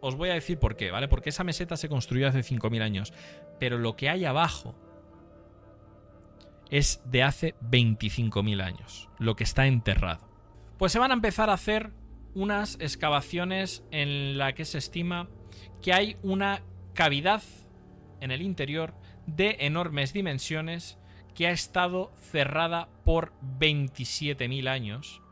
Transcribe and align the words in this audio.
os 0.00 0.16
voy 0.16 0.30
a 0.30 0.34
decir 0.34 0.58
por 0.58 0.76
qué, 0.76 0.90
¿vale? 0.90 1.08
Porque 1.08 1.30
esa 1.30 1.44
meseta 1.44 1.76
se 1.76 1.88
construyó 1.88 2.28
hace 2.28 2.40
5.000 2.40 2.82
años. 2.82 3.12
Pero 3.58 3.78
lo 3.78 3.96
que 3.96 4.08
hay 4.08 4.24
abajo 4.24 4.74
es 6.70 7.00
de 7.04 7.22
hace 7.22 7.54
25.000 7.62 8.62
años, 8.62 9.08
lo 9.18 9.36
que 9.36 9.44
está 9.44 9.66
enterrado. 9.66 10.28
Pues 10.78 10.92
se 10.92 10.98
van 10.98 11.10
a 11.10 11.14
empezar 11.14 11.50
a 11.50 11.54
hacer 11.54 11.92
unas 12.34 12.76
excavaciones 12.80 13.84
en 13.90 14.38
la 14.38 14.54
que 14.54 14.64
se 14.64 14.78
estima 14.78 15.28
que 15.82 15.92
hay 15.92 16.16
una 16.22 16.62
cavidad 16.94 17.42
en 18.20 18.30
el 18.30 18.42
interior 18.42 18.94
de 19.26 19.56
enormes 19.60 20.12
dimensiones 20.12 20.98
que 21.34 21.46
ha 21.46 21.50
estado 21.50 22.12
cerrada 22.16 22.88
por 23.04 23.32
27.000 23.58 24.68
años. 24.68 25.22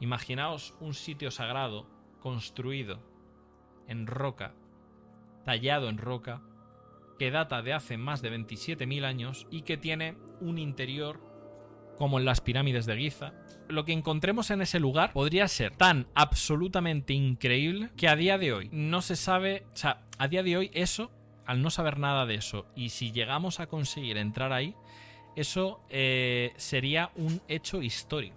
Imaginaos 0.00 0.74
un 0.80 0.94
sitio 0.94 1.30
sagrado 1.30 1.88
construido 2.20 3.13
en 3.88 4.06
roca, 4.06 4.54
tallado 5.44 5.88
en 5.88 5.98
roca, 5.98 6.42
que 7.18 7.30
data 7.30 7.62
de 7.62 7.72
hace 7.72 7.96
más 7.96 8.22
de 8.22 8.36
27.000 8.36 9.04
años 9.04 9.46
y 9.50 9.62
que 9.62 9.76
tiene 9.76 10.16
un 10.40 10.58
interior 10.58 11.20
como 11.96 12.18
en 12.18 12.24
las 12.24 12.40
pirámides 12.40 12.86
de 12.86 12.96
Giza. 12.96 13.32
Lo 13.68 13.84
que 13.84 13.92
encontremos 13.92 14.50
en 14.50 14.62
ese 14.62 14.80
lugar 14.80 15.12
podría 15.12 15.48
ser 15.48 15.76
tan 15.76 16.06
absolutamente 16.14 17.12
increíble 17.12 17.90
que 17.96 18.08
a 18.08 18.16
día 18.16 18.36
de 18.36 18.52
hoy 18.52 18.68
no 18.72 19.00
se 19.00 19.16
sabe, 19.16 19.64
o 19.72 19.76
sea, 19.76 20.02
a 20.18 20.28
día 20.28 20.42
de 20.42 20.56
hoy 20.56 20.70
eso, 20.74 21.10
al 21.46 21.62
no 21.62 21.70
saber 21.70 21.98
nada 21.98 22.26
de 22.26 22.34
eso, 22.34 22.66
y 22.74 22.90
si 22.90 23.12
llegamos 23.12 23.60
a 23.60 23.66
conseguir 23.66 24.16
entrar 24.16 24.52
ahí, 24.52 24.74
eso 25.36 25.80
eh, 25.88 26.52
sería 26.56 27.10
un 27.16 27.40
hecho 27.48 27.82
histórico. 27.82 28.36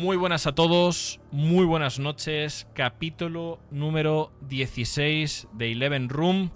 Muy 0.00 0.16
buenas 0.16 0.46
a 0.46 0.54
todos, 0.54 1.20
muy 1.30 1.66
buenas 1.66 1.98
noches, 1.98 2.66
capítulo 2.72 3.60
número 3.70 4.32
16 4.48 5.48
de 5.52 5.72
Eleven 5.72 6.08
Room. 6.08 6.52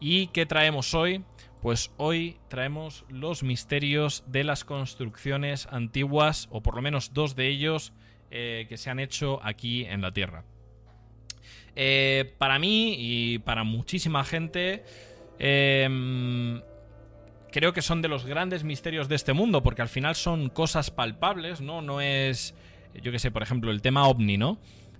¿Y 0.00 0.26
qué 0.26 0.46
traemos 0.46 0.94
hoy? 0.94 1.22
Pues 1.62 1.92
hoy 1.96 2.38
traemos 2.48 3.04
los 3.08 3.44
misterios 3.44 4.24
de 4.26 4.42
las 4.42 4.64
construcciones 4.64 5.68
antiguas, 5.70 6.48
o 6.50 6.60
por 6.60 6.74
lo 6.74 6.82
menos 6.82 7.14
dos 7.14 7.36
de 7.36 7.46
ellos, 7.46 7.92
eh, 8.32 8.66
que 8.68 8.76
se 8.76 8.90
han 8.90 8.98
hecho 8.98 9.38
aquí 9.44 9.84
en 9.84 10.02
la 10.02 10.10
Tierra. 10.10 10.44
Eh, 11.76 12.34
para 12.36 12.58
mí 12.58 12.96
y 12.98 13.38
para 13.38 13.62
muchísima 13.62 14.24
gente, 14.24 14.82
em, 15.38 16.60
creo 17.52 17.72
que 17.72 17.80
son 17.80 18.02
de 18.02 18.08
los 18.08 18.26
grandes 18.26 18.64
misterios 18.64 19.08
de 19.08 19.14
este 19.14 19.34
mundo, 19.34 19.62
porque 19.62 19.82
al 19.82 19.88
final 19.88 20.16
son 20.16 20.48
cosas 20.48 20.90
palpables, 20.90 21.60
¿no? 21.60 21.80
No 21.80 22.00
es 22.00 22.56
yo 22.94 23.12
que 23.12 23.18
sé, 23.18 23.30
por 23.30 23.42
ejemplo, 23.42 23.70
el 23.70 23.82
tema 23.82 24.06
ovni, 24.06 24.36
¿no? 24.36 24.58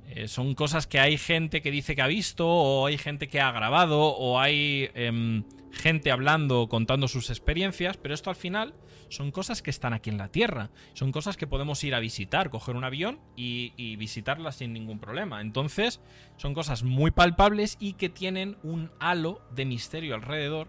Eh, 0.09 0.27
son 0.29 0.55
cosas 0.55 0.87
que 0.87 1.01
hay 1.01 1.19
gente 1.19 1.61
que 1.61 1.71
dice 1.71 1.95
que 1.95 2.03
ha 2.03 2.07
visto, 2.07 2.49
o 2.49 2.87
hay 2.87 2.97
gente 2.97 3.29
que 3.29 3.41
ha 3.41 3.53
grabado, 3.53 4.01
o 4.01 4.41
hay 4.41 4.91
em, 4.95 5.45
gente 5.71 6.11
hablando, 6.11 6.69
contando 6.69 7.09
sus 7.09 7.29
experiencias, 7.31 7.99
pero 7.99 8.15
esto 8.15 8.31
al 8.31 8.37
final 8.37 8.75
son 9.11 9.31
cosas 9.31 9.63
que 9.63 9.71
están 9.71 9.93
aquí 9.93 10.11
en 10.11 10.19
la 10.19 10.29
Tierra, 10.29 10.71
son 10.95 11.13
cosas 11.13 11.37
que 11.37 11.47
podemos 11.47 11.83
ir 11.85 11.95
a 11.95 12.01
visitar, 12.01 12.51
coger 12.51 12.77
un 12.77 12.85
avión 12.85 13.21
y, 13.37 13.73
y 13.77 13.97
visitarlas 13.97 14.57
sin 14.57 14.73
ningún 14.73 14.99
problema. 14.99 15.41
Entonces, 15.41 16.01
son 16.37 16.55
cosas 16.55 16.83
muy 16.83 17.11
palpables 17.11 17.77
y 17.79 17.95
que 17.95 18.09
tienen 18.09 18.57
un 18.63 18.91
halo 18.99 19.43
de 19.55 19.67
misterio 19.67 20.15
alrededor 20.15 20.69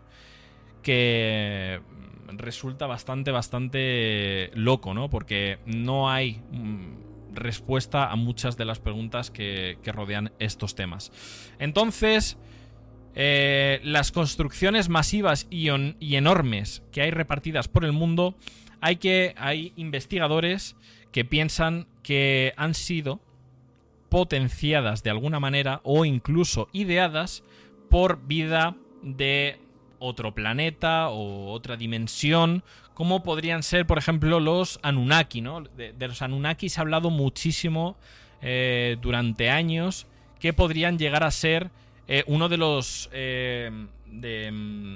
que 0.83 1.81
resulta 2.27 2.87
bastante, 2.87 3.31
bastante 3.31 4.51
loco, 4.53 4.93
¿no? 4.93 5.09
Porque 5.09 5.59
no 5.65 6.09
hay 6.09 6.41
mm, 6.51 7.08
respuesta 7.33 8.09
a 8.11 8.15
muchas 8.15 8.57
de 8.57 8.65
las 8.65 8.79
preguntas 8.79 9.31
que, 9.31 9.77
rodean 9.85 10.31
estos 10.39 10.75
temas. 10.75 11.11
Entonces, 11.59 12.37
eh, 13.15 13.81
las 13.83 14.11
construcciones 14.11 14.89
masivas 14.89 15.47
y, 15.49 15.69
y, 15.99 16.15
enormes 16.15 16.83
que 16.91 17.01
hay 17.01 17.11
repartidas 17.11 17.67
por 17.67 17.85
el 17.85 17.91
mundo, 17.91 18.35
hay, 18.81 18.97
que, 18.97 19.33
hay 19.37 19.73
investigadores 19.75 20.75
que 21.11 21.25
piensan 21.25 21.87
que 22.03 22.53
han 22.55 22.73
sido 22.73 23.19
potenciadas 24.09 25.03
de 25.03 25.09
alguna 25.11 25.39
manera 25.39 25.81
o 25.83 26.05
incluso 26.05 26.67
ideadas 26.71 27.43
por 27.89 28.25
vida 28.25 28.75
de 29.01 29.59
otro 29.99 30.33
planeta 30.33 31.09
o 31.09 31.51
otra 31.51 31.77
dimensión 31.77 32.63
como 32.99 33.23
podrían 33.23 33.63
ser, 33.63 33.87
por 33.87 33.97
ejemplo, 33.97 34.41
los 34.41 34.77
Anunnaki, 34.83 35.39
¿no? 35.39 35.61
De, 35.61 35.95
los 36.05 36.21
Anunnaki 36.21 36.67
se 36.67 36.81
ha 36.81 36.83
hablado 36.83 37.09
muchísimo 37.09 37.95
eh, 38.41 38.97
durante 39.01 39.49
años 39.49 40.05
que 40.37 40.51
podrían 40.51 40.99
llegar 40.99 41.23
a 41.23 41.31
ser 41.31 41.71
eh, 42.09 42.25
uno 42.27 42.49
de 42.49 42.57
los 42.57 43.09
eh, 43.13 43.71
mm, 43.71 44.95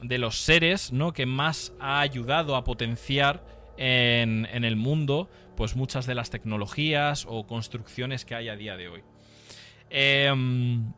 de, 0.00 0.18
los 0.18 0.38
seres, 0.38 0.94
¿no? 0.94 1.12
Que 1.12 1.26
más 1.26 1.74
ha 1.78 2.00
ayudado 2.00 2.56
a 2.56 2.64
potenciar 2.64 3.44
en, 3.76 4.48
en, 4.50 4.64
el 4.64 4.76
mundo, 4.76 5.28
pues 5.54 5.76
muchas 5.76 6.06
de 6.06 6.14
las 6.14 6.30
tecnologías 6.30 7.26
o 7.28 7.46
construcciones 7.46 8.24
que 8.24 8.34
hay 8.34 8.48
a 8.48 8.56
día 8.56 8.78
de 8.78 8.88
hoy. 8.88 9.02
Em, 9.90 10.90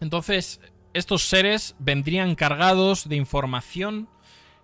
entonces, 0.00 0.60
estos 0.92 1.22
seres 1.22 1.76
vendrían 1.78 2.34
cargados 2.34 3.08
de 3.08 3.14
información 3.14 4.08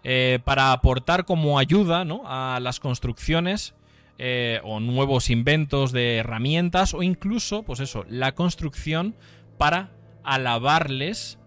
eh, 0.02 0.38
para 0.44 0.72
aportar 0.72 1.24
como 1.24 1.58
ayuda 1.58 2.06
a 2.24 2.58
las 2.60 2.80
construcciones 2.80 3.74
eh, 4.18 4.60
o 4.64 4.80
nuevos 4.80 5.30
inventos 5.30 5.92
de 5.92 6.16
herramientas 6.16 6.94
o 6.94 7.02
incluso, 7.02 7.62
pues 7.62 7.80
eso, 7.80 8.04
la 8.08 8.34
construcción 8.34 9.14
para 9.58 9.92
alabarles 10.24 11.38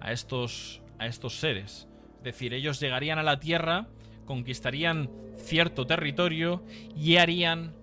a 0.00 0.12
estos, 0.12 0.82
a 0.98 1.06
estos 1.06 1.36
seres. 1.38 1.88
Es 2.18 2.24
decir, 2.24 2.54
ellos 2.54 2.80
llegarían 2.80 3.18
a 3.18 3.22
la 3.22 3.40
Tierra, 3.40 3.88
conquistarían 4.26 5.10
cierto 5.36 5.86
territorio 5.86 6.62
y 6.96 7.16
harían 7.16 7.74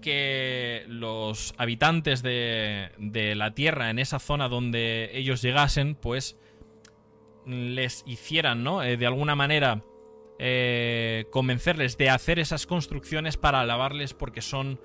que 0.00 0.84
los 0.86 1.54
habitantes 1.56 2.22
de, 2.22 2.90
de 2.98 3.34
la 3.34 3.54
Tierra 3.54 3.90
en 3.90 3.98
esa 3.98 4.18
zona 4.18 4.48
donde 4.48 5.10
ellos 5.14 5.42
llegasen, 5.42 5.94
pues 5.94 6.36
les 7.46 8.02
hicieran, 8.06 8.62
¿no? 8.64 8.82
Eh, 8.82 8.96
de 8.96 9.06
alguna 9.06 9.34
manera 9.34 9.84
eh, 10.38 11.26
convencerles 11.30 11.96
de 11.96 12.10
hacer 12.10 12.38
esas 12.38 12.66
construcciones 12.66 13.36
para 13.36 13.60
alabarles 13.60 14.14
porque 14.14 14.42
son 14.42 14.80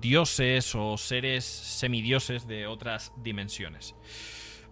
dioses 0.00 0.74
o 0.74 0.96
seres 0.96 1.44
semidioses 1.44 2.48
de 2.48 2.66
otras 2.66 3.12
dimensiones. 3.22 3.94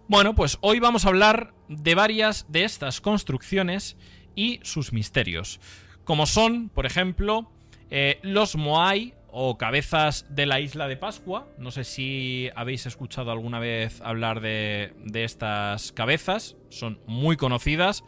Bueno, 0.09 0.35
pues 0.35 0.57
hoy 0.61 0.79
vamos 0.79 1.05
a 1.05 1.09
hablar 1.09 1.53
de 1.69 1.95
varias 1.95 2.45
de 2.49 2.63
estas 2.63 3.01
construcciones 3.01 3.97
y 4.35 4.59
sus 4.63 4.93
misterios, 4.93 5.59
como 6.03 6.25
son, 6.25 6.69
por 6.69 6.85
ejemplo, 6.85 7.51
eh, 7.89 8.19
los 8.23 8.55
Moai 8.55 9.13
o 9.39 9.55
cabezas 9.55 10.25
de 10.31 10.47
la 10.47 10.59
isla 10.59 10.87
de 10.87 10.97
Pascua. 10.97 11.47
No 11.59 11.69
sé 11.69 11.83
si 11.83 12.49
habéis 12.55 12.87
escuchado 12.87 13.29
alguna 13.29 13.59
vez 13.59 14.01
hablar 14.01 14.41
de, 14.41 14.95
estas 15.13 15.91
cabezas. 15.91 16.57
Son 16.69 16.99
muy 17.05 17.37
conocidas. 17.37 18.03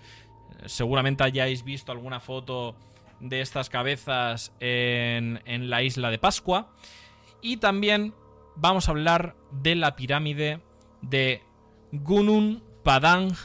Seguramente 0.65 1.23
hayáis 1.23 1.63
visto 1.63 1.91
alguna 1.91 2.19
foto 2.19 2.75
de 3.19 3.41
estas 3.41 3.69
cabezas 3.69 4.53
en, 4.59 5.69
la 5.69 5.83
isla 5.83 6.09
de 6.09 6.17
Pascua. 6.17 6.73
Y 7.43 7.57
también 7.57 8.15
vamos 8.55 8.87
a 8.87 8.91
hablar 8.91 9.35
de 9.51 9.75
la 9.75 9.95
pirámide 9.95 10.61
de 11.03 11.43
Gunung 11.91 12.61
Padang. 12.83 13.35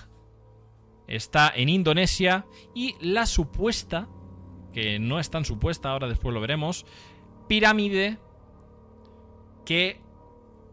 Está 1.07 1.53
en 1.55 1.69
Indonesia. 1.69 2.47
Y 2.75 2.95
la 3.03 3.27
supuesta, 3.27 4.09
que 4.73 4.99
no 4.99 5.21
es 5.21 5.29
tan 5.29 5.45
supuesta, 5.45 5.91
ahora 5.91 6.09
después 6.09 6.33
lo 6.33 6.41
veremos, 6.41 6.87
pirámide 7.49 8.19
que 9.65 10.01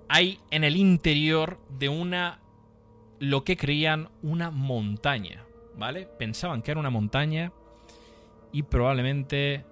hay 0.10 0.40
en 0.52 0.64
el 0.64 0.76
interior 0.76 1.60
de 1.70 1.90
una 1.90 2.42
lo 3.20 3.44
que 3.44 3.56
creían 3.56 4.10
una 4.24 4.50
montaña, 4.50 5.46
¿vale? 5.76 6.08
Pensaban 6.18 6.62
que 6.62 6.72
era 6.72 6.80
una 6.80 6.90
montaña 6.90 7.54
y 8.52 8.64
probablemente 8.64 9.64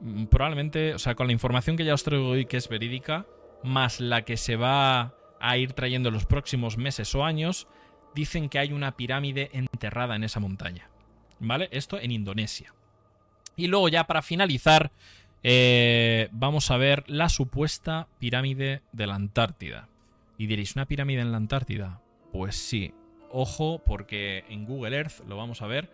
mm, 0.00 0.24
probablemente, 0.24 0.94
o 0.94 0.98
sea, 0.98 1.14
con 1.14 1.28
la 1.28 1.32
información 1.32 1.76
que 1.76 1.84
ya 1.84 1.94
os 1.94 2.02
traigo 2.02 2.28
hoy 2.28 2.46
que 2.46 2.56
es 2.56 2.68
verídica, 2.68 3.26
más 3.62 4.00
la 4.00 4.22
que 4.22 4.36
se 4.36 4.56
va 4.56 5.14
a 5.40 5.56
ir 5.56 5.72
trayendo 5.72 6.08
en 6.08 6.14
los 6.14 6.26
próximos 6.26 6.76
meses 6.76 7.14
o 7.14 7.24
años, 7.24 7.68
dicen 8.14 8.48
que 8.48 8.58
hay 8.58 8.72
una 8.72 8.96
pirámide 8.96 9.50
enterrada 9.52 10.16
en 10.16 10.24
esa 10.24 10.40
montaña. 10.40 10.90
¿Vale? 11.38 11.68
Esto 11.70 12.00
en 12.00 12.10
Indonesia. 12.10 12.74
Y 13.56 13.68
luego 13.68 13.88
ya 13.88 14.06
para 14.06 14.22
finalizar, 14.22 14.90
eh, 15.48 16.28
vamos 16.32 16.72
a 16.72 16.76
ver 16.76 17.04
la 17.06 17.28
supuesta 17.28 18.08
pirámide 18.18 18.82
de 18.90 19.06
la 19.06 19.14
Antártida. 19.14 19.86
Y 20.38 20.48
diréis, 20.48 20.74
¿una 20.74 20.86
pirámide 20.86 21.20
en 21.20 21.30
la 21.30 21.36
Antártida? 21.36 22.00
Pues 22.32 22.56
sí. 22.56 22.92
Ojo, 23.30 23.80
porque 23.86 24.42
en 24.48 24.64
Google 24.64 24.96
Earth 24.96 25.20
lo 25.28 25.36
vamos 25.36 25.62
a 25.62 25.68
ver. 25.68 25.88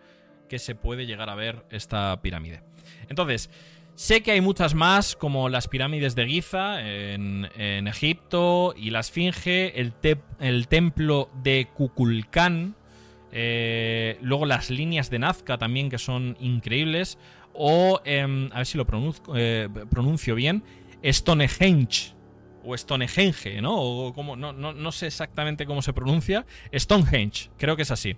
que 0.49 0.57
se 0.57 0.73
puede 0.73 1.05
llegar 1.05 1.29
a 1.29 1.35
ver 1.35 1.65
esta 1.69 2.19
pirámide. 2.23 2.63
Entonces, 3.09 3.51
sé 3.93 4.23
que 4.23 4.31
hay 4.31 4.41
muchas 4.41 4.73
más, 4.73 5.15
como 5.15 5.49
las 5.49 5.67
pirámides 5.67 6.15
de 6.15 6.25
Giza 6.25 6.81
en, 6.81 7.47
Egipto 7.87 8.73
y 8.75 8.89
la 8.89 9.01
Esfinge, 9.01 9.79
el, 9.79 10.67
templo 10.67 11.29
de 11.43 11.67
Kukulcán, 11.75 12.75
eh, 13.31 14.17
luego 14.21 14.47
las 14.47 14.71
líneas 14.71 15.11
de 15.11 15.19
Nazca 15.19 15.59
también, 15.59 15.89
que 15.89 15.99
son 15.99 16.37
increíbles. 16.39 17.19
O, 17.53 18.01
em, 18.03 18.49
a 18.51 18.57
ver 18.57 18.65
si 18.65 18.77
lo 18.77 18.87
eh, 19.35 19.69
pronuncio 19.89 20.35
bien, 20.35 20.63
Stonehenge. 21.03 22.13
O 22.65 22.77
Stonehenge, 22.77 23.61
¿no? 23.61 23.75
O 23.75 24.13
como, 24.13 24.37
no, 24.37 24.53
no, 24.53 24.91
sé 24.93 25.07
exactamente 25.07 25.65
cómo 25.65 25.81
se 25.81 25.91
pronuncia. 25.91 26.45
Stonehenge, 26.73 27.49
creo 27.57 27.75
que 27.75 27.81
es 27.81 27.91
así. 27.91 28.15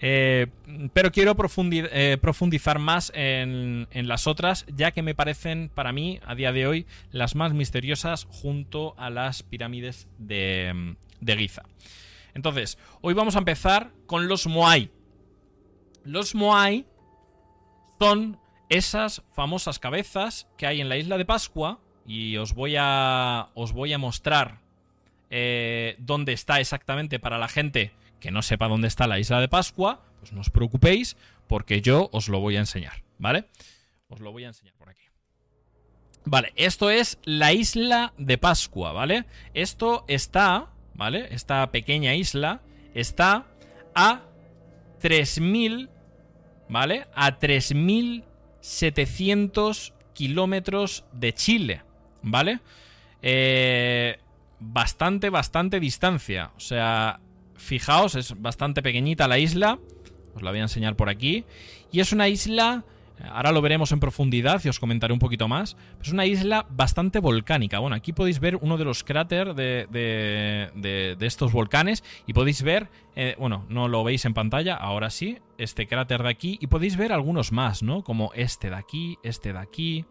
Eh, 0.00 0.46
pero 0.92 1.10
quiero 1.10 1.34
profundizar 1.34 2.78
más 2.78 3.10
en, 3.14 3.88
las 3.92 4.28
otras, 4.28 4.66
ya 4.74 4.92
que 4.92 5.02
me 5.02 5.16
parecen, 5.16 5.68
para 5.74 5.92
mí, 5.92 6.20
a 6.24 6.36
día 6.36 6.52
de 6.52 6.68
hoy, 6.68 6.86
las 7.10 7.34
más 7.34 7.54
misteriosas 7.54 8.28
junto 8.30 8.94
a 8.98 9.10
las 9.10 9.42
pirámides 9.42 10.06
de, 10.18 10.94
de 11.20 11.36
Giza. 11.36 11.62
Entonces, 12.34 12.78
hoy 13.00 13.14
vamos 13.14 13.34
a 13.34 13.40
empezar 13.40 13.90
con 14.06 14.28
los 14.28 14.46
Moai. 14.46 14.92
Los 16.04 16.36
Moai 16.36 16.86
son 17.98 18.38
esas 18.68 19.22
famosas 19.34 19.78
cabezas 19.78 20.48
que 20.56 20.66
hay 20.66 20.80
en 20.80 20.88
la 20.88 20.96
isla 20.96 21.18
de 21.18 21.24
Pascua 21.24 21.80
y 22.06 22.36
os 22.36 22.54
voy 22.54 22.76
a, 22.78 23.50
os 23.54 23.72
voy 23.72 23.92
a 23.92 23.98
mostrar 23.98 24.60
eh, 25.30 25.96
dónde 25.98 26.32
está 26.32 26.60
exactamente 26.60 27.18
para 27.18 27.38
la 27.38 27.48
gente 27.48 27.92
que 28.20 28.30
no 28.30 28.42
sepa 28.42 28.68
dónde 28.68 28.88
está 28.88 29.06
la 29.06 29.18
isla 29.18 29.40
de 29.40 29.48
Pascua, 29.48 30.02
pues 30.18 30.32
no 30.32 30.40
os 30.40 30.50
preocupéis 30.50 31.16
porque 31.46 31.80
yo 31.80 32.10
os 32.12 32.28
lo 32.28 32.40
voy 32.40 32.56
a 32.56 32.60
enseñar, 32.60 33.04
¿vale? 33.18 33.46
Os 34.08 34.20
lo 34.20 34.32
voy 34.32 34.44
a 34.44 34.48
enseñar 34.48 34.74
por 34.74 34.88
aquí. 34.88 35.02
Vale, 36.24 36.52
esto 36.56 36.90
es 36.90 37.18
la 37.24 37.52
isla 37.52 38.12
de 38.18 38.38
Pascua, 38.38 38.92
¿vale? 38.92 39.24
Esto 39.54 40.04
está 40.08 40.72
¿vale? 40.98 41.28
Esta 41.30 41.70
pequeña 41.70 42.14
isla 42.14 42.60
está 42.92 43.46
a 43.94 44.22
3.000, 45.00 45.88
¿vale? 46.68 47.06
A 47.14 47.38
3.700 48.68 49.92
kilómetros 50.12 51.04
de 51.12 51.32
Chile, 51.32 51.82
¿vale? 52.22 52.60
Eh, 53.22 54.18
bastante, 54.60 55.30
bastante 55.30 55.80
distancia. 55.80 56.50
O 56.56 56.60
sea, 56.60 57.20
fijaos, 57.56 58.14
es 58.14 58.40
bastante 58.40 58.82
pequeñita 58.82 59.26
la 59.26 59.38
isla. 59.38 59.78
Os 60.34 60.42
la 60.42 60.50
voy 60.50 60.60
a 60.60 60.64
enseñar 60.64 60.96
por 60.96 61.08
aquí. 61.08 61.44
Y 61.90 62.00
es 62.00 62.12
una 62.12 62.28
isla 62.28 62.84
Ahora 63.30 63.52
lo 63.52 63.60
veremos 63.60 63.92
en 63.92 64.00
profundidad 64.00 64.60
y 64.64 64.68
os 64.68 64.78
comentaré 64.78 65.12
un 65.12 65.18
poquito 65.18 65.48
más. 65.48 65.76
Es 66.00 66.12
una 66.12 66.26
isla 66.26 66.66
bastante 66.70 67.18
volcánica. 67.18 67.78
Bueno, 67.78 67.96
aquí 67.96 68.12
podéis 68.12 68.40
ver 68.40 68.56
uno 68.56 68.76
de 68.76 68.84
los 68.84 69.04
cráteres 69.04 69.56
de, 69.56 71.16
estos 71.20 71.52
volcanes 71.52 72.04
y 72.26 72.32
podéis 72.32 72.62
ver, 72.62 72.88
eh, 73.16 73.36
bueno, 73.38 73.64
no 73.68 73.88
lo 73.88 74.04
veis 74.04 74.24
en 74.24 74.34
pantalla, 74.34 74.74
ahora 74.74 75.10
sí, 75.10 75.38
este 75.58 75.86
cráter 75.86 76.22
de 76.22 76.30
aquí 76.30 76.58
y 76.60 76.68
podéis 76.68 76.96
ver 76.96 77.12
algunos 77.12 77.52
más, 77.52 77.82
¿no? 77.82 78.02
Como 78.02 78.32
este 78.34 78.70
de 78.70 78.76
aquí, 78.76 79.18
este 79.22 79.52
de 79.52 79.58
aquí. 79.58 80.04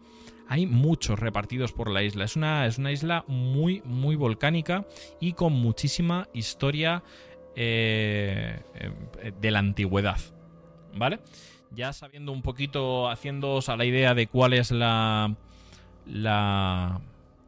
Hay 0.50 0.66
muchos 0.66 1.18
repartidos 1.18 1.72
por 1.72 1.90
la 1.90 2.02
isla. 2.02 2.24
Es 2.24 2.34
una, 2.34 2.66
es 2.66 2.78
una 2.78 2.90
isla 2.90 3.24
muy, 3.28 3.82
muy 3.84 4.16
volcánica 4.16 4.86
y 5.20 5.34
con 5.34 5.52
muchísima 5.52 6.26
historia 6.32 7.02
eh, 7.54 8.60
eh, 8.74 9.32
de 9.38 9.50
la 9.50 9.58
antigüedad. 9.58 10.18
¿Vale? 10.96 11.20
Ya 11.74 11.92
sabiendo 11.92 12.32
un 12.32 12.42
poquito, 12.42 13.08
haciéndoos 13.08 13.68
a 13.68 13.76
la 13.76 13.84
idea 13.84 14.14
de 14.14 14.26
cuál 14.26 14.52
es 14.52 14.70
la, 14.70 15.34
la, 16.06 17.00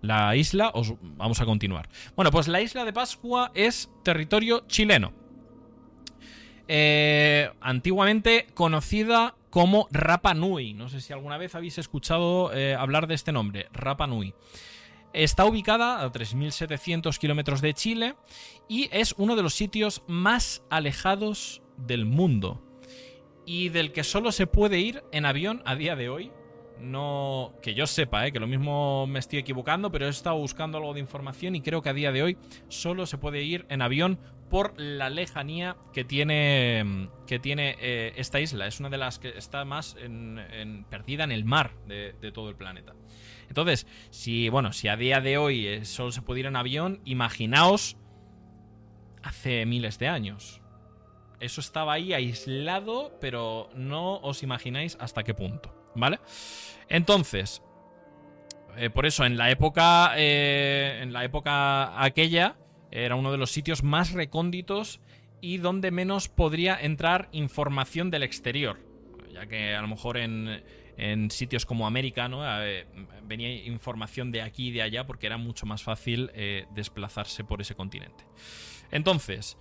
la 0.02 0.36
isla, 0.36 0.70
os 0.74 0.94
vamos 1.00 1.40
a 1.40 1.44
continuar. 1.44 1.88
Bueno, 2.16 2.30
pues 2.30 2.48
la 2.48 2.60
isla 2.60 2.84
de 2.84 2.92
Pascua 2.92 3.50
es 3.54 3.90
territorio 4.02 4.64
chileno. 4.66 5.12
Eh, 6.68 7.50
antiguamente 7.60 8.46
conocida 8.54 9.34
como 9.50 9.88
Rapa 9.90 10.34
Nui. 10.34 10.74
No 10.74 10.88
sé 10.88 11.00
si 11.00 11.12
alguna 11.12 11.36
vez 11.36 11.54
habéis 11.54 11.78
escuchado 11.78 12.52
eh, 12.52 12.74
hablar 12.74 13.08
de 13.08 13.14
este 13.14 13.32
nombre, 13.32 13.68
Rapa 13.72 14.06
Nui. 14.06 14.34
Está 15.12 15.44
ubicada 15.44 16.04
a 16.04 16.12
3.700 16.12 17.18
kilómetros 17.18 17.60
de 17.60 17.74
Chile 17.74 18.14
y 18.68 18.88
es 18.92 19.14
uno 19.18 19.34
de 19.34 19.42
los 19.42 19.54
sitios 19.54 20.04
más 20.06 20.62
alejados 20.70 21.62
del 21.76 22.04
mundo 22.04 22.62
y 23.50 23.68
del 23.68 23.90
que 23.90 24.04
solo 24.04 24.30
se 24.30 24.46
puede 24.46 24.78
ir 24.78 25.02
en 25.10 25.26
avión 25.26 25.60
a 25.64 25.74
día 25.74 25.96
de 25.96 26.08
hoy. 26.08 26.30
No, 26.78 27.52
que 27.60 27.74
yo 27.74 27.88
sepa, 27.88 28.24
¿eh? 28.24 28.30
que 28.30 28.38
lo 28.38 28.46
mismo 28.46 29.08
me 29.08 29.18
estoy 29.18 29.40
equivocando, 29.40 29.90
pero 29.90 30.06
he 30.06 30.08
estado 30.08 30.36
buscando 30.36 30.78
algo 30.78 30.94
de 30.94 31.00
información 31.00 31.56
y 31.56 31.60
creo 31.60 31.82
que 31.82 31.88
a 31.88 31.92
día 31.92 32.12
de 32.12 32.22
hoy 32.22 32.38
solo 32.68 33.06
se 33.06 33.18
puede 33.18 33.42
ir 33.42 33.66
en 33.68 33.82
avión 33.82 34.20
por 34.50 34.80
la 34.80 35.10
lejanía 35.10 35.76
que 35.92 36.04
tiene, 36.04 37.08
que 37.26 37.40
tiene 37.40 37.74
eh, 37.80 38.12
esta 38.14 38.38
isla. 38.38 38.68
Es 38.68 38.78
una 38.78 38.88
de 38.88 38.98
las 38.98 39.18
que 39.18 39.30
está 39.30 39.64
más 39.64 39.96
perdida 40.88 41.24
en 41.24 41.32
el 41.32 41.44
mar 41.44 41.72
de, 41.88 42.14
de, 42.20 42.30
todo 42.30 42.50
el 42.50 42.54
planeta. 42.54 42.94
Entonces, 43.48 43.88
si, 44.10 44.48
bueno, 44.48 44.72
si 44.72 44.86
a 44.86 44.96
día 44.96 45.20
de 45.20 45.38
hoy 45.38 45.66
eh, 45.66 45.84
solo 45.84 46.12
se 46.12 46.22
puede 46.22 46.38
ir 46.38 46.46
en 46.46 46.54
avión, 46.54 47.00
imaginaos 47.04 47.96
hace 49.24 49.66
miles 49.66 49.98
de 49.98 50.06
años 50.06 50.59
eso 51.40 51.60
estaba 51.60 51.94
ahí 51.94 52.12
aislado, 52.12 53.16
pero 53.20 53.70
no 53.74 54.16
os 54.18 54.42
imagináis 54.42 54.96
hasta 55.00 55.24
qué 55.24 55.34
punto, 55.34 55.74
¿vale? 55.94 56.20
Entonces, 56.88 57.62
eh, 58.76 58.90
por 58.90 59.06
eso 59.06 59.24
en 59.24 59.36
la 59.36 59.50
época, 59.50 60.12
eh, 60.16 61.00
en 61.02 61.12
la 61.12 61.24
época 61.24 62.02
aquella, 62.02 62.56
era 62.90 63.14
uno 63.14 63.32
de 63.32 63.38
los 63.38 63.50
sitios 63.50 63.82
más 63.82 64.12
recónditos 64.12 65.00
y 65.40 65.58
donde 65.58 65.90
menos 65.90 66.28
podría 66.28 66.78
entrar 66.80 67.28
información 67.32 68.10
del 68.10 68.22
exterior, 68.22 68.78
ya 69.32 69.46
que 69.46 69.74
a 69.74 69.80
lo 69.80 69.88
mejor 69.88 70.18
en, 70.18 70.62
sitios 71.30 71.64
como 71.64 71.86
América, 71.86 72.28
¿no? 72.28 72.42
Eh, 72.62 72.86
venía 73.22 73.50
información 73.64 74.32
de 74.32 74.42
aquí 74.42 74.68
y 74.68 74.72
de 74.72 74.82
allá 74.82 75.06
porque 75.06 75.26
era 75.26 75.38
mucho 75.38 75.64
más 75.64 75.82
fácil 75.82 76.30
desplazarse 76.74 77.42
por 77.42 77.62
ese 77.62 77.74
continente. 77.74 78.26
Entonces, 78.90 79.56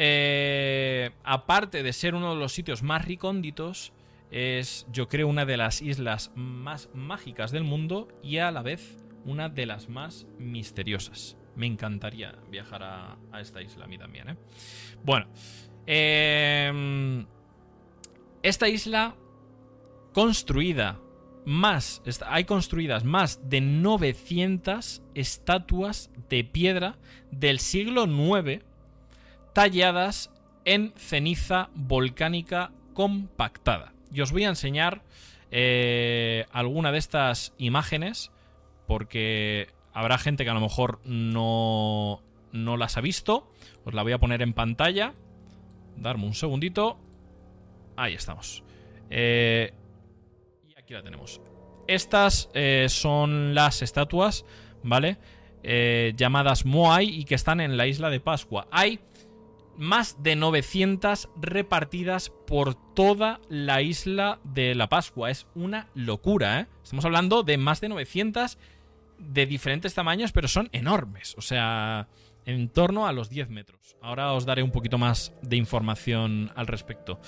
eh, 0.00 1.10
aparte 1.24 1.82
de 1.82 1.92
ser 1.92 2.14
uno 2.14 2.32
de 2.32 2.38
los 2.38 2.52
sitios 2.52 2.84
más 2.84 3.04
recónditos, 3.04 3.92
es 4.30 4.86
yo 4.92 5.08
creo 5.08 5.26
una 5.26 5.44
de 5.44 5.56
las 5.56 5.82
islas 5.82 6.30
más 6.36 6.88
mágicas 6.94 7.50
del 7.50 7.64
mundo 7.64 8.06
y 8.22 8.38
a 8.38 8.52
la 8.52 8.62
vez 8.62 9.04
una 9.24 9.48
de 9.48 9.66
las 9.66 9.88
más 9.88 10.28
misteriosas. 10.38 11.36
Me 11.56 11.66
encantaría 11.66 12.36
viajar 12.48 12.84
a, 12.84 13.18
esta 13.40 13.60
isla 13.60 13.86
a 13.86 13.88
mí 13.88 13.98
también. 13.98 14.28
¿eh? 14.28 14.36
Bueno, 15.02 15.26
em, 15.84 17.26
esta 18.44 18.68
isla 18.68 19.16
construida 20.12 21.00
más, 21.44 22.02
hay 22.24 22.44
construidas 22.44 23.02
más 23.02 23.48
de 23.50 23.60
900 23.60 25.02
estatuas 25.16 26.12
de 26.28 26.44
piedra 26.44 26.98
del 27.32 27.58
siglo 27.58 28.04
IX 28.04 28.67
talladas 29.58 30.30
en 30.64 30.92
ceniza 30.96 31.70
volcánica 31.74 32.70
compactada. 32.94 33.92
Y 34.12 34.20
os 34.20 34.30
voy 34.30 34.44
a 34.44 34.50
enseñar 34.50 35.02
eh, 35.50 36.46
alguna 36.52 36.92
de 36.92 36.98
estas 36.98 37.54
imágenes 37.58 38.30
porque 38.86 39.66
habrá 39.92 40.16
gente 40.16 40.44
que 40.44 40.50
a 40.50 40.54
lo 40.54 40.60
mejor 40.60 41.00
no, 41.04 42.22
no 42.52 42.76
las 42.76 42.96
ha 42.98 43.00
visto. 43.00 43.50
Os 43.84 43.94
la 43.94 44.04
voy 44.04 44.12
a 44.12 44.18
poner 44.18 44.42
en 44.42 44.52
pantalla. 44.52 45.12
Darme 45.96 46.26
un 46.26 46.34
segundito. 46.34 46.96
Ahí 47.96 48.14
estamos. 48.14 48.62
Eh, 49.10 49.72
y 50.68 50.78
aquí 50.78 50.94
la 50.94 51.02
tenemos. 51.02 51.40
Estas 51.88 52.48
eh, 52.54 52.86
son 52.88 53.56
las 53.56 53.82
estatuas, 53.82 54.44
¿vale? 54.84 55.18
llamadas 56.14 56.64
Moai 56.64 57.08
y 57.08 57.24
que 57.24 57.34
están 57.34 57.60
en 57.60 57.76
la 57.76 57.88
isla 57.88 58.08
de 58.08 58.20
Pascua. 58.20 58.68
Hay 58.70 59.00
más 59.78 60.22
de 60.22 60.36
900 60.36 61.30
repartidas 61.40 62.30
por 62.46 62.74
toda 62.94 63.40
la 63.48 63.80
isla 63.80 64.40
de 64.44 64.74
la 64.74 64.88
Pascua. 64.88 65.30
Es 65.30 65.46
una 65.54 65.88
locura, 65.94 66.60
¿eh? 66.60 66.66
Estamos 66.82 67.04
hablando 67.04 67.44
de 67.44 67.56
más 67.58 67.80
de 67.80 67.88
900 67.88 68.58
de 69.18 69.46
diferentes 69.46 69.94
tamaños, 69.94 70.32
pero 70.32 70.48
son 70.48 70.68
enormes. 70.72 71.34
O 71.38 71.42
sea, 71.42 72.08
en 72.44 72.68
torno 72.68 73.06
a 73.06 73.12
los 73.12 73.30
10 73.30 73.50
metros. 73.50 73.96
Ahora 74.02 74.32
os 74.32 74.44
daré 74.44 74.62
un 74.62 74.72
poquito 74.72 74.98
más 74.98 75.32
de 75.42 75.56
información 75.56 76.50
al 76.56 76.66
respecto. 76.66 77.20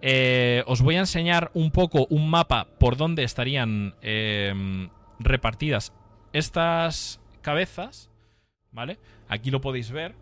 Eh, 0.00 0.62
os 0.66 0.80
voy 0.80 0.96
a 0.96 1.00
enseñar 1.00 1.50
un 1.52 1.70
poco 1.70 2.06
un 2.10 2.30
mapa 2.30 2.68
por 2.78 2.96
donde 2.96 3.22
estarían 3.22 3.94
em, 4.00 4.88
repartidas 5.18 5.92
estas 6.32 7.20
cabezas. 7.42 8.10
¿Vale? 8.70 8.98
Aquí 9.28 9.50
lo 9.50 9.60
podéis 9.60 9.90
ver 9.90 10.14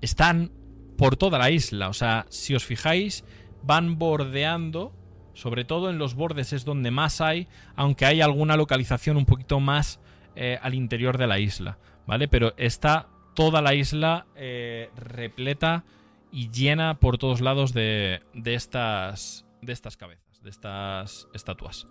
están 0.00 0.52
por 0.96 1.16
toda 1.16 1.38
la 1.38 1.50
isla. 1.50 1.88
O 1.88 1.94
sea, 1.94 2.26
si 2.28 2.54
os 2.54 2.64
fijáis, 2.64 3.24
van 3.62 3.98
bordeando, 3.98 4.92
sobre 5.34 5.64
todo 5.64 5.90
en 5.90 5.98
los 5.98 6.14
bordes 6.14 6.52
es 6.52 6.64
donde 6.64 6.90
más 6.90 7.20
hay, 7.20 7.48
aunque 7.76 8.06
hay 8.06 8.20
alguna 8.20 8.56
localización 8.56 9.16
un 9.16 9.26
poquito 9.26 9.60
más 9.60 10.00
eh, 10.36 10.58
al 10.62 10.74
interior 10.74 11.18
de 11.18 11.26
la 11.26 11.38
isla, 11.38 11.78
¿vale? 12.06 12.28
Pero 12.28 12.54
está 12.56 13.08
toda 13.34 13.62
la 13.62 13.74
isla 13.74 14.26
eh, 14.36 14.90
repleta 14.96 15.84
y 16.32 16.50
llena 16.50 17.00
por 17.00 17.18
todos 17.18 17.40
lados 17.40 17.72
de, 17.72 18.20
de, 18.34 18.54
estas, 18.54 19.46
de 19.62 19.72
estas 19.72 19.96
cabezas, 19.96 20.42
de 20.42 20.50
estas 20.50 21.28
estatuas, 21.34 21.86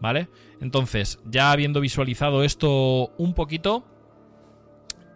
¿vale? 0.00 0.28
Entonces, 0.60 1.20
ya 1.24 1.52
habiendo 1.52 1.80
visualizado 1.80 2.42
esto 2.42 3.12
un 3.16 3.34
poquito, 3.34 3.86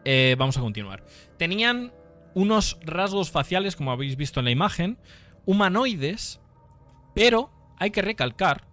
eh, 0.05 0.37
vamos 0.39 0.57
a 0.57 0.61
continuar. 0.61 1.05
Tenían 1.37 1.93
unos 2.35 2.79
rasgos 2.83 3.31
faciales, 3.31 3.77
como 3.77 3.93
habéis 3.93 4.17
visto 4.17 4.41
en 4.41 4.45
la 4.45 4.51
imagen, 4.51 4.99
humanoides, 5.45 6.41
pero 7.15 7.51
hay 7.79 7.91
que 7.91 8.03
recalcar 8.03 8.69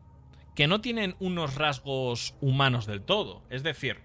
que 0.55 0.67
no 0.67 0.81
tienen 0.81 1.15
unos 1.19 1.55
rasgos 1.55 2.35
humanos 2.41 2.85
del 2.85 3.01
todo. 3.01 3.43
Es 3.49 3.63
decir, 3.63 3.97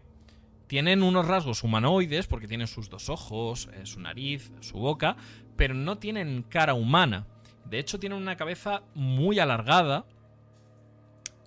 tienen 0.67 1.03
unos 1.03 1.27
rasgos 1.27 1.63
humanoides 1.63 2.27
porque 2.27 2.49
tienen 2.49 2.67
sus 2.67 2.89
dos 2.89 3.09
ojos, 3.09 3.69
eh, 3.75 3.87
su 3.87 4.01
nariz, 4.01 4.53
su 4.61 4.79
boca, 4.79 5.17
pero 5.57 5.75
no 5.75 5.99
tienen 5.99 6.43
cara 6.43 6.75
humana. 6.75 7.27
De 7.65 7.79
hecho, 7.79 7.99
tienen 7.99 8.19
una 8.19 8.37
cabeza 8.37 8.83
muy 8.95 9.39
alargada 9.39 10.07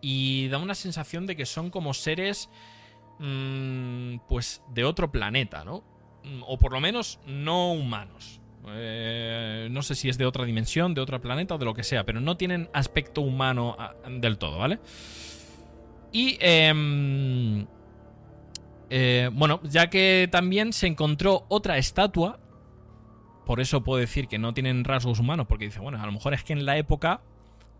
y 0.02 0.48
da 0.50 0.58
una 0.58 0.76
sensación 0.76 1.26
de 1.26 1.36
que 1.36 1.46
son 1.46 1.70
como 1.70 1.94
seres 1.94 2.50
Mm, 3.20 4.20
pues 4.28 4.62
de 4.70 4.86
otro 4.86 5.12
planeta, 5.12 5.64
¿no? 5.64 5.84
Mm, 6.24 6.44
o 6.46 6.58
por 6.58 6.74
lo 6.74 6.80
menos 6.80 7.20
no 7.26 7.72
humanos. 7.72 8.42
Eh, 8.70 9.70
no 9.72 9.82
sé 9.82 9.96
si 9.96 10.10
es 10.10 10.18
de 10.18 10.26
otra 10.26 10.44
dimensión, 10.44 10.94
de 10.94 11.02
otro 11.02 11.22
planeta 11.22 11.56
o 11.56 11.58
de 11.58 11.66
lo 11.66 11.74
que 11.74 11.84
sea, 11.84 12.06
pero 12.06 12.20
no 12.20 12.36
tienen 12.36 12.70
aspecto 12.74 13.22
humano 13.22 13.76
ah, 13.80 13.94
del 14.10 14.38
todo, 14.38 14.58
¿vale? 14.58 14.80
Y 16.12 16.38
em, 16.42 17.66
eh, 18.90 19.30
bueno, 19.34 19.62
ya 19.64 19.90
que 19.90 20.28
también 20.32 20.74
se 20.74 20.88
encontró 20.88 21.46
otra 21.48 21.78
estatua, 21.78 22.40
por 23.46 23.62
eso 23.62 23.84
puedo 23.84 24.00
decir 24.00 24.28
que 24.28 24.38
no 24.38 24.54
tienen 24.54 24.84
rasgos 24.84 25.20
humanos, 25.20 25.48
porque 25.48 25.66
dice, 25.66 25.80
bueno, 25.80 26.02
a 26.02 26.06
lo 26.06 26.12
mejor 26.12 26.34
es 26.34 26.44
que 26.44 26.54
en 26.54 26.66
la 26.66 26.78
época 26.78 27.22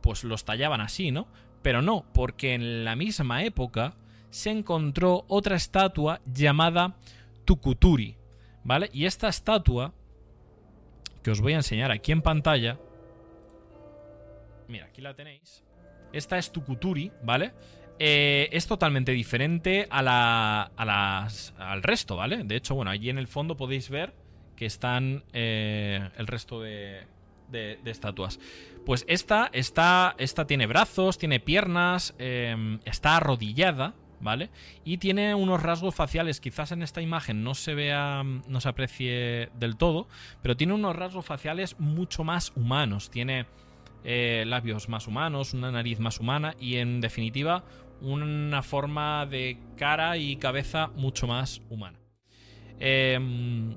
pues 0.02 0.24
los 0.24 0.46
tallaban 0.46 0.80
así, 0.80 1.12
¿no? 1.12 1.28
Pero 1.62 1.82
no, 1.82 2.06
porque 2.14 2.54
en 2.54 2.86
la 2.86 2.96
misma 2.96 3.44
época 3.44 3.96
se 4.30 4.52
encontró 4.52 5.26
otra 5.28 5.56
estatua 5.56 6.22
llamada 6.26 6.96
Tukuturi, 7.46 8.17
¿vale? 8.68 8.90
Y 8.92 9.06
esta 9.06 9.30
estatua, 9.30 9.94
que 11.24 11.32
os 11.32 11.40
voy 11.40 11.54
a 11.54 11.56
enseñar 11.56 11.90
aquí 11.90 12.12
en 12.12 12.22
pantalla, 12.22 12.78
mira, 14.68 14.88
aquí 14.88 15.02
la 15.02 15.14
tenéis, 15.14 15.64
esta 16.12 16.38
es 16.38 16.52
Tukuturi, 16.52 17.10
¿vale? 17.24 17.54
Eh, 17.98 18.50
es 18.52 18.68
totalmente 18.68 19.14
diferente 19.14 19.88
a 19.90 20.02
la, 20.02 20.64
a 20.76 20.86
las, 20.86 21.54
al 21.58 21.82
resto, 21.82 22.18
¿vale? 22.18 22.44
De 22.44 22.58
hecho, 22.58 22.76
bueno, 22.76 22.92
allí 22.92 23.10
en 23.10 23.18
el 23.18 23.28
fondo 23.28 23.56
podéis 23.56 23.90
ver 23.90 24.14
que 24.58 24.66
están 24.66 25.24
eh, 25.32 26.10
el 26.18 26.28
resto 26.28 26.62
de, 26.62 27.08
de, 27.50 27.80
estatuas. 27.86 28.38
Pues 28.86 29.06
esta, 29.08 29.50
esta, 29.54 30.14
esta 30.18 30.46
tiene 30.46 30.68
brazos, 30.68 31.18
tiene 31.18 31.40
piernas, 31.40 32.16
eh, 32.20 32.78
está 32.84 33.16
arrodillada, 33.16 33.96
¿vale? 34.20 34.50
Y 34.84 34.98
tiene 34.98 35.36
unos 35.36 35.62
rasgos 35.62 35.96
faciales, 35.96 36.40
quizás 36.40 36.72
en 36.72 36.82
esta 36.82 37.02
imagen 37.02 37.44
no 37.44 37.54
se 37.54 37.76
vea, 37.76 38.24
no 38.24 38.62
se 38.62 38.70
aprecie 38.70 39.50
del 39.60 39.78
todo, 39.78 40.08
pero 40.42 40.58
tiene 40.58 40.74
unos 40.74 40.96
rasgos 40.96 41.26
faciales 41.26 41.80
mucho 41.80 42.24
más 42.24 42.52
humanos. 42.56 43.10
Tiene 43.10 43.46
eh, 44.04 44.44
labios 44.48 44.90
más 44.90 45.08
humanos, 45.08 45.54
una 45.54 45.72
nariz 45.72 46.00
más 46.00 46.20
humana 46.20 46.56
y 46.60 46.78
en 46.78 47.02
definitiva 47.02 47.64
una 48.02 48.62
forma 48.64 49.26
de 49.26 49.58
cara 49.76 50.18
y 50.18 50.38
cabeza 50.38 50.88
mucho 50.96 51.28
más 51.28 51.62
humana. 51.70 52.00
Em, 52.80 53.76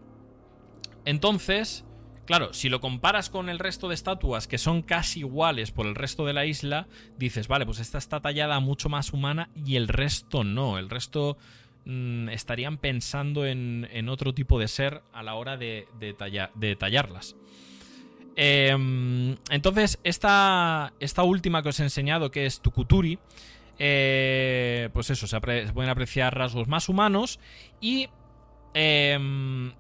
entonces, 1.05 1.85
Claro, 2.31 2.55
si 2.55 2.69
lo 2.69 2.81
comparas 2.81 3.29
con 3.29 3.49
el 3.49 3.59
resto 3.59 3.89
de 3.89 3.97
estatuas 3.97 4.47
que 4.47 4.57
son 4.57 4.83
casi 4.83 5.19
iguales 5.19 5.73
por 5.73 5.85
el 5.89 5.97
resto 5.97 6.25
de 6.27 6.33
la 6.33 6.47
isla, 6.47 6.87
dices, 7.19 7.49
vale, 7.49 7.67
pues 7.67 7.81
esta 7.81 7.99
está 7.99 8.21
tallada 8.21 8.61
mucho 8.61 8.89
más 8.89 9.13
humana 9.13 9.51
y 9.67 9.75
el 9.75 9.89
resto 9.89 10.45
no. 10.45 10.79
El 10.79 10.91
resto 10.91 11.39
mm, 11.87 12.29
estarían 12.29 12.79
pensando 12.79 13.47
en, 13.47 14.09
otro 14.09 14.33
tipo 14.33 14.61
de 14.61 14.69
ser 14.69 15.03
a 15.13 15.25
la 15.25 15.35
hora 15.35 15.57
de, 15.57 15.89
tallarlas. 16.79 17.35
Em, 18.37 19.37
entonces, 19.51 19.99
esta, 20.05 20.93
última 21.25 21.65
que 21.65 21.71
os 21.71 21.81
he 21.81 21.83
enseñado, 21.83 22.31
que 22.31 22.47
es 22.47 22.61
Tukuturi, 22.61 23.19
eh, 23.77 24.89
pues 24.93 25.11
eso, 25.11 25.27
se, 25.27 25.41
pueden 25.41 25.91
apreciar 25.91 26.39
rasgos 26.39 26.69
más 26.69 26.89
humanos 26.89 27.41
y 27.81 28.09
em, 28.73 29.73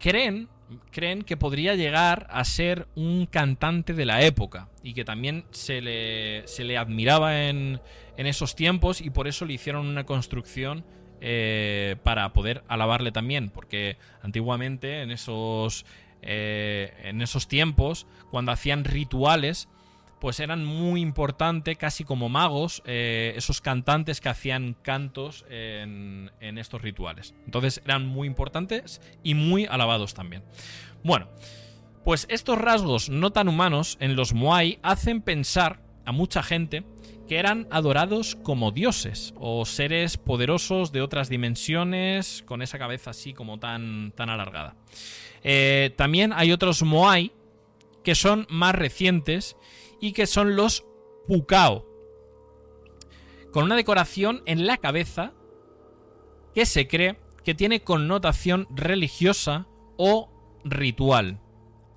creen 0.00 0.48
creen 0.90 1.22
que 1.22 1.36
podría 1.36 1.74
llegar 1.74 2.26
a 2.30 2.44
ser 2.44 2.88
un 2.94 3.26
cantante 3.26 3.92
de 3.92 4.06
la 4.06 4.22
época 4.22 4.68
y 4.82 4.94
que 4.94 5.04
también 5.04 5.44
se 5.50 5.80
le, 5.80 6.46
se 6.46 6.64
le 6.64 6.78
admiraba 6.78 7.44
en, 7.44 7.80
en, 8.16 8.26
esos 8.26 8.56
tiempos 8.56 9.00
y 9.00 9.10
por 9.10 9.28
eso 9.28 9.44
le 9.44 9.54
hicieron 9.54 9.86
una 9.86 10.04
construcción 10.04 10.84
eh, 11.26 11.96
para 12.02 12.32
poder 12.34 12.64
alabarle 12.68 13.10
también, 13.10 13.48
porque 13.48 13.96
antiguamente 14.22 15.00
en 15.00 15.10
esos, 15.10 15.86
eh, 16.20 16.92
en 17.02 17.22
esos 17.22 17.48
tiempos, 17.48 18.06
cuando 18.30 18.52
hacían 18.52 18.84
rituales, 18.84 19.68
pues 20.24 20.40
eran 20.40 20.64
muy 20.64 21.02
importantes, 21.02 21.76
casi 21.76 22.02
como 22.02 22.30
magos, 22.30 22.82
eh, 22.86 23.34
esos 23.36 23.60
cantantes 23.60 24.22
que 24.22 24.30
hacían 24.30 24.74
cantos 24.80 25.44
en, 25.50 26.30
estos 26.40 26.80
rituales. 26.80 27.34
Entonces 27.44 27.82
eran 27.84 28.06
muy 28.06 28.26
importantes 28.26 29.02
y 29.22 29.34
muy 29.34 29.66
alabados 29.66 30.14
también. 30.14 30.42
Bueno, 31.02 31.28
pues 32.04 32.26
estos 32.30 32.56
rasgos 32.56 33.10
no 33.10 33.32
tan 33.32 33.48
humanos 33.48 33.98
en 34.00 34.16
los 34.16 34.32
Moai 34.32 34.78
hacen 34.82 35.20
pensar 35.20 35.80
a 36.06 36.12
mucha 36.12 36.42
gente 36.42 36.84
que 37.28 37.36
eran 37.36 37.68
adorados 37.70 38.34
como 38.34 38.70
dioses 38.72 39.34
o 39.36 39.66
seres 39.66 40.16
poderosos 40.16 40.90
de 40.90 41.02
otras 41.02 41.28
dimensiones 41.28 42.42
con 42.46 42.62
esa 42.62 42.78
cabeza 42.78 43.10
así 43.10 43.34
como 43.34 43.58
tan, 43.58 44.10
tan 44.12 44.30
alargada. 44.30 44.74
Eh, 45.42 45.92
también 45.98 46.32
hay 46.32 46.50
otros 46.50 46.82
Moai 46.82 47.30
que 48.02 48.14
son 48.14 48.46
más 48.48 48.74
recientes 48.74 49.58
y 50.00 50.12
que 50.12 50.26
son 50.26 50.56
los 50.56 50.84
Pukao, 51.26 51.86
con 53.52 53.64
una 53.64 53.76
decoración 53.76 54.42
en 54.46 54.66
la 54.66 54.76
cabeza 54.76 55.32
que 56.54 56.66
se 56.66 56.86
cree 56.86 57.18
que 57.44 57.54
tiene 57.54 57.82
connotación 57.82 58.66
religiosa 58.70 59.66
o 59.96 60.30
ritual, 60.64 61.40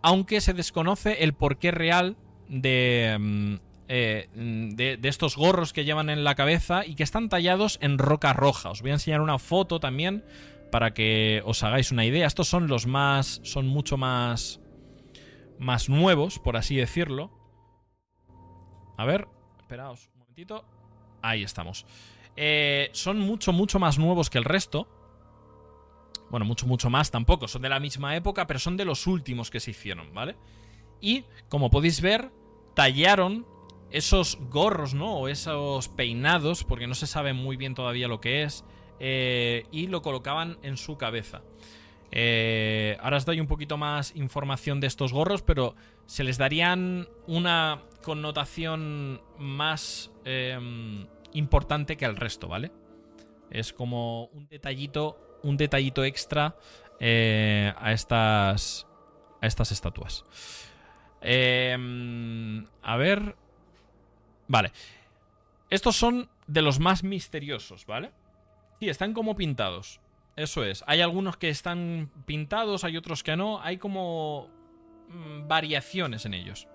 aunque 0.01 0.41
se 0.41 0.53
desconoce 0.53 1.23
el 1.23 1.33
porqué 1.33 1.71
real 1.71 2.17
de, 2.49 3.17
mm, 3.19 3.55
eh, 3.89 4.27
de, 4.33 4.99
estos 5.03 5.37
gorros 5.37 5.71
que 5.71 5.85
llevan 5.85 6.09
en 6.09 6.25
la 6.25 6.35
cabeza 6.35 6.85
y 6.85 6.95
que 6.95 7.03
están 7.03 7.29
tallados 7.29 7.79
en 7.81 7.97
roca 7.97 8.33
roja. 8.33 8.69
Os 8.69 8.81
voy 8.81 8.91
a 8.91 8.95
enseñar 8.95 9.21
una 9.21 9.39
foto 9.39 9.79
también 9.79 10.25
para 10.71 10.93
que 10.93 11.41
os 11.45 11.63
hagáis 11.63 11.91
una 11.91 12.05
idea. 12.05 12.27
Estos 12.27 12.49
son 12.49 12.67
los 12.67 12.85
más, 12.85 13.39
son 13.43 13.67
mucho 13.67 13.95
más, 13.95 14.59
más 15.57 15.87
nuevos, 15.87 16.39
por 16.39 16.57
así 16.57 16.75
decirlo. 16.75 17.31
A 18.97 19.05
ver, 19.05 19.27
esperaos 19.59 20.09
un 20.13 20.19
momentito. 20.19 20.65
Ahí 21.21 21.43
estamos. 21.43 21.85
Eh, 22.35 22.89
son 22.93 23.19
mucho, 23.19 23.53
mucho 23.53 23.79
más 23.79 23.97
nuevos 23.97 24.29
que 24.29 24.37
el 24.37 24.43
resto. 24.43 24.87
Bueno, 26.29 26.45
mucho, 26.45 26.67
mucho 26.67 26.89
más 26.89 27.09
tampoco. 27.11 27.47
Son 27.47 27.61
de 27.61 27.69
la 27.69 27.79
misma 27.79 28.15
época, 28.15 28.47
pero 28.47 28.59
son 28.59 28.75
de 28.75 28.85
los 28.85 29.07
últimos 29.07 29.49
que 29.49 29.59
se 29.59 29.71
hicieron, 29.71 30.13
¿vale? 30.13 30.35
Y, 30.99 31.25
como 31.47 31.69
podéis 31.69 32.01
ver, 32.01 32.31
tallaron 32.73 33.45
esos 33.91 34.37
gorros, 34.49 34.93
¿no? 34.93 35.15
O 35.17 35.27
esos 35.27 35.89
peinados, 35.89 36.63
porque 36.63 36.87
no 36.87 36.95
se 36.95 37.07
sabe 37.07 37.33
muy 37.33 37.55
bien 37.55 37.75
todavía 37.75 38.07
lo 38.07 38.19
que 38.19 38.43
es. 38.43 38.65
Eh, 38.99 39.65
y 39.71 39.87
lo 39.87 40.01
colocaban 40.01 40.57
en 40.63 40.75
su 40.75 40.97
cabeza. 40.97 41.43
Eh, 42.11 42.97
ahora 43.01 43.17
os 43.17 43.25
doy 43.25 43.39
un 43.39 43.47
poquito 43.47 43.77
más 43.77 44.15
información 44.15 44.79
de 44.79 44.87
estos 44.87 45.13
gorros, 45.13 45.41
pero 45.41 45.75
se 46.05 46.23
les 46.23 46.37
darían 46.37 47.07
una 47.27 47.83
connotación 48.03 49.21
más 49.37 50.11
em, 50.25 51.07
importante 51.33 51.97
que 51.97 52.05
al 52.05 52.15
resto, 52.15 52.47
¿vale? 52.47 52.71
Es 53.49 53.73
como 53.73 54.25
un 54.27 54.47
detallito, 54.47 55.39
un 55.43 55.57
detallito 55.57 56.03
extra 56.03 56.55
eh, 56.99 57.73
a 57.77 57.91
estas, 57.91 58.87
a 59.41 59.47
estas 59.47 59.71
estatuas. 59.71 60.25
Em, 61.21 62.65
a 62.81 62.97
ver, 62.97 63.35
vale. 64.47 64.71
Estos 65.69 65.95
son 65.95 66.29
de 66.47 66.61
los 66.61 66.79
más 66.79 67.03
misteriosos, 67.03 67.85
¿vale? 67.85 68.11
Sí, 68.79 68.89
están 68.89 69.13
como 69.13 69.35
pintados. 69.35 69.99
Eso 70.35 70.63
es. 70.63 70.83
Hay 70.87 71.01
algunos 71.01 71.35
que 71.35 71.49
están 71.49 72.11
pintados, 72.25 72.83
hay 72.83 72.95
otros 72.95 73.23
que 73.23 73.35
no. 73.35 73.59
Hay 73.61 73.77
como 73.77 74.49
mm, 75.09 75.47
variaciones 75.47 76.25
en 76.25 76.35
ellos. 76.35 76.67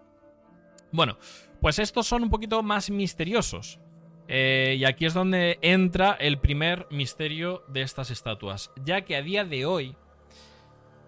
Bueno, 0.93 1.17
pues 1.61 1.79
estos 1.79 2.07
son 2.07 2.23
un 2.23 2.31
poquito 2.31 2.63
más 2.63 2.91
misteriosos. 2.91 3.81
Eh, 4.29 4.77
y 4.79 4.85
aquí 4.85 5.07
es 5.07 5.15
donde 5.15 5.59
entra 5.63 6.13
el 6.13 6.39
primer 6.39 6.87
misterio 6.91 7.65
de 7.69 7.83
estas 7.83 8.11
estatuas. 8.11 8.71
Ya 8.85 9.03
que 9.03 9.17
a 9.17 9.23
día 9.23 9.45
de 9.45 9.67
hoy, 9.67 9.97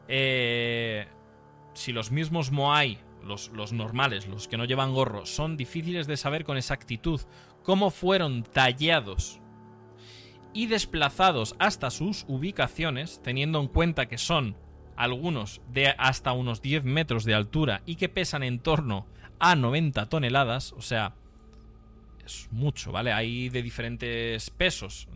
eh, 0.08 1.06
si 1.74 1.92
los 1.92 2.10
mismos 2.10 2.50
Moai, 2.50 2.98
los, 3.22 3.48
los, 3.50 3.72
normales, 3.72 4.26
los 4.26 4.48
que 4.48 4.56
no 4.56 4.64
llevan 4.64 4.92
gorro, 4.92 5.26
son 5.26 5.56
difíciles 5.56 6.06
de 6.06 6.16
saber 6.16 6.44
con 6.44 6.56
exactitud 6.56 7.20
cómo 7.62 7.90
fueron 7.90 8.42
tallados 8.42 9.40
y 10.52 10.66
desplazados 10.66 11.56
hasta 11.58 11.90
sus 11.90 12.24
ubicaciones, 12.28 13.20
teniendo 13.22 13.60
en 13.60 13.68
cuenta 13.68 14.06
que 14.06 14.18
son 14.18 14.56
algunos 14.96 15.60
de 15.72 15.88
hasta 15.98 16.32
unos 16.32 16.62
10 16.62 16.84
metros 16.84 17.24
de 17.24 17.34
altura 17.34 17.82
y 17.86 17.96
que 17.96 18.08
pesan 18.08 18.42
en 18.42 18.60
torno 18.60 19.06
a 19.38 19.56
90 19.56 20.08
toneladas, 20.08 20.72
o 20.72 20.82
sea, 20.82 21.14
es 22.24 22.48
mucho, 22.50 22.92
¿vale? 22.92 23.12
Hay 23.12 23.48
de 23.48 23.62
diferentes 23.62 24.50
pesos, 24.50 25.08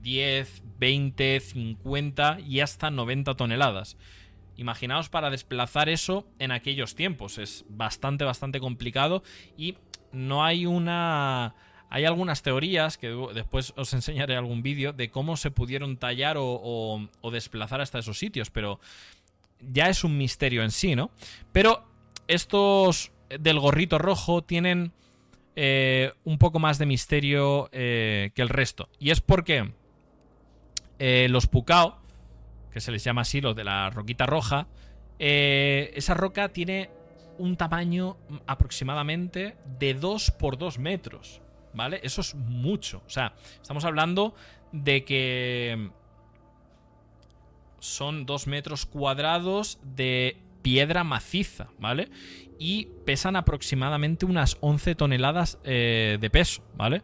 10, 0.00 0.62
20, 0.78 1.40
50 1.40 2.38
y 2.40 2.60
hasta 2.60 2.90
90 2.90 3.34
toneladas. 3.34 3.96
Imaginaos 4.56 5.08
para 5.08 5.30
desplazar 5.30 5.88
eso 5.88 6.26
en 6.38 6.52
aquellos 6.52 6.94
tiempos, 6.94 7.38
es 7.38 7.64
bastante, 7.68 8.24
bastante 8.24 8.60
complicado 8.60 9.22
y 9.56 9.76
no 10.12 10.44
hay 10.44 10.66
una... 10.66 11.54
Hay 11.94 12.06
algunas 12.06 12.42
teorías, 12.42 12.96
que 12.96 13.08
después 13.34 13.74
os 13.76 13.92
enseñaré 13.92 14.34
algún 14.34 14.62
vídeo, 14.62 14.94
de 14.94 15.10
cómo 15.10 15.36
se 15.36 15.50
pudieron 15.50 15.98
tallar 15.98 16.38
o, 16.38 17.06
o 17.20 17.30
desplazar 17.30 17.82
hasta 17.82 17.98
esos 17.98 18.18
sitios, 18.18 18.50
pero 18.50 18.80
ya 19.60 19.90
es 19.90 20.02
un 20.02 20.16
misterio 20.16 20.62
en 20.62 20.70
sí, 20.70 20.96
¿no? 20.96 21.10
Pero 21.52 21.84
estos 22.28 23.12
del 23.40 23.60
gorrito 23.60 23.98
rojo 23.98 24.42
tienen 24.42 24.92
eh, 25.54 26.12
un 26.24 26.38
poco 26.38 26.58
más 26.58 26.78
de 26.78 26.86
misterio 26.86 27.68
eh, 27.72 28.30
que 28.34 28.42
el 28.42 28.48
resto. 28.48 28.88
Y 28.98 29.10
es 29.10 29.20
porque 29.20 29.72
eh, 30.98 31.26
los 31.28 31.46
Pukao, 31.46 31.98
que 32.70 32.80
se 32.80 32.90
les 32.90 33.04
llama 33.04 33.22
así, 33.22 33.40
los 33.40 33.54
de 33.54 33.64
la 33.64 33.90
roquita 33.90 34.26
roja, 34.26 34.66
esa 35.18 36.14
roca 36.14 36.48
tiene 36.48 36.90
un 37.38 37.56
tamaño 37.56 38.16
aproximadamente 38.46 39.56
de 39.78 39.94
2 39.94 40.32
por 40.32 40.58
2 40.58 40.78
metros. 40.78 41.40
¿Vale? 41.74 42.00
Eso 42.02 42.20
es 42.20 42.34
mucho. 42.34 43.02
O 43.06 43.10
sea, 43.10 43.34
estamos 43.60 43.84
hablando 43.84 44.34
de 44.72 45.04
que 45.04 45.90
son 47.78 48.26
2 48.26 48.46
metros 48.46 48.84
cuadrados 48.86 49.78
de 49.82 50.36
piedra 50.62 51.04
maciza, 51.04 51.68
¿vale? 51.78 52.08
Y 52.58 52.88
pesan 53.04 53.36
aproximadamente 53.36 54.24
unas 54.24 54.56
11 54.60 54.94
toneladas 54.94 55.58
eh, 55.64 56.18
de 56.20 56.30
peso, 56.30 56.62
¿vale? 56.76 57.02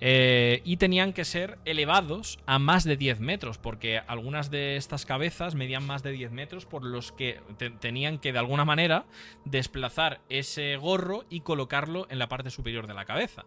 Eh, 0.00 0.60
y 0.64 0.76
tenían 0.76 1.12
que 1.12 1.24
ser 1.24 1.58
elevados 1.64 2.38
a 2.46 2.58
más 2.58 2.84
de 2.84 2.96
10 2.96 3.20
metros, 3.20 3.58
porque 3.58 3.98
algunas 3.98 4.50
de 4.50 4.76
estas 4.76 5.06
cabezas 5.06 5.54
medían 5.54 5.86
más 5.86 6.02
de 6.02 6.12
10 6.12 6.32
metros, 6.32 6.66
por 6.66 6.84
los 6.84 7.12
que 7.12 7.40
tenían 7.80 8.18
que 8.18 8.32
de 8.32 8.38
alguna 8.38 8.64
manera 8.64 9.06
desplazar 9.44 10.20
ese 10.28 10.76
gorro 10.76 11.24
y 11.30 11.40
colocarlo 11.40 12.06
en 12.10 12.18
la 12.18 12.28
parte 12.28 12.50
superior 12.50 12.86
de 12.86 12.94
la 12.94 13.04
cabeza. 13.04 13.44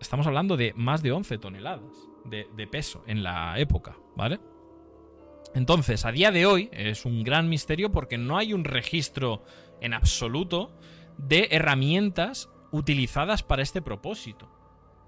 Estamos 0.00 0.26
hablando 0.26 0.56
de 0.56 0.72
más 0.74 1.02
de 1.02 1.12
11 1.12 1.38
toneladas 1.38 1.82
de 2.24 2.66
peso 2.66 3.04
en 3.06 3.22
la 3.22 3.58
época, 3.58 3.96
¿vale? 4.16 4.38
Entonces, 5.54 6.04
a 6.04 6.12
día 6.12 6.32
de 6.32 6.46
hoy 6.46 6.68
es 6.72 7.04
un 7.04 7.22
gran 7.22 7.48
misterio 7.48 7.92
porque 7.92 8.18
no 8.18 8.36
hay 8.36 8.52
un 8.52 8.64
registro 8.64 9.44
en 9.80 9.94
absoluto 9.94 10.72
de 11.16 11.48
herramientas 11.52 12.48
utilizadas 12.72 13.42
para 13.42 13.62
este 13.62 13.80
propósito. 13.80 14.50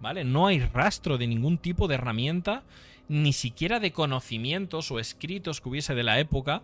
¿Vale? 0.00 0.24
No 0.24 0.46
hay 0.46 0.60
rastro 0.60 1.18
de 1.18 1.26
ningún 1.26 1.58
tipo 1.58 1.88
de 1.88 1.94
herramienta, 1.94 2.64
ni 3.08 3.32
siquiera 3.32 3.80
de 3.80 3.92
conocimientos 3.92 4.90
o 4.90 5.00
escritos 5.00 5.60
que 5.60 5.68
hubiese 5.68 5.94
de 5.94 6.02
la 6.02 6.20
época 6.20 6.62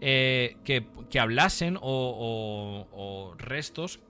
eh, 0.00 0.56
que, 0.64 1.20
hablasen 1.20 1.78
o, 1.80 3.34
restos 3.38 4.00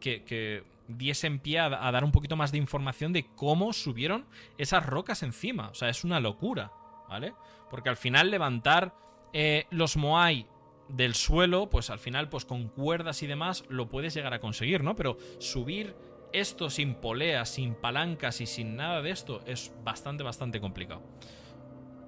que, 0.00 0.64
diesen 0.88 1.38
pie 1.38 1.60
a, 1.60 1.66
a 1.66 1.92
dar 1.92 2.04
un 2.04 2.12
poquito 2.12 2.36
más 2.36 2.50
de 2.50 2.58
información 2.58 3.12
de 3.12 3.26
cómo 3.36 3.72
subieron 3.72 4.24
esas 4.58 4.84
rocas 4.84 5.22
encima. 5.22 5.68
O 5.68 5.74
sea, 5.74 5.90
es 5.90 6.02
una 6.02 6.18
locura, 6.18 6.72
¿vale? 7.08 7.34
Porque 7.74 7.88
al 7.88 7.96
final 7.96 8.30
levantar 8.30 8.94
eh, 9.32 9.66
los 9.70 9.96
Moai 9.96 10.46
del 10.88 11.16
suelo, 11.16 11.68
pues 11.70 11.90
al 11.90 11.98
final, 11.98 12.28
pues 12.28 12.44
con 12.44 12.68
cuerdas 12.68 13.20
y 13.24 13.26
demás, 13.26 13.64
lo 13.68 13.88
puedes 13.88 14.14
llegar 14.14 14.32
a 14.32 14.38
conseguir, 14.38 14.84
¿no? 14.84 14.94
Pero 14.94 15.16
subir 15.40 15.96
esto 16.32 16.70
sin 16.70 16.94
poleas, 16.94 17.48
sin 17.48 17.74
palancas 17.74 18.40
y 18.40 18.46
sin 18.46 18.76
nada 18.76 19.02
de 19.02 19.10
esto 19.10 19.42
es 19.44 19.72
bastante, 19.82 20.22
bastante 20.22 20.60
complicado. 20.60 21.02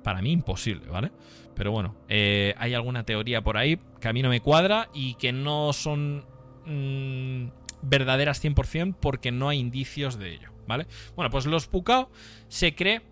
Para 0.05 0.23
mí 0.23 0.31
imposible, 0.31 0.89
¿vale? 0.89 1.11
Pero 1.57 1.73
bueno, 1.73 1.97
eh, 2.09 2.55
hay 2.59 2.75
alguna 2.75 3.03
teoría 3.03 3.43
por 3.43 3.57
ahí 3.57 3.81
que 4.01 4.07
a 4.07 4.13
mí 4.13 4.23
no 4.23 4.29
me 4.29 4.41
cuadra 4.41 4.89
y 4.95 5.15
que 5.15 5.33
no 5.33 5.73
son 5.73 6.27
mm, 6.65 7.49
verdaderas 7.83 8.41
100% 8.41 8.95
porque 9.01 9.33
no 9.33 9.49
hay 9.49 9.59
indicios 9.59 10.17
de 10.17 10.33
ello, 10.33 10.53
¿vale? 10.69 10.87
Bueno, 11.17 11.29
pues 11.29 11.45
los 11.45 11.67
Pukao 11.67 12.09
se 12.47 12.77
cree 12.77 13.03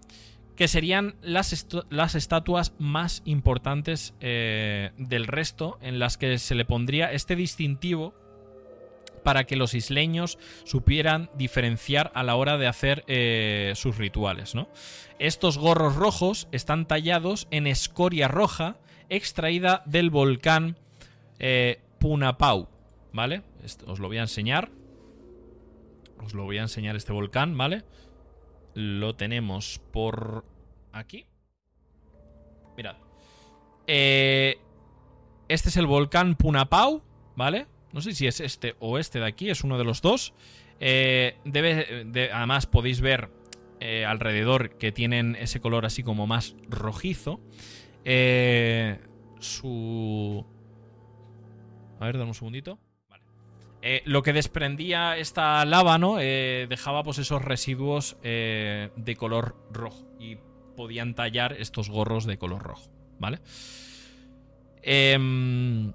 que 0.56 0.68
serían 0.68 1.16
las, 1.22 1.66
las 1.90 2.14
estatuas 2.14 2.74
más 2.78 3.22
importantes 3.24 4.14
eh, 4.20 4.92
del 4.96 5.26
resto 5.26 5.78
en 5.80 5.98
las 5.98 6.16
que 6.16 6.38
se 6.38 6.54
le 6.54 6.64
pondría 6.64 7.12
este 7.12 7.36
distintivo 7.36 8.14
para 9.24 9.44
que 9.44 9.56
los 9.56 9.74
isleños 9.74 10.38
supieran 10.64 11.30
diferenciar 11.34 12.12
a 12.14 12.22
la 12.22 12.36
hora 12.36 12.58
de 12.58 12.68
hacer 12.68 13.04
eh, 13.08 13.72
sus 13.74 13.98
rituales. 13.98 14.54
¿no? 14.54 14.68
Estos 15.18 15.58
gorros 15.58 15.96
rojos 15.96 16.46
están 16.52 16.86
tallados 16.86 17.48
en 17.50 17.66
escoria 17.66 18.28
roja 18.28 18.76
extraída 19.08 19.82
del 19.86 20.10
volcán 20.10 20.78
eh, 21.40 21.80
Punapau. 21.98 22.68
¿Vale? 23.12 23.42
os 23.86 23.98
lo 23.98 24.08
voy 24.08 24.18
a 24.18 24.22
enseñar. 24.22 24.70
Os 26.22 26.34
lo 26.34 26.44
voy 26.44 26.58
a 26.58 26.62
enseñar 26.62 26.96
este 26.96 27.12
volcán, 27.12 27.56
¿vale? 27.56 27.84
Lo 28.74 29.14
tenemos 29.14 29.80
por 29.92 30.44
aquí. 30.92 31.26
Mirad. 32.76 32.96
Eh, 33.86 34.58
este 35.48 35.68
es 35.68 35.76
el 35.76 35.86
volcán 35.86 36.34
Punapau, 36.36 37.02
¿vale? 37.36 37.66
No 37.92 38.00
sé 38.00 38.12
si 38.12 38.26
es 38.26 38.40
este 38.40 38.74
o 38.80 38.98
este 38.98 39.20
de 39.20 39.26
aquí, 39.26 39.50
es 39.50 39.62
uno 39.62 39.78
de 39.78 39.84
los 39.84 40.02
dos. 40.02 40.34
Eh, 40.80 41.36
además 42.32 42.66
podéis 42.66 43.00
ver 43.00 43.30
eh, 43.78 44.04
alrededor 44.04 44.76
que 44.78 44.90
tienen 44.90 45.36
ese 45.36 45.60
color 45.60 45.86
así 45.86 46.02
como 46.02 46.26
más 46.26 46.56
rojizo. 46.68 47.40
su... 49.38 50.44
A 52.00 52.06
ver, 52.06 52.18
dame 52.18 52.30
un 52.30 52.34
segundito. 52.34 52.78
Eh, 53.86 54.00
lo 54.06 54.22
que 54.22 54.32
desprendía 54.32 55.18
esta 55.18 55.62
lava, 55.66 55.98
¿no? 55.98 56.16
Eh, 56.18 56.64
dejaba 56.70 57.04
pues 57.04 57.18
esos 57.18 57.42
residuos 57.42 58.16
eh, 58.22 58.88
de 58.96 59.14
color 59.14 59.56
rojo. 59.70 60.08
Y 60.18 60.38
podían 60.74 61.14
tallar 61.14 61.52
estos 61.52 61.90
gorros 61.90 62.24
de 62.24 62.38
color 62.38 62.62
rojo, 62.62 62.90
¿vale? 63.18 63.40
Em, 64.80 65.92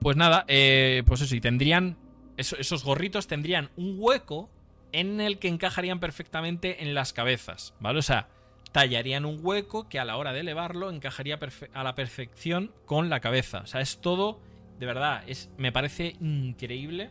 pues 0.00 0.16
nada, 0.16 0.46
pues 0.46 1.20
eso, 1.20 1.36
y 1.36 1.42
tendrían. 1.42 1.98
esos 2.38 2.84
gorritos 2.84 3.26
tendrían 3.26 3.68
un 3.76 3.96
hueco 3.98 4.48
en 4.92 5.20
el 5.20 5.38
que 5.38 5.48
encajarían 5.48 6.00
perfectamente 6.00 6.82
en 6.82 6.94
las 6.94 7.12
cabezas, 7.12 7.74
¿vale? 7.80 7.98
O 7.98 8.02
sea, 8.02 8.28
tallarían 8.72 9.26
un 9.26 9.40
hueco 9.42 9.90
que 9.90 9.98
a 9.98 10.06
la 10.06 10.16
hora 10.16 10.32
de 10.32 10.40
elevarlo 10.40 10.90
encajaría 10.90 11.38
a 11.74 11.84
la 11.84 11.94
perfección 11.94 12.72
con 12.86 13.10
la 13.10 13.20
cabeza. 13.20 13.60
O 13.60 13.66
sea, 13.66 13.82
es 13.82 13.98
todo 13.98 14.40
de 14.82 14.86
verdad, 14.86 15.22
es, 15.28 15.48
me 15.58 15.70
parece 15.70 16.16
increíble 16.20 17.10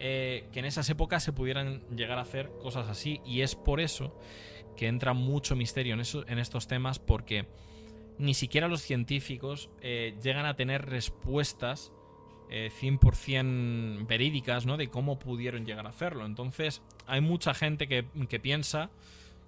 eh, 0.00 0.48
que 0.50 0.58
en 0.58 0.64
esas 0.64 0.90
épocas 0.90 1.22
se 1.22 1.32
pudieran 1.32 1.80
llegar 1.94 2.18
a 2.18 2.22
hacer 2.22 2.50
cosas 2.60 2.88
así. 2.88 3.20
Y 3.24 3.42
es 3.42 3.54
por 3.54 3.78
eso 3.78 4.18
que 4.76 4.88
entra 4.88 5.12
mucho 5.12 5.54
misterio 5.54 5.94
en, 5.94 6.02
en 6.26 6.38
estos 6.40 6.66
temas, 6.66 6.98
porque 6.98 7.46
ni 8.18 8.34
siquiera 8.34 8.66
los 8.66 8.82
científicos 8.82 9.70
eh, 9.80 10.16
llegan 10.20 10.44
a 10.44 10.56
tener 10.56 10.86
respuestas 10.86 11.92
100% 12.48 14.00
eh, 14.00 14.04
verídicas 14.08 14.66
¿no? 14.66 14.76
de 14.76 14.88
cómo 14.88 15.20
pudieron 15.20 15.64
llegar 15.64 15.86
a 15.86 15.90
hacerlo. 15.90 16.26
Entonces, 16.26 16.82
hay 17.06 17.20
mucha 17.20 17.54
gente 17.54 17.86
que, 17.86 18.02
piensa 18.40 18.90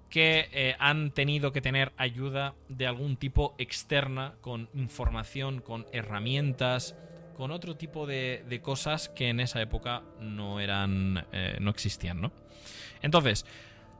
que 0.09 0.73
han 0.79 1.11
tenido 1.11 1.51
que 1.51 1.59
tener 1.59 1.91
ayuda 1.97 2.55
de 2.69 2.87
algún 2.87 3.17
tipo 3.17 3.55
externa, 3.57 4.35
con 4.39 4.69
información, 4.73 5.59
con 5.59 5.85
herramientas, 5.91 6.95
con 7.41 7.49
otro 7.49 7.75
tipo 7.75 8.05
de, 8.05 8.59
cosas 8.61 9.09
que 9.09 9.29
en 9.29 9.39
esa 9.39 9.63
época 9.63 10.03
no 10.19 10.59
eran. 10.59 11.25
Eh, 11.31 11.57
no 11.59 11.71
existían, 11.71 12.21
¿no? 12.21 12.31
Entonces, 13.01 13.47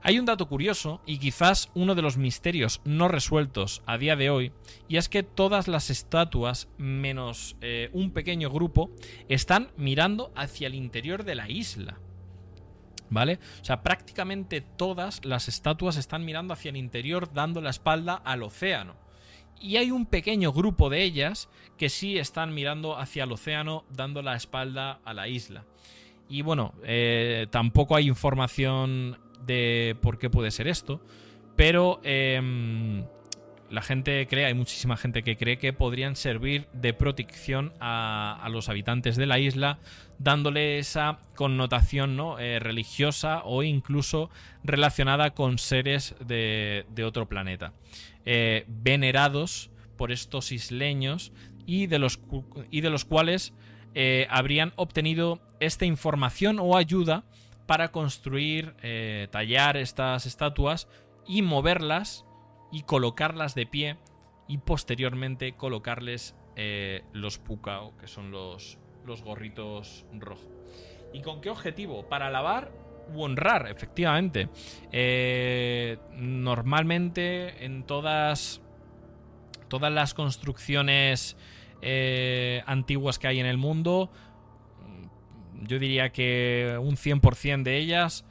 Hay 0.04 0.20
un 0.20 0.26
dato 0.26 0.48
curioso 0.48 1.02
y 1.08 1.18
quizás 1.18 1.70
uno 1.74 1.96
de 1.96 2.04
los 2.04 2.18
misterios 2.18 2.82
no 2.86 3.08
resueltos 3.08 3.82
a 3.88 3.98
día 3.98 4.16
de 4.16 4.30
hoy, 4.30 4.52
y 4.88 4.98
es 4.98 5.10
que 5.10 5.24
todas 5.24 5.68
las 5.68 5.90
estatuas, 5.90 6.70
menos 6.78 7.56
eh, 7.62 7.90
un 7.94 8.12
pequeño 8.12 8.52
grupo, 8.52 8.92
están 9.28 9.72
mirando 9.76 10.32
hacia 10.36 10.68
el 10.68 10.76
interior 10.76 11.24
de 11.24 11.36
la 11.36 11.50
isla. 11.50 12.00
¿Vale? 13.10 13.40
O 13.62 13.66
sea, 13.66 13.82
prácticamente 13.82 14.62
todas 14.62 15.26
las 15.26 15.48
estatuas 15.48 15.98
están 15.98 16.26
mirando 16.26 16.54
hacia 16.54 16.70
el 16.70 16.78
interior, 16.78 17.34
dando 17.34 17.60
la 17.62 17.72
espalda 17.72 18.16
al 18.16 18.44
océano. 18.44 19.01
Y 19.62 19.78
hay 19.78 19.92
un 19.92 20.06
pequeño 20.06 20.52
grupo 20.52 20.90
de 20.90 21.04
ellas 21.04 21.50
que 21.78 21.90
sí 21.90 22.18
están 22.18 22.54
mirando 22.54 22.98
hacia 22.98 23.26
el 23.26 23.32
océano, 23.32 23.86
dando 23.90 24.22
la 24.22 24.36
espalda 24.36 25.00
a 25.06 25.14
la 25.14 25.28
isla. 25.28 25.66
Y 26.28 26.42
bueno, 26.42 26.74
eh, 26.84 27.48
tampoco 27.52 27.96
hay 27.96 28.08
información 28.08 29.20
de 29.46 29.96
por 30.02 30.18
qué 30.18 30.30
puede 30.30 30.50
ser 30.50 30.68
esto, 30.68 31.02
pero 31.56 32.00
em, 32.04 33.04
la 33.72 33.82
gente 33.82 34.28
cree, 34.28 34.46
hay 34.46 34.54
muchísima 34.54 34.98
gente 34.98 35.24
que 35.24 35.38
cree 35.38 35.58
que 35.58 35.74
podrían 35.74 36.16
servir 36.16 36.68
de 36.74 36.94
protección 36.94 37.74
a, 37.80 38.48
los 38.52 38.68
habitantes 38.68 39.16
de 39.16 39.26
la 39.26 39.40
isla, 39.40 39.80
dándole 40.20 40.78
esa 40.78 41.20
connotación 41.36 42.18
¿no? 42.18 42.38
Eh, 42.38 42.60
religiosa 42.60 43.42
o 43.46 43.64
incluso 43.64 44.30
relacionada 44.64 45.32
con 45.32 45.58
seres 45.58 46.16
de, 46.20 46.86
otro 47.06 47.28
planeta, 47.30 47.74
eh, 48.26 48.66
venerados 48.68 49.72
por 49.98 50.12
estos 50.12 50.52
isleños 50.52 51.32
y 51.66 51.88
de 51.88 52.00
los, 52.00 52.20
y 52.70 52.82
de 52.82 52.90
los 52.90 53.06
cuales 53.06 53.54
eh, 53.94 54.28
habrían 54.30 54.74
obtenido 54.76 55.42
esta 55.60 55.86
información 55.86 56.60
o 56.60 56.78
ayuda 56.78 57.24
para 57.68 57.92
construir, 57.92 58.76
eh, 58.82 59.28
tallar 59.32 59.78
estas 59.78 60.26
estatuas 60.26 60.88
y 61.28 61.42
moverlas 61.42 62.26
y 62.72 62.84
colocarlas 62.84 63.56
de 63.56 63.66
pie 63.66 63.98
y 64.48 64.58
posteriormente 64.58 65.54
colocarles 65.54 66.36
los 67.14 67.40
pukao, 67.40 67.98
que 67.98 68.08
son 68.08 68.30
los, 68.30 68.78
los 69.04 69.24
gorritos 69.24 70.06
rojos. 70.14 70.48
¿Y 71.14 71.22
con 71.22 71.42
qué 71.42 71.50
objetivo? 71.50 72.08
Para 72.08 72.30
lavar 72.30 72.72
honrar, 73.16 73.68
efectivamente. 73.70 74.50
Eh, 74.92 75.98
normalmente 76.16 77.66
en 77.66 77.84
todas, 77.84 78.62
todas 79.68 79.92
las 79.92 80.14
construcciones 80.14 81.38
antiguas 82.68 83.18
que 83.18 83.28
hay 83.28 83.40
en 83.40 83.48
el 83.48 83.58
mundo, 83.58 84.12
yo 85.64 85.80
diría 85.80 86.12
que 86.12 86.78
un 86.80 86.96
100% 86.96 87.64
de 87.64 87.78
ellas 87.78 88.24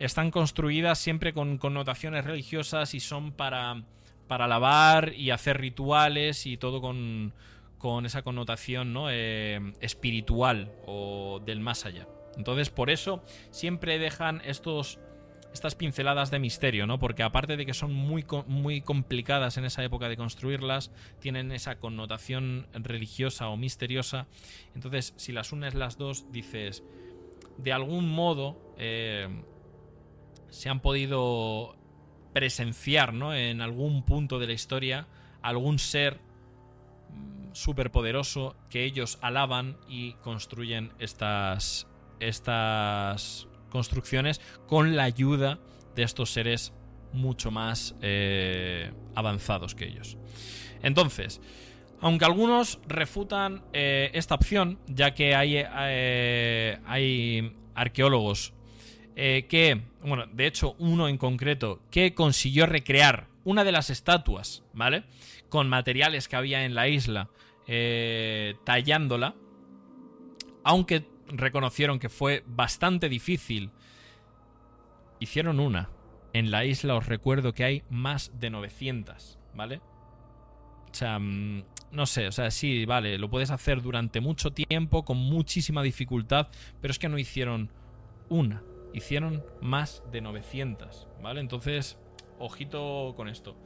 están 0.00 0.30
construidas 0.30 0.98
siempre 0.98 1.32
con 1.32 1.58
connotaciones 1.58 2.24
religiosas 2.24 2.94
y 2.94 3.00
son 3.00 3.32
para, 3.32 3.82
para 4.26 4.48
lavar 4.48 5.12
y 5.14 5.30
hacer 5.30 5.60
rituales 5.60 6.46
y 6.46 6.56
todo 6.56 6.80
con, 6.80 7.34
con 7.78 8.06
esa 8.06 8.22
connotación 8.22 8.92
¿no? 8.92 9.10
Eh, 9.10 9.60
espiritual 9.80 10.72
o 10.86 11.40
del 11.44 11.60
más 11.60 11.84
allá. 11.84 12.08
Entonces, 12.36 12.70
por 12.70 12.90
eso 12.90 13.22
siempre 13.50 13.98
dejan 13.98 14.42
estos 14.44 14.98
estas 15.52 15.74
pinceladas 15.74 16.30
de 16.30 16.38
misterio, 16.38 16.86
¿no? 16.86 16.98
Porque 16.98 17.22
aparte 17.22 17.56
de 17.56 17.66
que 17.66 17.74
son 17.74 17.92
muy, 17.92 18.24
muy 18.46 18.82
complicadas 18.82 19.56
en 19.56 19.64
esa 19.64 19.82
época 19.82 20.08
de 20.08 20.16
construirlas, 20.16 20.92
tienen 21.18 21.52
esa 21.52 21.78
connotación 21.78 22.68
religiosa 22.72 23.48
o 23.48 23.56
misteriosa. 23.56 24.26
Entonces, 24.74 25.12
si 25.16 25.32
las 25.32 25.52
unes 25.52 25.74
las 25.74 25.98
dos, 25.98 26.30
dices, 26.30 26.84
de 27.58 27.72
algún 27.72 28.08
modo 28.08 28.74
eh, 28.78 29.28
se 30.50 30.68
han 30.68 30.80
podido 30.80 31.76
presenciar, 32.32 33.12
¿no? 33.12 33.34
En 33.34 33.60
algún 33.60 34.04
punto 34.04 34.38
de 34.38 34.46
la 34.46 34.52
historia, 34.52 35.08
algún 35.42 35.80
ser 35.80 36.20
mm, 37.10 37.54
superpoderoso 37.54 38.56
que 38.68 38.84
ellos 38.84 39.18
alaban 39.20 39.78
y 39.88 40.12
construyen 40.14 40.92
estas 41.00 41.89
estas 42.20 43.48
construcciones 43.70 44.40
con 44.66 44.96
la 44.96 45.04
ayuda 45.04 45.58
de 45.94 46.02
estos 46.02 46.30
seres 46.32 46.72
mucho 47.12 47.50
más 47.50 47.94
eh, 48.02 48.92
avanzados 49.14 49.74
que 49.74 49.86
ellos. 49.86 50.16
Entonces, 50.82 51.40
aunque 52.00 52.24
algunos 52.24 52.80
refutan 52.86 53.62
eh, 53.72 54.10
esta 54.14 54.34
opción, 54.34 54.78
ya 54.86 55.14
que 55.14 55.34
hay, 55.34 55.56
eh, 55.56 56.78
hay 56.86 57.56
arqueólogos 57.74 58.54
que, 59.14 59.82
bueno, 60.02 60.24
de 60.32 60.46
hecho 60.46 60.76
uno 60.78 61.06
en 61.06 61.18
concreto, 61.18 61.82
que 61.90 62.14
consiguió 62.14 62.64
recrear 62.64 63.26
una 63.44 63.64
de 63.64 63.72
las 63.72 63.90
estatuas, 63.90 64.62
¿vale? 64.72 65.04
Con 65.50 65.68
materiales 65.68 66.26
que 66.26 66.36
había 66.36 66.64
en 66.64 66.74
la 66.74 66.88
isla, 66.88 67.28
tallándola, 68.64 69.34
aunque 70.64 71.04
reconocieron 71.30 71.98
que 71.98 72.08
fue 72.08 72.44
bastante 72.46 73.08
difícil. 73.08 73.70
Hicieron 75.18 75.60
una. 75.60 75.90
En 76.32 76.50
la 76.50 76.64
isla 76.64 76.94
os 76.94 77.06
recuerdo 77.06 77.52
que 77.52 77.64
hay 77.64 77.82
más 77.90 78.32
de 78.38 78.50
900, 78.50 79.38
¿vale? 79.54 79.80
O 80.90 80.94
sea, 80.94 81.18
mm, 81.18 81.64
no 81.92 82.06
sé, 82.06 82.28
o 82.28 82.32
sea, 82.32 82.50
sí, 82.50 82.84
vale, 82.84 83.18
lo 83.18 83.30
puedes 83.30 83.50
hacer 83.50 83.82
durante 83.82 84.20
mucho 84.20 84.52
tiempo, 84.52 85.04
con 85.04 85.16
muchísima 85.16 85.82
dificultad, 85.82 86.48
pero 86.80 86.92
es 86.92 86.98
que 86.98 87.08
no 87.08 87.18
hicieron 87.18 87.70
una, 88.28 88.62
hicieron 88.92 89.44
más 89.60 90.02
de 90.12 90.20
900, 90.20 91.08
¿vale? 91.20 91.40
Entonces, 91.40 91.98
ojito 92.38 93.14
con 93.16 93.28
esto 93.28 93.56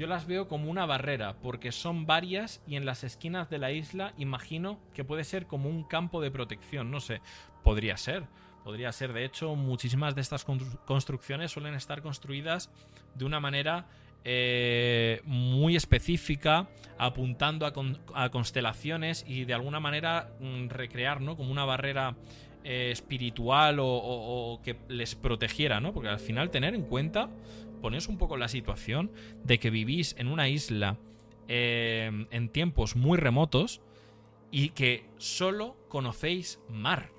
yo 0.00 0.06
las 0.06 0.26
veo 0.26 0.48
como 0.48 0.70
una 0.70 0.86
barrera, 0.86 1.34
porque 1.42 1.72
son 1.72 2.06
varias 2.06 2.62
y 2.66 2.76
en 2.76 2.86
las 2.86 3.04
esquinas 3.04 3.50
de 3.50 3.58
la 3.58 3.70
isla 3.70 4.14
imagino 4.16 4.80
que 4.94 5.04
puede 5.04 5.24
ser 5.24 5.46
como 5.46 5.68
un 5.68 5.84
campo 5.84 6.22
de 6.22 6.30
protección, 6.30 6.90
no 6.90 7.00
sé, 7.00 7.20
podría 7.62 7.98
ser. 7.98 8.24
Podría 8.64 8.92
ser, 8.92 9.12
de 9.12 9.26
hecho, 9.26 9.54
muchísimas 9.56 10.14
de 10.14 10.22
estas 10.22 10.46
construcciones 10.86 11.50
suelen 11.50 11.74
estar 11.74 12.00
construidas 12.00 12.70
de 13.14 13.26
una 13.26 13.40
manera 13.40 13.88
eh, 14.24 15.20
muy 15.26 15.76
específica, 15.76 16.70
apuntando 16.96 17.66
a, 17.66 18.30
constelaciones 18.30 19.26
y 19.28 19.44
de 19.44 19.52
alguna 19.52 19.80
manera 19.80 20.30
mm, 20.40 20.68
recrear, 20.68 21.20
¿no? 21.20 21.36
Como 21.36 21.52
una 21.52 21.66
barrera 21.66 22.16
eh, 22.64 22.88
espiritual 22.90 23.76
o, 23.80 24.60
que 24.64 24.76
les 24.88 25.14
protegiera, 25.14 25.78
¿no? 25.78 25.92
Porque 25.92 26.08
al 26.08 26.20
final 26.20 26.50
tener 26.50 26.74
en 26.74 26.84
cuenta 26.84 27.28
ponéis 27.80 28.08
un 28.08 28.18
poco 28.18 28.36
la 28.36 28.48
situación 28.48 29.12
de 29.44 29.58
que 29.58 29.70
vivís 29.70 30.14
en 30.18 30.28
una 30.28 30.48
isla 30.48 30.98
eh, 31.48 32.26
en 32.30 32.48
tiempos 32.50 32.96
muy 32.96 33.18
remotos 33.18 33.80
y 34.50 34.70
que 34.70 35.08
solo 35.18 35.76
conocéis 35.88 36.60
mar 36.68 37.12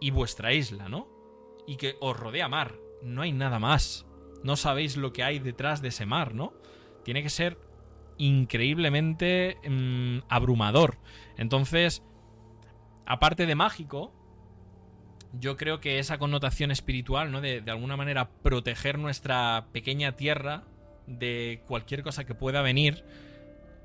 y 0.00 0.10
vuestra 0.10 0.52
isla, 0.52 0.88
¿no? 0.88 1.08
Y 1.66 1.76
que 1.76 1.96
os 2.00 2.16
rodea 2.16 2.48
mar, 2.48 2.76
no 3.02 3.22
hay 3.22 3.32
nada 3.32 3.58
más. 3.58 4.06
No 4.42 4.56
sabéis 4.56 4.96
lo 4.96 5.12
que 5.12 5.24
hay 5.24 5.38
detrás 5.38 5.82
de 5.82 5.88
ese 5.88 6.06
mar, 6.06 6.34
¿no? 6.34 6.52
Tiene 7.04 7.22
que 7.22 7.30
ser 7.30 7.58
increíblemente 8.18 9.58
mm, 9.68 10.26
abrumador. 10.28 10.98
Entonces, 11.36 12.02
aparte 13.06 13.46
de 13.46 13.54
mágico, 13.54 14.12
yo 15.32 15.56
creo 15.56 15.80
que 15.80 15.98
esa 15.98 16.18
connotación 16.18 16.70
espiritual, 16.70 17.30
¿no? 17.30 17.40
De, 17.40 17.62
alguna 17.66 17.96
manera 17.96 18.30
proteger 18.42 18.98
nuestra 18.98 19.66
pequeña 19.72 20.16
tierra 20.16 20.64
de 21.06 21.62
cualquier 21.66 22.02
cosa 22.02 22.24
que 22.24 22.34
pueda 22.34 22.62
venir, 22.62 23.04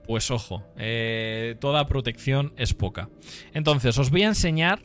pues 0.06 0.32
ojo, 0.32 0.64
eh, 0.78 1.56
toda 1.60 1.88
protección 1.88 2.54
es 2.58 2.74
poca. 2.74 3.10
Entonces, 3.54 3.98
os 3.98 4.10
voy 4.10 4.24
a 4.24 4.28
enseñar... 4.28 4.82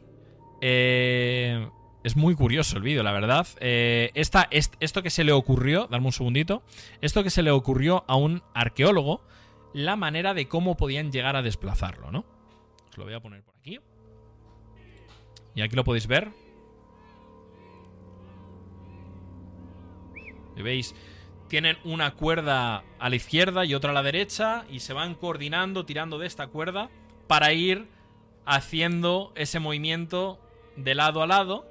Eh, 0.61 1.69
es 2.05 2.17
muy 2.17 2.35
curioso 2.35 2.77
el 2.77 2.83
vídeo, 2.83 3.03
la 3.03 3.13
verdad. 3.13 3.47
Eh, 3.61 4.11
esto 4.15 5.03
que 5.03 5.11
se 5.11 5.25
le 5.25 5.33
ocurrió, 5.33 5.89
dame 5.91 6.07
un 6.07 6.13
segundito, 6.13 6.63
esto 7.03 7.23
que 7.23 7.31
se 7.31 7.43
le 7.43 7.51
ocurrió 7.51 8.05
a 8.07 8.17
un 8.17 8.43
arqueólogo, 8.55 9.23
la 9.75 9.97
manera 9.97 10.33
de 10.33 10.49
cómo 10.49 10.77
podían 10.77 11.13
llegar 11.13 11.37
a 11.37 11.43
desplazarlo, 11.43 12.11
¿no? 12.11 12.25
Os 12.89 12.97
lo 12.97 13.05
voy 13.05 13.15
a 13.15 13.21
poner 13.21 13.43
por 13.43 13.57
aquí. 13.57 13.79
Y 15.55 15.61
aquí 15.61 15.77
lo 15.77 15.85
podéis 15.85 16.07
ver. 16.07 16.31
¿Veis? 20.63 20.95
Tienen 21.49 21.79
una 21.85 22.13
cuerda 22.13 22.85
a 22.99 23.09
la 23.09 23.17
izquierda 23.17 23.65
y 23.65 23.75
otra 23.75 23.91
a 23.91 23.95
la 23.95 24.03
derecha 24.03 24.65
y 24.71 24.81
se 24.81 24.93
van 24.93 25.15
coordinando, 25.15 25.87
tirando 25.87 26.19
de 26.19 26.27
esta 26.27 26.49
cuerda 26.49 26.91
para 27.27 27.53
ir 27.53 27.89
haciendo 28.45 29.33
ese 29.35 29.61
movimiento 29.61 30.39
de 30.77 30.95
lado 30.95 31.23
a 31.23 31.27
lado. 31.27 31.67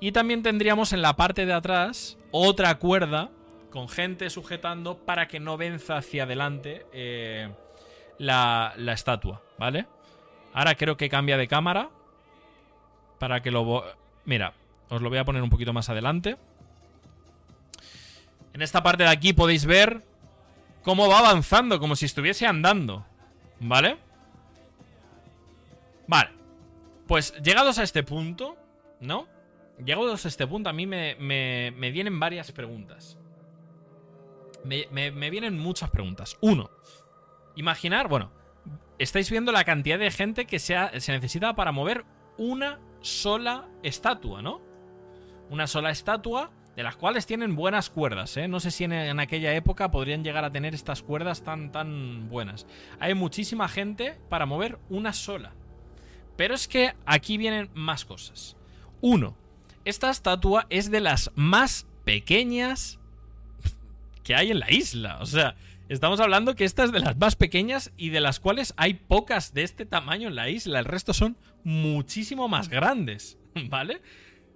Y 0.00 0.12
también 0.12 0.42
tendríamos 0.42 0.92
en 0.92 1.02
la 1.02 1.16
parte 1.16 1.46
de 1.46 1.52
atrás 1.52 2.18
otra 2.30 2.74
cuerda 2.78 3.30
con 3.70 3.88
gente 3.88 4.28
sujetando 4.30 4.98
para 4.98 5.26
que 5.26 5.40
no 5.40 5.56
venza 5.56 5.96
hacia 5.96 6.24
adelante 6.24 6.86
eh, 6.92 7.50
la, 8.18 8.74
la 8.76 8.92
estatua, 8.92 9.42
¿vale? 9.58 9.86
Ahora 10.52 10.76
creo 10.76 10.96
que 10.96 11.08
cambia 11.08 11.36
de 11.36 11.48
cámara 11.48 11.90
para 13.18 13.40
que 13.40 13.50
lo... 13.50 13.84
Mira, 14.24 14.52
os 14.88 15.02
lo 15.02 15.08
voy 15.08 15.18
a 15.18 15.24
poner 15.24 15.42
un 15.42 15.50
poquito 15.50 15.72
más 15.72 15.88
adelante. 15.88 16.36
En 18.54 18.62
esta 18.62 18.84
parte 18.84 19.02
de 19.02 19.08
aquí 19.08 19.32
podéis 19.32 19.66
ver 19.66 20.04
cómo 20.84 21.08
va 21.08 21.18
avanzando, 21.18 21.80
como 21.80 21.96
si 21.96 22.06
estuviese 22.06 22.46
andando. 22.46 23.04
¿Vale? 23.58 23.98
Vale. 26.06 26.30
Pues 27.08 27.34
llegados 27.42 27.78
a 27.78 27.82
este 27.82 28.04
punto, 28.04 28.56
¿no? 29.00 29.26
Llegados 29.84 30.24
a 30.24 30.28
este 30.28 30.46
punto, 30.46 30.70
a 30.70 30.72
mí 30.72 30.86
me, 30.86 31.16
me, 31.16 31.90
vienen 31.90 32.20
varias 32.20 32.52
preguntas. 32.52 33.18
Me, 34.62 34.86
me, 34.90 35.30
vienen 35.30 35.58
muchas 35.58 35.90
preguntas. 35.90 36.38
Uno, 36.40 36.70
imaginar, 37.56 38.06
bueno, 38.06 38.30
estáis 38.98 39.30
viendo 39.32 39.50
la 39.50 39.64
cantidad 39.64 39.98
de 39.98 40.12
gente 40.12 40.46
que 40.46 40.60
se, 40.60 40.76
se 41.00 41.12
necesita 41.12 41.56
para 41.56 41.72
mover 41.72 42.04
una 42.38 42.78
sola 43.00 43.68
estatua, 43.82 44.42
¿no? 44.42 44.62
Una 45.50 45.66
sola 45.66 45.90
estatua 45.90 46.52
de 46.76 46.82
las 46.82 46.96
cuales 46.96 47.26
tienen 47.26 47.54
buenas 47.54 47.90
cuerdas, 47.90 48.36
¿eh? 48.36 48.48
No 48.48 48.60
sé 48.60 48.70
si 48.70 48.84
en, 48.84 49.20
aquella 49.20 49.54
época 49.54 49.90
podrían 49.90 50.24
llegar 50.24 50.44
a 50.44 50.50
tener 50.50 50.74
estas 50.74 51.02
cuerdas 51.02 51.42
tan, 51.42 51.70
tan 51.70 52.28
buenas. 52.28 52.66
Hay 52.98 53.14
muchísima 53.14 53.68
gente 53.68 54.18
para 54.28 54.46
mover 54.46 54.78
una 54.88 55.12
sola. 55.12 55.52
Pero 56.36 56.54
es 56.54 56.66
que 56.66 56.94
aquí 57.06 57.38
vienen 57.38 57.70
más 57.74 58.04
cosas. 58.04 58.56
Uno, 59.00 59.36
esta 59.84 60.10
estatua 60.10 60.66
es 60.68 60.90
de 60.90 61.00
las 61.00 61.30
más 61.36 61.86
pequeñas 62.04 62.98
que 64.24 64.34
hay 64.34 64.50
en 64.50 64.58
la 64.58 64.72
isla. 64.72 65.18
O 65.20 65.26
sea, 65.26 65.54
estamos 65.88 66.18
hablando 66.18 66.56
que 66.56 66.64
esta 66.64 66.82
es 66.82 66.90
de 66.90 67.00
las 67.00 67.16
más 67.16 67.36
pequeñas 67.36 67.92
y 67.96 68.08
de 68.08 68.20
las 68.20 68.40
cuales 68.40 68.74
hay 68.76 68.94
pocas 68.94 69.54
de 69.54 69.62
este 69.62 69.86
tamaño 69.86 70.28
en 70.28 70.34
la 70.34 70.48
isla. 70.48 70.80
El 70.80 70.86
resto 70.86 71.14
son 71.14 71.36
muchísimo 71.62 72.48
más 72.48 72.68
grandes, 72.68 73.38
¿vale? 73.68 74.02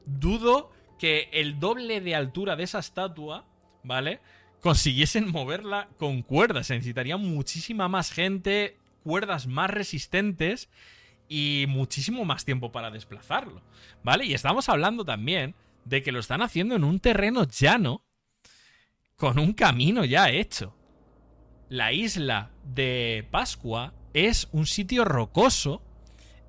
Dudo 0.05 0.73
que 0.99 1.29
el 1.33 1.59
doble 1.61 2.01
de 2.01 2.15
altura 2.15 2.57
de 2.57 2.65
esa 2.65 2.81
estatua, 2.81 3.47
¿vale? 3.83 4.21
Consiguiesen 4.61 5.31
moverla 5.31 5.89
con 5.97 6.23
cuerdas. 6.23 6.67
Se 6.67 6.75
necesitaría 6.75 7.17
muchísima 7.17 7.89
más 7.89 8.13
gente, 8.13 8.77
cuerdas 9.03 9.47
más 9.47 9.71
resistentes 9.71 10.69
y 11.29 11.67
muchísimo 11.69 12.25
más 12.25 12.45
tiempo 12.45 12.73
para 12.73 12.91
desplazarlo, 12.91 13.63
¿vale? 14.03 14.25
Y 14.27 14.35
estamos 14.35 14.69
hablando 14.69 15.05
también 15.05 15.55
de 15.85 16.03
que 16.03 16.13
lo 16.13 16.19
están 16.19 16.43
haciendo 16.43 16.75
en 16.75 16.85
un 16.85 17.01
terreno 17.01 17.45
llano 17.45 18.03
con 19.17 19.39
un 19.39 19.53
camino 19.53 20.05
ya 20.05 20.31
hecho. 20.31 20.75
La 21.69 21.93
isla 21.93 22.51
de 22.65 23.27
Pascua 23.31 23.95
es 24.15 24.49
un 24.53 24.67
sitio 24.67 25.05
rocoso 25.05 25.83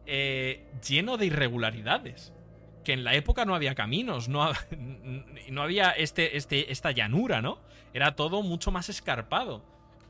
eh, 0.05 0.65
lleno 0.87 1.17
de 1.17 1.27
irregularidades 1.27 2.33
que 2.83 2.93
en 2.93 3.03
la 3.03 3.15
época 3.15 3.45
no 3.45 3.55
había 3.55 3.75
caminos, 3.75 4.29
no, 4.29 4.51
no 5.49 5.61
había 5.61 5.91
este, 5.91 6.37
este, 6.37 6.71
esta 6.71 6.91
llanura, 6.91 7.41
¿no? 7.41 7.59
Era 7.93 8.15
todo 8.15 8.43
mucho 8.43 8.71
más 8.71 8.89
escarpado. 8.89 9.63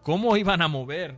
¿Cómo 0.04 0.38
iban 0.38 0.62
a 0.62 0.68
mover 0.68 1.18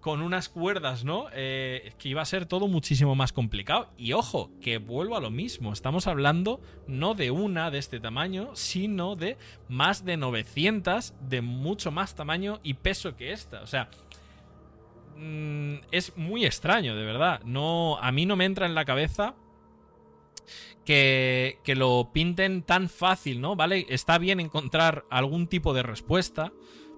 con 0.00 0.22
unas 0.22 0.48
cuerdas, 0.48 1.04
¿no? 1.04 1.26
Eh, 1.32 1.92
que 1.98 2.08
iba 2.08 2.22
a 2.22 2.24
ser 2.24 2.46
todo 2.46 2.68
muchísimo 2.68 3.14
más 3.14 3.32
complicado. 3.32 3.90
Y 3.96 4.12
ojo, 4.12 4.50
que 4.60 4.78
vuelvo 4.78 5.16
a 5.16 5.20
lo 5.20 5.30
mismo. 5.30 5.72
Estamos 5.72 6.06
hablando 6.06 6.60
no 6.86 7.14
de 7.14 7.30
una 7.30 7.70
de 7.70 7.78
este 7.78 8.00
tamaño, 8.00 8.50
sino 8.54 9.14
de 9.14 9.36
más 9.68 10.04
de 10.04 10.16
900 10.16 11.14
de 11.28 11.42
mucho 11.42 11.90
más 11.90 12.14
tamaño 12.14 12.60
y 12.62 12.74
peso 12.74 13.14
que 13.16 13.32
esta. 13.32 13.60
O 13.62 13.66
sea, 13.66 13.90
mm, 15.16 15.76
es 15.92 16.16
muy 16.16 16.46
extraño, 16.46 16.96
de 16.96 17.04
verdad. 17.04 17.42
No, 17.44 17.98
a 18.00 18.10
mí 18.10 18.26
no 18.26 18.36
me 18.36 18.46
entra 18.46 18.66
en 18.66 18.74
la 18.74 18.84
cabeza 18.84 19.34
que, 20.84 21.58
lo 21.76 22.10
pinten 22.12 22.62
tan 22.62 22.88
fácil, 22.88 23.40
¿no? 23.40 23.56
¿Vale? 23.56 23.86
Está 23.88 24.18
bien 24.18 24.40
encontrar 24.40 25.04
algún 25.10 25.46
tipo 25.46 25.72
de 25.74 25.82
respuesta, 25.82 26.52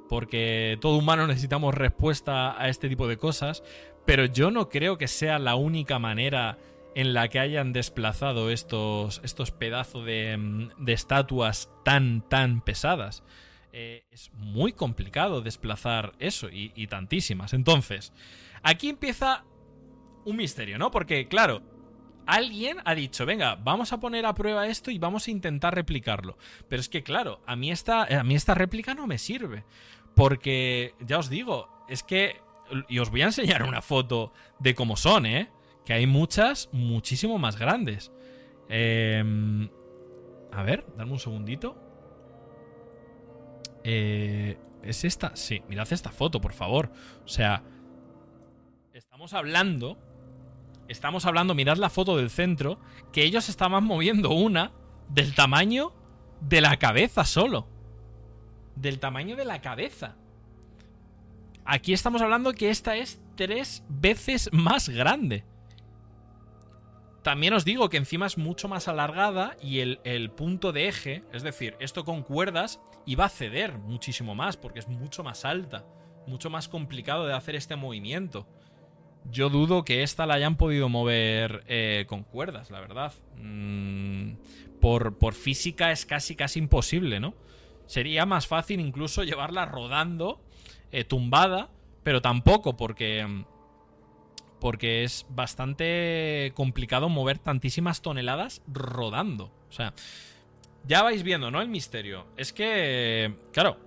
porque 0.09 0.79
todo 0.81 0.97
humano 0.97 1.27
necesitamos 1.29 1.75
respuesta 1.75 2.61
a 2.61 2.69
este 2.69 2.89
tipo 2.89 3.07
de 3.09 3.19
cosas, 3.19 3.63
pero 4.07 4.25
yo 4.25 4.51
no 4.51 4.69
creo 4.69 4.99
que 4.99 5.09
sea 5.09 5.39
la 5.39 5.55
única 5.55 5.99
manera 5.99 6.59
en 6.95 7.15
la 7.15 7.29
que 7.29 7.39
hayan 7.39 7.73
desplazado 7.73 8.51
estos, 8.51 9.21
estos 9.25 9.51
pedazos 9.51 10.05
de, 10.05 10.69
de, 10.79 10.93
estatuas 10.93 11.71
tan, 11.85 12.29
tan 12.29 12.61
pesadas. 12.61 13.23
Eh, 13.73 14.05
es 14.11 14.31
muy 14.35 14.75
complicado 14.75 15.41
desplazar 15.41 16.13
eso 16.19 16.49
y 16.51 16.87
tantísimas. 16.89 17.55
Entonces, 17.55 18.13
aquí 18.63 18.91
empieza 18.91 19.45
un 20.25 20.37
misterio, 20.37 20.79
¿no? 20.79 20.91
Porque, 20.91 21.29
claro, 21.29 21.63
alguien 22.27 22.79
ha 22.85 22.95
dicho, 22.95 23.27
venga, 23.27 23.57
vamos 23.57 23.93
a 23.93 24.01
poner 24.01 24.27
a 24.27 24.35
prueba 24.35 24.67
esto 24.67 24.91
y 24.91 24.99
vamos 24.99 25.27
a 25.27 25.31
intentar 25.31 25.75
replicarlo. 25.75 26.39
Pero 26.69 26.81
es 26.81 26.89
que, 26.89 27.03
claro, 27.03 27.41
a 27.47 27.57
mí 27.57 27.71
esta, 27.71 28.05
a 28.05 28.25
mí 28.25 28.35
esta 28.35 28.55
réplica 28.55 28.95
no 28.95 29.07
me 29.07 29.19
sirve. 29.19 29.65
Porque, 30.15 30.95
ya 31.01 31.19
os 31.19 31.29
digo, 31.29 31.69
es 31.89 32.03
que... 32.03 32.41
Y 32.89 33.01
os 33.01 33.11
voy 33.11 33.23
a 33.23 33.27
enseñar 33.27 33.63
una 33.65 33.83
foto 33.83 34.33
de 34.59 34.75
cómo 34.75 34.97
son, 34.97 35.27
¿eh? 35.27 35.51
Que 35.85 35.93
hay 35.93 36.07
muchas, 36.07 36.71
muchísimo 36.73 37.39
más 37.39 37.59
grandes. 37.59 38.13
Em, 38.69 39.69
a 40.53 40.63
ver, 40.63 40.87
dame 40.97 41.13
un 41.13 41.19
segundito. 41.19 41.77
Eh, 43.85 44.59
¿Es 44.83 45.05
esta? 45.05 45.37
Sí, 45.37 45.63
mirad 45.69 45.93
esta 45.93 46.11
foto, 46.11 46.41
por 46.41 46.53
favor. 46.53 46.91
O 47.25 47.29
sea, 47.29 47.63
estamos 48.95 49.33
hablando 49.33 49.99
Estamos 50.93 51.25
hablando, 51.25 51.55
mirad 51.55 51.79
la 51.79 51.89
foto 51.89 52.19
del 52.19 52.29
centro, 52.29 52.79
que 53.13 53.25
ellos 53.25 53.49
estaban 53.49 53.83
moviendo 53.83 54.29
una 54.29 54.73
del 55.09 55.35
tamaño 55.35 55.95
de 56.43 56.61
la 56.61 56.79
cabeza 56.79 57.25
solo. 57.25 57.67
Del 58.77 58.99
tamaño 58.99 59.35
de 59.35 59.47
la 59.47 59.63
cabeza. 59.63 60.17
Aquí 61.65 61.95
estamos 61.95 62.21
hablando 62.21 62.53
que 62.53 62.69
esta 62.69 62.97
es 62.97 63.23
tres 63.37 63.83
veces 63.89 64.51
más 64.53 64.91
grande. 64.91 65.47
También 67.23 67.55
os 67.55 67.65
digo 67.65 67.89
que 67.89 67.97
encima 67.97 68.27
es 68.27 68.37
mucho 68.37 68.69
más 68.69 68.87
alargada 68.87 69.57
y 69.63 69.79
el, 69.79 69.99
el, 70.05 70.31
punto 70.31 70.73
de 70.73 70.89
eje, 70.89 71.25
es 71.33 71.43
decir, 71.43 71.75
esto 71.81 72.05
con 72.05 72.23
cuerdas, 72.23 72.81
iba 73.07 73.25
a 73.25 73.31
ceder 73.31 73.79
muchísimo 73.79 74.35
más 74.35 74.59
porque 74.59 74.81
es 74.81 74.89
mucho 74.89 75.25
más 75.25 75.47
alta, 75.47 75.87
mucho 76.27 76.51
más 76.51 76.69
complicado 76.69 77.27
de 77.27 77.33
hacer 77.33 77.57
este 77.57 77.77
movimiento. 77.77 78.47
Yo 79.31 79.49
dudo 79.49 79.85
que 79.85 80.03
esta 80.03 80.27
la 80.27 80.35
hayan 80.35 80.57
podido 80.57 80.89
mover 80.89 81.65
eh, 81.69 82.05
con 82.09 82.23
cuerdas, 82.23 82.71
la 82.71 82.81
verdad. 82.81 83.13
Mm, 83.37 84.33
por, 84.81 85.19
por, 85.19 85.35
física 85.35 85.93
es 85.93 86.05
casi, 86.07 86.35
casi 86.35 86.59
imposible, 86.59 87.21
¿no? 87.21 87.35
Sería 87.87 88.27
más 88.27 88.47
fácil 88.47 88.81
incluso 88.81 89.23
llevarla 89.23 89.65
rodando, 89.65 90.41
eh, 90.91 91.05
tumbada, 91.05 91.71
pero 92.03 92.21
tampoco 92.21 92.77
porque... 92.77 93.45
Porque 94.61 95.03
es 95.03 95.27
bastante 95.29 96.53
complicado 96.55 97.09
mover 97.09 97.41
tantísimas 97.41 98.01
toneladas 98.01 98.63
rodando. 98.69 99.47
O 99.69 99.73
sea, 99.73 99.93
ya 100.87 101.03
vais 101.03 101.25
viendo, 101.25 101.51
¿no? 101.51 101.61
El 101.61 101.69
misterio. 101.69 102.27
Es 102.37 102.53
que, 102.53 103.35
claro, 103.53 103.79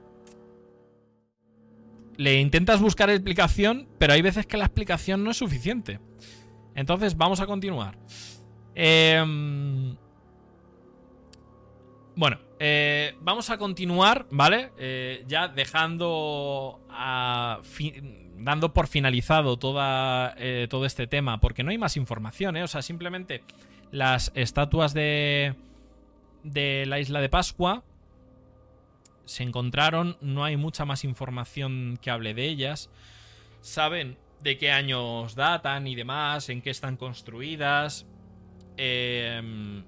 le 2.17 2.39
intentas 2.39 2.79
buscar 2.79 3.09
explicación, 3.09 3.87
pero 3.97 4.13
hay 4.13 4.21
veces 4.21 4.45
que 4.45 4.57
la 4.57 4.65
explicación 4.65 5.23
no 5.23 5.31
es 5.31 5.37
suficiente. 5.37 5.99
Entonces, 6.75 7.15
vamos 7.17 7.39
a 7.39 7.45
continuar. 7.45 7.97
Em, 8.73 9.95
bueno, 12.15 12.39
eh, 12.59 13.15
vamos 13.21 13.49
a 13.49 13.57
continuar, 13.57 14.27
¿vale? 14.31 14.71
Eh, 14.77 15.23
ya 15.27 15.47
dejando 15.47 16.81
dando 18.37 18.73
por 18.73 18.87
finalizado 18.87 19.57
eh, 20.37 20.67
todo 20.69 20.85
este 20.85 21.07
tema, 21.07 21.39
porque 21.39 21.63
no 21.63 21.71
hay 21.71 21.77
más 21.77 21.97
información, 21.97 22.57
¿eh? 22.57 22.63
O 22.63 22.67
sea, 22.67 22.81
simplemente 22.81 23.43
las 23.91 24.31
estatuas 24.35 24.93
de, 24.93 25.55
de 26.43 26.85
la 26.85 26.99
isla 26.99 27.21
de 27.21 27.29
Pascua 27.29 27.83
se 29.25 29.43
encontraron, 29.43 30.17
no 30.21 30.43
hay 30.43 30.57
mucha 30.57 30.85
más 30.85 31.03
información 31.03 31.97
que 32.01 32.11
hable 32.11 32.33
de 32.33 32.45
ellas. 32.45 32.89
Saben 33.61 34.17
de 34.41 34.57
qué 34.57 34.71
años 34.71 35.35
datan 35.35 35.87
y 35.87 35.95
demás, 35.95 36.49
en 36.49 36.61
qué 36.61 36.69
están 36.69 36.97
construidas, 36.97 38.05
em, 38.77 39.83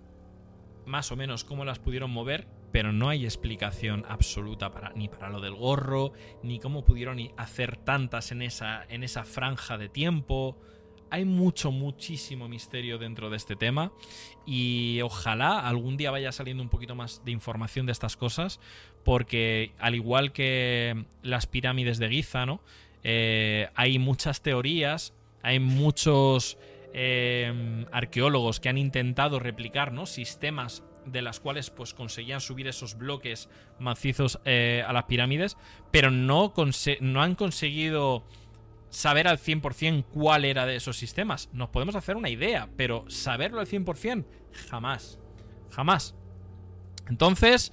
más 0.85 1.11
o 1.11 1.15
menos 1.15 1.43
cómo 1.43 1.65
las 1.65 1.79
pudieron 1.79 2.11
mover, 2.11 2.47
pero 2.71 2.91
no 2.91 3.09
hay 3.09 3.25
explicación 3.25 4.05
absoluta 4.07 4.71
para, 4.71 4.91
ni 4.93 5.07
para 5.07 5.29
lo 5.29 5.39
del 5.41 5.53
gorro, 5.53 6.13
ni 6.43 6.59
cómo 6.59 6.83
pudieron 6.83 7.19
hacer 7.37 7.77
tantas 7.77 8.31
en 8.31 8.41
esa, 8.41 8.83
en 8.89 9.03
esa 9.03 9.23
franja 9.23 9.77
de 9.77 9.89
tiempo 9.89 10.57
hay 11.09 11.25
mucho, 11.25 11.71
muchísimo 11.71 12.47
misterio 12.47 12.97
dentro 12.97 13.29
de 13.29 13.37
este 13.37 13.55
tema 13.55 13.91
y 14.45 15.01
ojalá 15.01 15.59
algún 15.67 15.97
día 15.97 16.11
vaya 16.11 16.31
saliendo 16.31 16.63
un 16.63 16.69
poquito 16.69 16.95
más 16.95 17.23
de 17.23 17.31
información 17.31 17.85
de 17.85 17.91
estas 17.91 18.17
cosas 18.17 18.59
porque 19.07 19.71
al 19.79 19.95
igual 19.95 20.33
que 20.33 21.05
las 21.23 21.47
pirámides 21.47 21.97
de 21.97 22.09
Giza, 22.09 22.45
¿no? 22.45 22.59
Eh, 23.05 23.69
hay 23.73 23.99
muchas 23.99 24.41
teorías, 24.41 25.13
hay 25.41 25.61
muchos 25.61 26.57
eh, 26.93 27.85
arqueólogos 27.93 28.59
que 28.59 28.67
han 28.67 28.77
intentado 28.77 29.39
replicar 29.39 29.93
¿no? 29.93 30.07
sistemas 30.07 30.83
de 31.05 31.21
las 31.21 31.39
cuales 31.39 31.69
pues 31.69 31.93
conseguían 31.93 32.41
subir 32.41 32.67
esos 32.67 32.97
bloques 32.97 33.47
macizos 33.79 34.41
eh, 34.43 34.83
a 34.85 34.91
las 34.91 35.05
pirámides, 35.05 35.55
pero 35.89 36.11
no, 36.11 36.53
no 36.99 37.21
han 37.21 37.35
conseguido 37.35 38.25
saber 38.89 39.29
al 39.29 39.37
100% 39.37 40.03
cuál 40.11 40.43
era 40.43 40.65
de 40.65 40.75
esos 40.75 40.97
sistemas. 40.97 41.49
Nos 41.53 41.69
podemos 41.69 41.95
hacer 41.95 42.17
una 42.17 42.29
idea, 42.29 42.67
pero 42.75 43.05
saberlo 43.07 43.61
al 43.61 43.67
100% 43.67 44.25
jamás. 44.69 45.17
Jamás. 45.71 46.13
Entonces, 47.07 47.71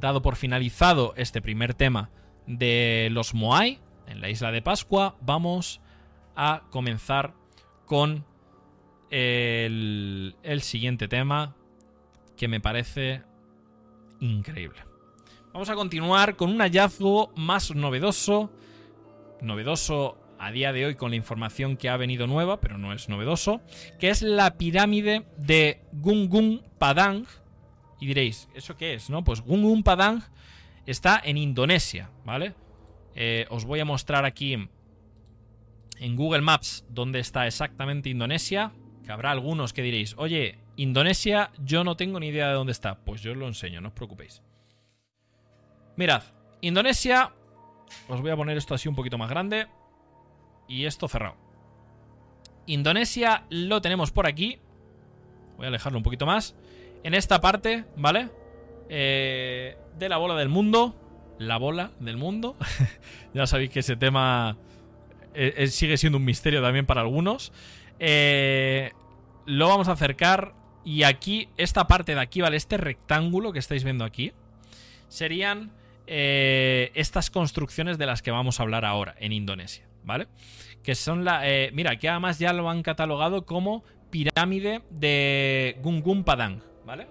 dado 0.00 0.22
por 0.22 0.36
finalizado 0.36 1.14
este 1.16 1.40
primer 1.40 1.74
tema 1.74 2.10
de 2.46 3.08
los 3.12 3.34
Moai 3.34 3.80
en 4.06 4.20
la 4.20 4.28
isla 4.28 4.50
de 4.50 4.62
Pascua, 4.62 5.16
vamos 5.20 5.80
a 6.34 6.62
comenzar 6.70 7.34
con 7.86 8.24
el, 9.10 10.34
siguiente 10.62 11.08
tema 11.08 11.56
que 12.36 12.48
me 12.48 12.60
parece 12.60 13.22
increíble. 14.20 14.80
Vamos 15.52 15.68
a 15.68 15.74
continuar 15.74 16.36
con 16.36 16.50
un 16.50 16.60
hallazgo 16.60 17.32
más 17.36 17.74
novedoso. 17.74 18.52
Novedoso 19.40 20.18
a 20.38 20.52
día 20.52 20.72
de 20.72 20.86
hoy 20.86 20.94
con 20.94 21.10
la 21.10 21.16
información 21.16 21.76
que 21.76 21.88
ha 21.88 21.96
venido 21.96 22.26
nueva, 22.26 22.60
pero 22.60 22.78
no 22.78 22.92
es 22.92 23.08
novedoso, 23.08 23.60
que 23.98 24.10
es 24.10 24.22
la 24.22 24.56
pirámide 24.56 25.26
de 25.36 25.82
Gungung 25.92 26.62
Padang. 26.78 27.26
Y 28.00 28.06
diréis, 28.06 28.48
¿eso 28.54 28.76
qué 28.76 28.94
es? 28.94 29.10
No, 29.10 29.22
pues 29.22 29.42
Gungung 29.42 29.82
Padang 29.82 30.22
está 30.86 31.20
en 31.22 31.36
Indonesia, 31.36 32.10
¿vale? 32.24 32.54
Eh, 33.14 33.46
os 33.50 33.64
voy 33.64 33.80
a 33.80 33.84
mostrar 33.84 34.24
aquí 34.24 34.54
en 34.54 36.16
Google 36.16 36.40
Maps 36.40 36.84
dónde 36.88 37.20
está 37.20 37.46
exactamente 37.46 38.08
Indonesia. 38.08 38.72
Que 39.04 39.12
habrá 39.12 39.30
algunos 39.30 39.72
que 39.72 39.82
diréis, 39.82 40.14
oye, 40.18 40.58
Indonesia, 40.76 41.50
yo 41.58 41.84
no 41.84 41.96
tengo 41.96 42.18
ni 42.20 42.28
idea 42.28 42.48
de 42.48 42.54
dónde 42.54 42.72
está. 42.72 42.96
Pues 43.04 43.20
yo 43.20 43.32
os 43.32 43.36
lo 43.36 43.46
enseño, 43.46 43.80
no 43.80 43.88
os 43.88 43.94
preocupéis. 43.94 44.42
Mirad, 45.96 46.22
Indonesia. 46.62 47.34
Os 48.08 48.20
voy 48.20 48.30
a 48.30 48.36
poner 48.36 48.56
esto 48.56 48.74
así 48.74 48.88
un 48.88 48.94
poquito 48.94 49.18
más 49.18 49.28
grande 49.28 49.66
y 50.68 50.86
esto 50.86 51.08
cerrado. 51.08 51.36
Indonesia 52.66 53.44
lo 53.50 53.82
tenemos 53.82 54.12
por 54.12 54.26
aquí. 54.26 54.58
Voy 55.56 55.66
a 55.66 55.68
alejarlo 55.68 55.98
un 55.98 56.04
poquito 56.04 56.24
más. 56.24 56.54
En 57.02 57.14
esta 57.14 57.40
parte, 57.40 57.84
¿vale? 57.96 58.28
Eh, 58.88 59.76
de 59.98 60.08
la 60.08 60.16
bola 60.16 60.34
del 60.34 60.48
mundo. 60.48 60.96
La 61.38 61.56
bola 61.56 61.92
del 62.00 62.16
mundo. 62.16 62.56
ya 63.34 63.46
sabéis 63.46 63.70
que 63.70 63.80
ese 63.80 63.96
tema 63.96 64.56
eh, 65.34 65.54
eh, 65.56 65.66
sigue 65.68 65.96
siendo 65.96 66.18
un 66.18 66.24
misterio 66.24 66.60
también 66.62 66.86
para 66.86 67.00
algunos. 67.00 67.52
lo 67.98 69.68
vamos 69.68 69.88
a 69.88 69.92
acercar. 69.92 70.54
Y 70.84 71.02
aquí, 71.02 71.48
esta 71.56 71.86
parte 71.86 72.14
de 72.14 72.20
aquí, 72.20 72.40
¿vale? 72.40 72.56
Este 72.56 72.76
rectángulo 72.76 73.52
que 73.52 73.58
estáis 73.58 73.84
viendo 73.84 74.04
aquí. 74.04 74.32
Serían 75.08 75.72
estas 76.06 77.30
construcciones 77.30 77.96
de 77.96 78.06
las 78.06 78.20
que 78.20 78.32
vamos 78.32 78.58
a 78.58 78.64
hablar 78.64 78.84
ahora 78.84 79.14
en 79.20 79.32
Indonesia. 79.32 79.90
¿vale? 80.04 80.28
Que 80.82 80.94
son 80.94 81.24
la... 81.24 81.48
Eh, 81.48 81.70
mira, 81.72 81.98
que 81.98 82.08
además 82.08 82.38
ya 82.38 82.52
lo 82.52 82.68
han 82.70 82.82
catalogado 82.82 83.44
como 83.44 83.84
pirámide 84.10 84.82
de 84.90 85.76
Gungun 85.82 86.24
Padang, 86.24 86.62
¿vale? 86.90 87.06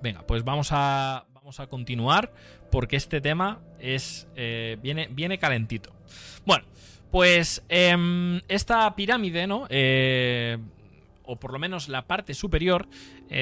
Venga, 0.00 0.24
pues 0.24 0.44
vamos 0.44 0.68
a, 0.70 1.26
vamos 1.32 1.58
a 1.58 1.66
continuar 1.66 2.32
porque 2.70 2.94
este 2.94 3.20
tema 3.20 3.60
es 3.80 4.28
eh, 4.36 4.76
viene, 4.80 5.08
viene 5.10 5.36
calentito. 5.36 5.92
Bueno, 6.44 6.64
pues 7.10 7.64
em, 7.68 8.40
esta 8.46 8.94
pirámide, 8.94 9.48
¿no? 9.48 9.66
Eh, 9.68 10.58
o 11.24 11.34
por 11.34 11.52
lo 11.52 11.58
menos 11.58 11.88
la 11.88 12.06
parte 12.06 12.34
superior, 12.34 12.88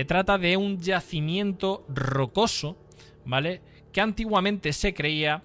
trata 0.06 0.38
de 0.38 0.56
un 0.56 0.80
yacimiento 0.80 1.84
rocoso, 1.90 2.78
¿vale? 3.26 3.60
Que 3.92 4.00
antiguamente 4.00 4.72
se 4.72 4.94
creía 4.94 5.42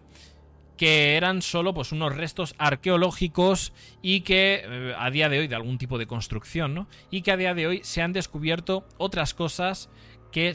que 0.79 1.17
eran 1.17 1.41
solo 1.41 1.73
pues, 1.73 1.91
unos 1.91 2.15
restos 2.15 2.55
arqueológicos 2.57 3.73
y 4.01 4.21
que 4.21 4.63
eh, 4.63 4.95
a 4.97 5.11
día 5.11 5.27
de 5.27 5.39
hoy 5.39 5.47
de 5.49 5.55
algún 5.55 5.77
tipo 5.77 5.97
de 5.97 6.07
construcción, 6.07 6.73
¿no? 6.73 6.87
Y 7.11 7.21
que 7.21 7.33
a 7.33 7.37
día 7.37 7.53
de 7.53 7.67
hoy 7.67 7.81
se 7.83 8.01
han 8.01 8.13
descubierto 8.13 8.87
otras 8.97 9.33
cosas 9.33 9.89
que, 10.31 10.53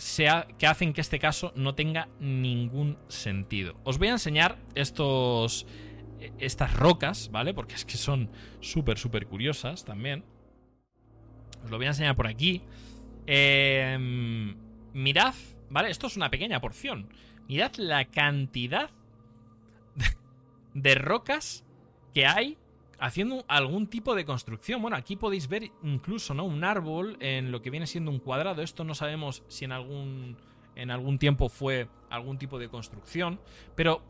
que 0.57 0.67
hacen 0.67 0.95
que 0.95 1.03
este 1.03 1.19
caso 1.19 1.53
no 1.57 1.75
tenga 1.75 2.09
ningún 2.21 2.97
sentido. 3.09 3.77
Os 3.85 3.99
voy 3.99 4.09
a 4.09 4.13
enseñar 4.13 4.57
estos, 4.75 5.67
e, 6.19 6.33
estas 6.39 6.73
rocas, 6.73 7.29
¿vale? 7.31 7.53
Porque 7.53 7.75
es 7.75 7.85
que 7.85 7.99
son 7.99 8.31
súper, 8.61 8.97
súper 8.97 9.27
curiosas 9.27 9.85
también. 9.85 10.25
Os 11.65 11.71
lo 11.71 11.77
voy 11.77 11.85
a 11.85 11.91
enseñar 11.91 12.17
por 12.17 12.29
aquí. 12.29 12.63
Em, 13.27 14.57
mirad, 14.95 15.35
¿vale? 15.69 15.91
Esto 15.91 16.07
es 16.07 16.17
una 16.17 16.31
pequeña 16.31 16.63
porción. 16.63 17.11
Mirad 17.47 17.75
la 17.77 18.07
cantidad 18.07 18.89
de 20.75 20.95
rocas 20.95 21.65
que 22.13 22.27
hay 22.27 22.59
haciendo 22.99 23.45
algún 23.49 23.87
tipo 23.87 24.15
de 24.15 24.25
construcción. 24.25 24.81
Bueno, 24.81 24.97
aquí 24.97 25.17
podéis 25.17 25.49
ver 25.49 25.71
incluso, 25.83 26.35
¿no? 26.35 26.45
Un 26.45 26.65
árbol 26.65 27.17
en 27.21 27.53
lo 27.53 27.61
que 27.61 27.71
viene 27.71 27.87
siendo 27.87 28.11
un 28.11 28.19
cuadrado. 28.19 28.63
Esto 28.63 28.85
no 28.85 28.95
sabemos 28.95 29.43
si 29.49 29.65
en 29.65 29.73
algún, 29.73 30.37
en 30.75 30.91
algún 30.91 31.19
tiempo 31.19 31.49
fue 31.49 31.89
algún 32.11 32.39
tipo 32.39 32.59
de 32.59 32.69
construcción. 32.69 33.41
Pero 33.75 34.03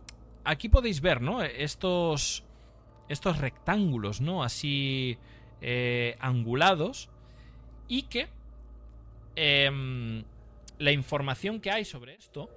aquí 0.45 0.69
podéis 0.69 1.01
ver, 1.01 1.21
¿no? 1.21 1.43
Estos, 1.43 2.45
estos 3.09 3.39
rectángulos, 3.39 4.21
¿no? 4.21 4.45
Así 4.45 5.19
eh, 5.61 6.17
angulados. 6.21 7.11
Y 7.89 8.03
que 8.03 8.29
em, 9.37 10.25
la 10.79 10.93
información 10.93 11.61
que 11.61 11.71
hay 11.71 11.85
sobre 11.85 12.15
esto 12.15 12.49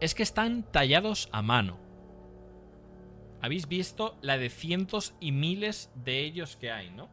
es 0.00 0.14
que 0.14 0.22
están 0.22 0.62
tallados 0.64 1.28
a 1.32 1.42
mano 1.42 1.87
habéis 3.40 3.68
visto 3.68 4.16
la 4.22 4.38
de 4.38 4.50
cientos 4.50 5.14
y 5.20 5.32
miles 5.32 5.90
de 5.94 6.24
ellos 6.24 6.56
que 6.56 6.70
hay, 6.70 6.90
¿no? 6.90 7.08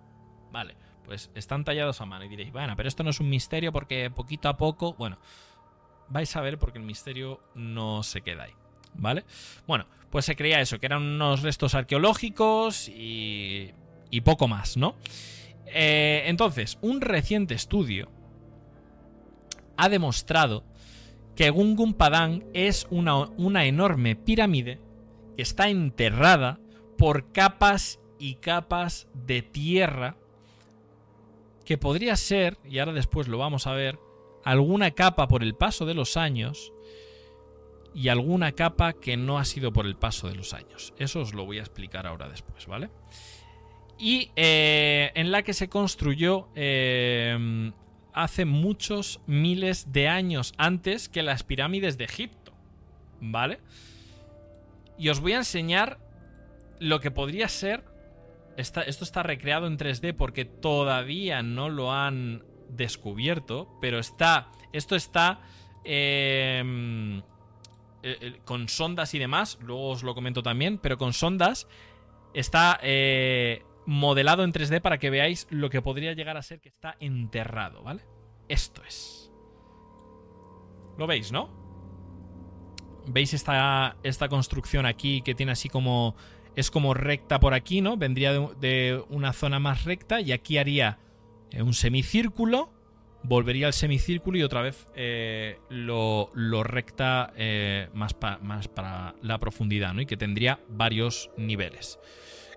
Vale, 0.52 0.76
pues 1.06 1.32
están 1.36 1.64
tallados 1.64 2.02
a 2.02 2.06
mano 2.06 2.26
y 2.26 2.30
diréis, 2.30 2.52
bueno, 2.52 2.76
pero 2.76 2.90
esto 2.90 3.04
no 3.04 3.10
es 3.10 3.20
un 3.20 3.30
misterio 3.30 3.72
porque 3.72 4.10
poquito 4.10 4.50
a 4.50 4.58
poco, 4.58 4.94
bueno, 4.94 5.18
vais 6.10 6.36
a 6.36 6.42
ver 6.42 6.58
porque 6.58 6.80
el 6.80 6.86
misterio 6.86 7.42
no 7.54 8.04
se 8.04 8.22
queda 8.22 8.44
ahí, 8.44 8.54
¿vale? 8.94 9.24
Bueno, 9.68 9.86
pues 10.10 10.26
se 10.26 10.36
creía 10.36 10.62
eso, 10.62 10.80
que 10.80 10.86
eran 10.86 11.04
unos 11.04 11.42
restos 11.42 11.76
arqueológicos 11.76 12.90
y, 12.90 13.72
y 14.10 14.22
poco 14.22 14.48
más, 14.48 14.78
¿no? 14.78 14.96
Eh, 15.68 16.24
entonces, 16.28 16.78
un 16.82 17.02
reciente 17.02 17.54
estudio 17.54 18.10
ha 19.78 19.90
demostrado 19.90 20.64
que 21.36 21.50
Gungun 21.50 21.94
Padang 21.94 22.46
es 22.54 22.88
una, 22.90 23.18
una 23.18 23.66
enorme 23.66 24.16
pirámide 24.16 24.80
está 25.38 25.70
enterrada 25.70 26.60
por 26.98 27.32
capas 27.32 28.00
y 28.20 28.36
capas 28.36 29.08
de 29.14 29.42
tierra 29.42 30.18
que 31.66 31.78
podría 31.78 32.16
ser, 32.16 32.58
y 32.64 32.80
ahora 32.80 32.94
después 32.94 33.28
lo 33.28 33.38
vamos 33.38 33.68
a 33.68 33.74
ver, 33.74 34.00
alguna 34.44 34.92
capa 34.92 35.28
por 35.28 35.44
el 35.44 35.56
paso 35.56 35.86
de 35.86 35.96
los 35.96 36.16
años 36.16 36.72
y 37.94 38.10
alguna 38.10 38.52
capa 38.52 38.94
que 38.94 39.18
no 39.18 39.40
ha 39.40 39.46
sido 39.46 39.74
por 39.74 39.86
el 39.86 39.96
paso 39.96 40.28
de 40.28 40.36
los 40.36 40.54
años. 40.54 40.94
Eso 40.98 41.22
os 41.22 41.34
lo 41.34 41.46
voy 41.46 41.58
a 41.58 41.62
explicar 41.62 42.06
ahora 42.06 42.30
después, 42.30 42.68
¿vale? 42.68 42.90
Y 43.98 44.32
eh, 44.36 45.12
en 45.16 45.32
la 45.32 45.42
que 45.44 45.54
se 45.54 45.70
construyó 45.70 46.50
eh, 46.56 47.72
hace 48.14 48.46
muchos 48.46 49.22
miles 49.26 49.92
de 49.92 50.08
años 50.08 50.54
antes 50.58 51.10
que 51.10 51.24
las 51.24 51.44
pirámides 51.44 51.98
de 51.98 52.04
Egipto, 52.04 52.54
¿vale? 53.22 53.60
Y 54.98 55.10
os 55.10 55.20
voy 55.20 55.34
a 55.34 55.38
enseñar 55.38 56.00
lo 56.80 57.00
que 57.00 57.12
podría 57.12 57.48
ser... 57.48 57.84
esto 58.58 58.82
está 58.82 59.24
recreado 59.24 59.68
en 59.68 59.78
3D 59.78 60.16
porque 60.16 60.46
todavía 60.46 61.44
no 61.44 61.70
lo 61.70 61.92
han 61.92 62.44
descubierto, 62.70 63.78
pero 63.82 64.00
está... 64.00 64.52
Esto 64.74 64.96
está... 64.96 65.42
Em, 65.84 67.20
eh, 68.08 68.18
eh, 68.22 68.40
con 68.44 68.70
sondas 68.70 69.14
y 69.14 69.20
demás, 69.20 69.58
luego 69.62 69.90
os 69.90 70.04
lo 70.04 70.14
comento 70.16 70.44
también, 70.44 70.78
pero 70.78 70.98
con 70.98 71.14
sondas 71.14 71.68
está 72.34 72.80
eh, 72.84 73.64
modelado 73.86 74.44
en 74.44 74.54
3D 74.54 74.82
para 74.82 75.00
que 75.00 75.10
veáis 75.10 75.48
lo 75.50 75.70
que 75.70 75.82
podría 75.82 76.14
llegar 76.14 76.38
a 76.38 76.42
ser 76.42 76.60
que 76.60 76.70
está 76.70 76.96
enterrado, 77.00 77.82
¿vale? 77.84 78.04
Esto 78.48 78.84
es. 78.84 79.32
¿Lo 80.98 81.08
veis, 81.08 81.32
no? 81.32 81.65
¿Veis 83.08 83.34
esta, 83.34 83.98
esta 84.04 84.30
construcción 84.30 84.86
aquí 84.86 85.22
que 85.22 85.36
tiene 85.36 85.52
así 85.52 85.70
como... 85.70 86.16
Es 86.56 86.72
como 86.72 86.94
recta 86.94 87.42
por 87.42 87.54
aquí, 87.54 87.82
¿no? 87.82 87.98
Vendría 87.98 88.32
de, 88.32 89.04
una 89.10 89.34
zona 89.34 89.60
más 89.60 89.84
recta 89.84 90.22
y 90.22 90.32
aquí 90.32 90.58
haría 90.58 91.00
eh, 91.52 91.62
un 91.62 91.74
semicírculo, 91.74 92.72
volvería 93.24 93.68
al 93.68 93.74
semicírculo 93.74 94.38
y 94.38 94.44
otra 94.44 94.62
vez 94.62 94.88
eh, 94.96 95.60
lo, 95.68 96.30
recta 96.64 97.34
eh, 97.36 97.90
más, 97.94 98.16
más 98.42 98.70
para 98.70 99.16
la 99.22 99.38
profundidad, 99.38 99.94
¿no? 99.94 100.00
Y 100.00 100.06
que 100.06 100.16
tendría 100.16 100.62
varios 100.70 101.30
niveles. 101.36 102.00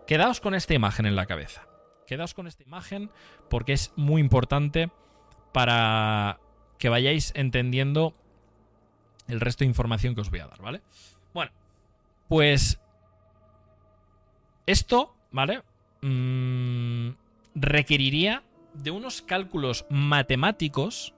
Quedaos 0.06 0.40
con 0.40 0.54
esta 0.54 0.74
imagen 0.74 1.04
en 1.04 1.16
la 1.16 1.26
cabeza. 1.26 1.66
Quedaos 2.06 2.34
con 2.34 2.46
esta 2.46 2.62
imagen 2.62 3.10
porque 3.50 3.72
es 3.72 3.92
muy 3.96 4.20
importante 4.20 4.90
para 5.52 6.38
que 6.78 6.88
vayáis 6.88 7.32
entendiendo 7.34 8.14
el 9.28 9.40
resto 9.40 9.64
de 9.64 9.68
información 9.68 10.14
que 10.14 10.22
os 10.22 10.30
voy 10.30 10.40
a 10.40 10.46
dar, 10.46 10.60
¿vale? 10.60 10.80
Bueno, 11.32 11.52
pues 12.28 12.80
esto, 14.66 15.14
¿vale? 15.30 15.62
Mm, 16.02 17.10
requeriría 17.54 18.42
de 18.74 18.90
unos 18.90 19.22
cálculos 19.22 19.86
matemáticos 19.90 21.14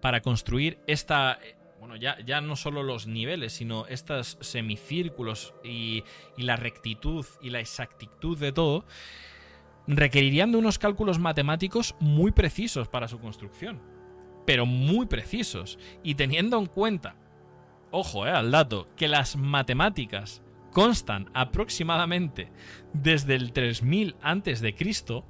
para 0.00 0.20
construir 0.20 0.78
esta... 0.86 1.38
Bueno, 1.80 1.96
ya, 1.96 2.18
ya 2.24 2.40
no 2.40 2.56
solo 2.56 2.82
los 2.82 3.06
niveles, 3.06 3.52
sino 3.52 3.86
estos 3.86 4.38
semicírculos 4.40 5.54
y 5.62 6.02
la 6.36 6.56
rectitud 6.56 7.24
y 7.40 7.50
la 7.50 7.60
exactitud 7.60 8.36
de 8.38 8.50
todo, 8.50 8.84
requerirían 9.86 10.52
de 10.52 10.58
unos 10.58 10.78
cálculos 10.78 11.18
matemáticos 11.18 11.94
muy 12.00 12.32
precisos 12.32 12.88
para 12.88 13.08
su 13.08 13.20
construcción. 13.20 13.80
Pero 14.44 14.66
muy 14.66 15.06
precisos. 15.06 15.78
Y 16.02 16.14
teniendo 16.14 16.58
en 16.58 16.66
cuenta, 16.66 17.16
ojo 17.90 18.26
eh, 18.26 18.30
al 18.30 18.50
dato, 18.50 18.88
que 18.96 19.08
las 19.08 19.36
matemáticas 19.36 20.42
constan 20.72 21.30
aproximadamente 21.32 22.50
desde 22.92 23.34
el 23.34 23.52
3000 23.52 24.16
antes 24.20 24.60
de 24.60 24.74
Cristo, 24.74 25.24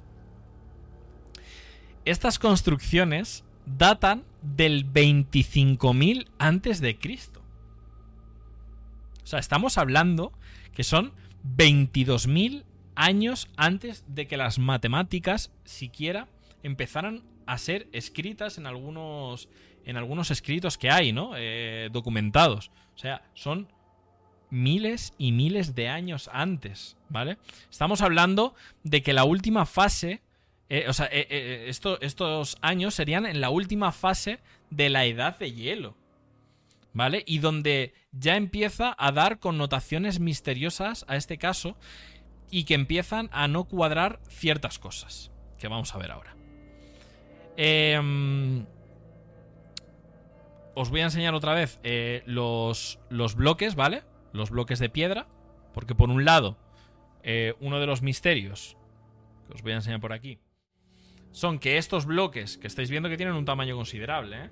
estas 2.05 2.39
construcciones 2.39 3.43
datan 3.65 4.23
del 4.41 4.91
25.000 4.91 6.27
antes 6.39 6.79
de 6.79 6.97
Cristo. 6.97 7.41
O 9.23 9.27
sea, 9.27 9.39
estamos 9.39 9.77
hablando 9.77 10.31
que 10.73 10.83
son 10.83 11.11
22.000 11.57 12.63
años 12.95 13.49
antes 13.57 14.05
de 14.07 14.27
que 14.27 14.37
las 14.37 14.57
matemáticas 14.57 15.51
siquiera 15.65 16.27
empezaran 16.63 17.23
a 17.45 17.57
ser 17.57 17.87
escritas 17.91 18.57
en 18.57 18.67
algunos 18.67 19.49
en 19.87 19.95
algunos 19.95 20.31
escritos 20.31 20.77
que 20.77 20.91
hay, 20.91 21.13
¿no? 21.13 21.31
Eh, 21.37 21.87
documentados. 21.93 22.71
O 22.93 22.99
sea, 22.99 23.21
son 23.33 23.69
miles 24.49 25.13
y 25.17 25.31
miles 25.31 25.75
de 25.75 25.87
años 25.87 26.29
antes, 26.33 26.97
¿vale? 27.07 27.37
Estamos 27.71 28.01
hablando 28.01 28.53
de 28.83 29.01
que 29.01 29.13
la 29.13 29.23
última 29.23 29.65
fase, 29.65 30.21
eh, 30.67 30.85
o 30.89 30.93
sea, 30.93 31.07
eh, 31.09 31.71
estos 32.01 32.57
años 32.61 32.95
serían 32.95 33.25
en 33.25 33.39
la 33.39 33.49
última 33.49 33.93
fase 33.93 34.39
de 34.69 34.89
la 34.89 35.05
edad 35.05 35.39
de 35.39 35.53
hielo, 35.53 35.95
¿vale? 36.91 37.23
Y 37.25 37.39
donde 37.39 37.93
ya 38.11 38.35
empieza 38.35 38.93
a 38.97 39.13
dar 39.13 39.39
connotaciones 39.39 40.19
misteriosas 40.19 41.05
a 41.07 41.15
este 41.15 41.37
caso 41.37 41.77
y 42.51 42.65
que 42.65 42.73
empiezan 42.73 43.29
a 43.31 43.47
no 43.47 43.63
cuadrar 43.63 44.19
ciertas 44.27 44.79
cosas, 44.79 45.31
que 45.57 45.69
vamos 45.69 45.95
a 45.95 45.97
ver 45.97 46.11
ahora. 46.11 46.35
Em, 47.55 48.65
os 50.79 50.89
voy 50.89 51.01
a 51.01 51.05
enseñar 51.05 51.33
otra 51.33 51.53
vez 51.53 51.79
eh, 51.83 52.21
los, 52.25 52.99
los, 53.09 53.35
bloques, 53.35 53.75
¿vale? 53.75 54.03
Los 54.31 54.51
bloques 54.51 54.77
de 54.77 54.89
piedra, 54.89 55.27
porque 55.73 55.95
por 55.95 56.09
un 56.09 56.23
lado, 56.23 56.57
eh, 57.23 57.55
uno 57.59 57.79
de 57.79 57.87
los 57.87 58.01
misterios, 58.01 58.77
que 59.47 59.53
os 59.55 59.63
voy 59.63 59.71
a 59.71 59.75
enseñar 59.75 59.99
por 59.99 60.13
aquí, 60.13 60.39
son 61.31 61.59
que 61.59 61.77
estos 61.77 62.05
bloques, 62.05 62.57
que 62.57 62.67
estáis 62.67 62.89
viendo 62.91 63.09
que 63.09 63.17
tienen 63.17 63.35
un 63.35 63.45
tamaño 63.45 63.75
considerable, 63.75 64.51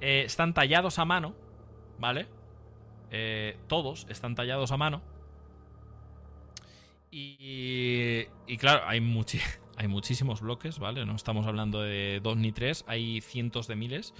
¿eh? 0.00 0.24
están 0.24 0.54
tallados 0.54 0.98
a 0.98 1.04
mano, 1.04 1.34
¿vale? 1.98 2.26
todos 3.66 4.06
están 4.08 4.36
tallados 4.36 4.70
a 4.70 4.76
mano 4.76 5.02
y, 7.10 8.56
claro, 8.58 8.82
hay, 8.86 9.00
hay 9.76 9.88
muchísimos 9.88 10.40
bloques, 10.40 10.78
¿vale? 10.78 11.04
No 11.04 11.16
estamos 11.16 11.46
hablando 11.46 11.80
de 11.80 12.20
dos 12.22 12.36
ni 12.36 12.52
tres, 12.52 12.84
hay 12.86 13.20
cientos 13.20 13.66
de 13.66 13.76
miles. 13.76 14.14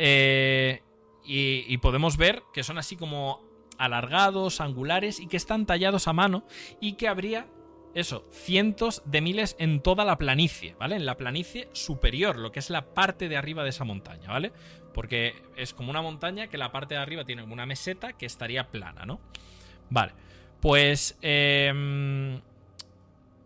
Eh, 0.00 0.80
y, 1.24 1.76
podemos 1.78 2.16
ver 2.16 2.42
que 2.54 2.62
son 2.62 2.78
así 2.78 2.96
como 2.96 3.42
alargados, 3.76 4.60
angulares 4.60 5.18
y 5.20 5.26
que 5.26 5.36
están 5.36 5.66
tallados 5.66 6.08
a 6.08 6.12
mano 6.12 6.44
y 6.80 6.94
que 6.94 7.08
habría, 7.08 7.46
eso, 7.94 8.24
cientos 8.30 9.02
de 9.04 9.20
miles 9.20 9.56
en 9.58 9.82
toda 9.82 10.04
la 10.04 10.16
planicie, 10.16 10.76
¿vale? 10.78 10.96
En 10.96 11.04
la 11.04 11.16
planicie 11.16 11.68
superior, 11.72 12.38
lo 12.38 12.52
que 12.52 12.60
es 12.60 12.70
la 12.70 12.94
parte 12.94 13.28
de 13.28 13.36
arriba 13.36 13.64
de 13.64 13.70
esa 13.70 13.84
montaña, 13.84 14.30
¿vale? 14.30 14.52
Porque 14.94 15.34
es 15.56 15.74
como 15.74 15.90
una 15.90 16.00
montaña 16.00 16.46
que 16.46 16.58
la 16.58 16.70
parte 16.70 16.94
de 16.94 17.00
arriba 17.00 17.24
tiene 17.24 17.42
una 17.42 17.66
meseta 17.66 18.12
que 18.12 18.24
estaría 18.24 18.70
plana, 18.70 19.04
¿no? 19.04 19.20
Vale. 19.90 20.12
Pues 20.60 21.18
em, 21.22 22.40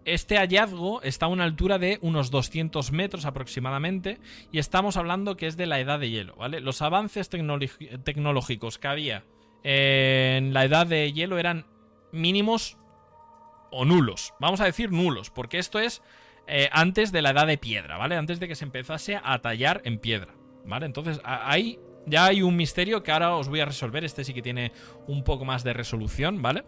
este 0.05 0.37
hallazgo 0.37 1.03
está 1.03 1.27
a 1.27 1.29
una 1.29 1.45
altura 1.45 1.79
de 1.79 1.99
unos 2.03 2.31
200 2.31 2.93
metros 2.93 3.25
aproximadamente 3.25 4.19
y 4.51 4.59
estamos 4.59 4.97
hablando 4.97 5.37
que 5.37 5.47
es 5.47 5.57
de 5.57 5.67
la 5.67 5.81
edad 5.81 5.99
de 5.99 6.11
hielo, 6.11 6.37
¿vale? 6.37 6.61
Los 6.61 6.83
avances 6.83 7.29
tecnológicos 7.29 8.79
que 8.79 8.89
había 8.89 9.25
en 9.63 10.53
la 10.53 10.65
edad 10.65 10.87
de 10.87 11.13
hielo 11.13 11.39
eran 11.39 11.67
mínimos 12.13 12.79
o 13.71 13.85
nulos. 13.85 14.35
Vamos 14.41 14.61
a 14.61 14.65
decir 14.65 14.91
nulos, 14.93 15.31
porque 15.31 15.59
esto 15.59 15.79
es 15.79 16.03
eh, 16.47 16.69
antes 16.73 17.13
de 17.13 17.23
la 17.23 17.31
edad 17.31 17.47
de 17.47 17.59
piedra, 17.59 17.97
¿vale? 17.97 18.17
Antes 18.17 18.41
de 18.41 18.49
que 18.49 18.55
se 18.55 18.65
empezase 18.65 19.21
a 19.23 19.39
tallar 19.41 19.81
en 19.85 19.99
piedra, 19.99 20.35
¿vale? 20.65 20.87
Entonces 20.87 21.21
ahí 21.25 21.79
ya 22.07 22.27
hay 22.27 22.43
un 22.43 22.57
misterio 22.57 23.03
que 23.03 23.13
ahora 23.13 23.35
os 23.35 23.49
voy 23.49 23.61
a 23.61 23.65
resolver. 23.65 24.05
Este 24.05 24.25
sí 24.25 24.35
que 24.35 24.43
tiene 24.43 24.73
un 25.07 25.25
poco 25.25 25.45
más 25.45 25.65
de 25.65 25.73
resolución, 25.73 26.43
¿vale? 26.43 26.65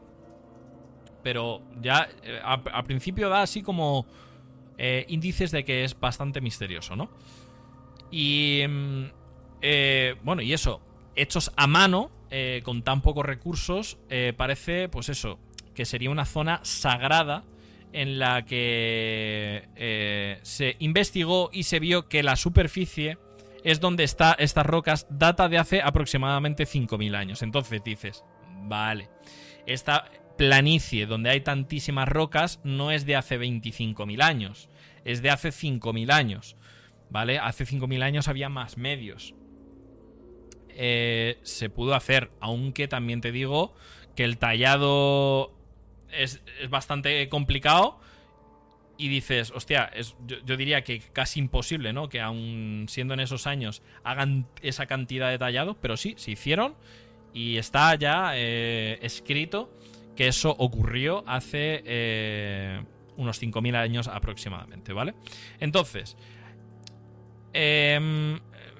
Pero 1.25 1.63
ya 1.81 2.09
eh, 2.23 2.39
a, 2.45 2.85
principio 2.85 3.29
da 3.29 3.43
así 3.43 3.63
como 3.63 4.07
eh, 4.79 5.07
índices 5.09 5.51
de 5.51 5.65
que 5.65 5.83
es 5.83 5.99
bastante 5.99 6.41
misterioso, 6.41 6.95
¿no? 6.95 7.11
Y 8.11 8.63
mm, 8.69 9.05
eh, 9.63 10.15
bueno, 10.23 10.43
y 10.43 10.53
eso, 10.53 10.81
hechos 11.17 11.51
a 11.57 11.67
mano, 11.67 12.13
con 12.65 12.83
tan 12.83 13.01
pocos 13.01 13.25
recursos, 13.25 13.97
parece, 14.37 14.89
pues 14.89 15.09
eso, 15.09 15.39
que 15.73 15.85
sería 15.85 16.11
una 16.11 16.25
zona 16.25 16.59
sagrada 16.65 17.45
en 17.93 18.19
la 18.19 18.45
que 18.45 19.69
se 20.43 20.75
investigó 20.81 21.51
y 21.53 21.63
se 21.63 21.79
vio 21.79 22.09
que 22.09 22.25
la 22.25 22.35
superficie 22.35 23.19
es 23.63 23.79
donde 23.79 24.03
está 24.03 24.33
estas 24.33 24.67
rocas 24.67 25.07
data 25.09 25.49
de 25.49 25.59
hace 25.59 25.81
aproximadamente 25.81 26.65
5.000 26.65 27.15
años. 27.15 27.43
Entonces 27.43 27.85
dices, 27.85 28.25
vale, 28.65 29.09
esta, 29.65 30.11
planicie 30.37 31.07
donde 31.07 31.31
hay 31.31 31.41
tantísimas 31.41 32.09
rocas 32.09 32.61
no 32.65 32.91
es 32.91 33.07
de 33.07 33.17
hace 33.17 33.39
25.000 33.39 34.23
años, 34.23 34.69
es 35.05 35.23
de 35.23 35.31
hace 35.31 35.51
5.000 35.51 36.13
años. 36.13 36.57
¿Vale? 37.11 37.39
Hace 37.39 37.65
5.000 37.65 38.03
años 38.03 38.29
había 38.29 38.49
más 38.49 38.77
medios. 38.77 39.35
Eh, 40.71 41.39
se 41.43 41.71
pudo 41.71 41.95
hacer, 41.95 42.31
aunque 42.41 42.89
también 42.89 43.21
te 43.21 43.31
digo 43.31 43.75
que 44.17 44.25
el 44.25 44.39
tallado 44.39 45.55
es, 46.11 46.43
bastante 46.69 47.29
complicado. 47.29 48.01
Y 48.97 49.09
dices, 49.09 49.53
hostia, 49.53 49.85
es, 49.95 50.17
yo, 50.27 50.57
diría 50.57 50.83
que 50.83 51.01
casi 51.01 51.41
imposible, 51.41 51.93
¿no? 51.93 52.09
Que 52.09 52.21
aun 52.21 52.87
siendo 52.89 53.15
en 53.15 53.21
esos 53.21 53.47
años 53.47 53.83
hagan 54.05 54.47
esa 54.63 54.87
cantidad 54.87 55.31
de 55.31 55.39
tallado, 55.39 55.77
pero 55.81 55.97
sí, 55.97 56.15
se 56.17 56.31
hicieron 56.31 56.75
y 57.33 57.57
está 57.57 57.97
ya 57.97 58.33
eh, 58.37 58.99
escrito 59.03 59.73
que 60.17 60.29
eso 60.29 60.55
ocurrió 60.59 61.25
hace 61.27 61.83
eh, 61.85 62.85
unos 63.17 63.43
5.000 63.43 63.77
años 63.77 64.09
aproximadamente, 64.09 64.93
¿vale? 64.93 65.15
Entonces, 65.61 66.17
em, 67.53 68.39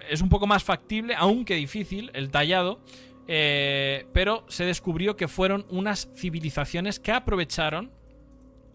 es 0.09 0.21
un 0.21 0.29
poco 0.29 0.47
más 0.47 0.65
factible, 0.65 1.15
aunque 1.17 1.55
difícil, 1.55 2.11
el 2.15 2.31
tallado, 2.31 2.81
eh, 3.27 4.07
pero 4.13 4.45
se 4.49 4.65
descubrió 4.65 5.17
que 5.17 5.29
fueron 5.29 5.67
unas 5.71 6.11
civilizaciones 6.15 7.01
que 7.01 7.13
aprovecharon, 7.13 7.91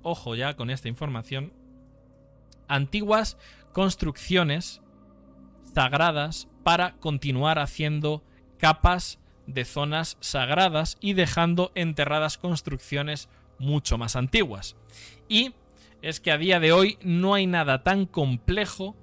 ojo 0.02 0.36
ya 0.36 0.56
con 0.56 0.70
esta 0.70 0.88
información, 0.88 1.54
antiguas 2.68 3.38
construcciones 3.74 4.82
sagradas 5.74 6.48
para 6.64 6.96
continuar 6.98 7.60
haciendo 7.60 8.24
capas 8.58 9.20
de 9.54 9.66
zonas 9.66 10.18
sagradas 10.20 10.98
y 11.02 11.14
dejando 11.14 11.72
enterradas 11.76 12.38
construcciones 12.38 13.30
mucho 13.58 13.98
más 13.98 14.16
antiguas. 14.16 14.76
Y 15.28 15.54
es 16.02 16.20
que 16.20 16.32
a 16.32 16.38
día 16.38 16.60
de 16.60 16.72
hoy 16.72 16.98
no 17.02 17.34
hay 17.34 17.48
nada 17.48 17.84
tan 17.84 18.06
complejo 18.06 18.96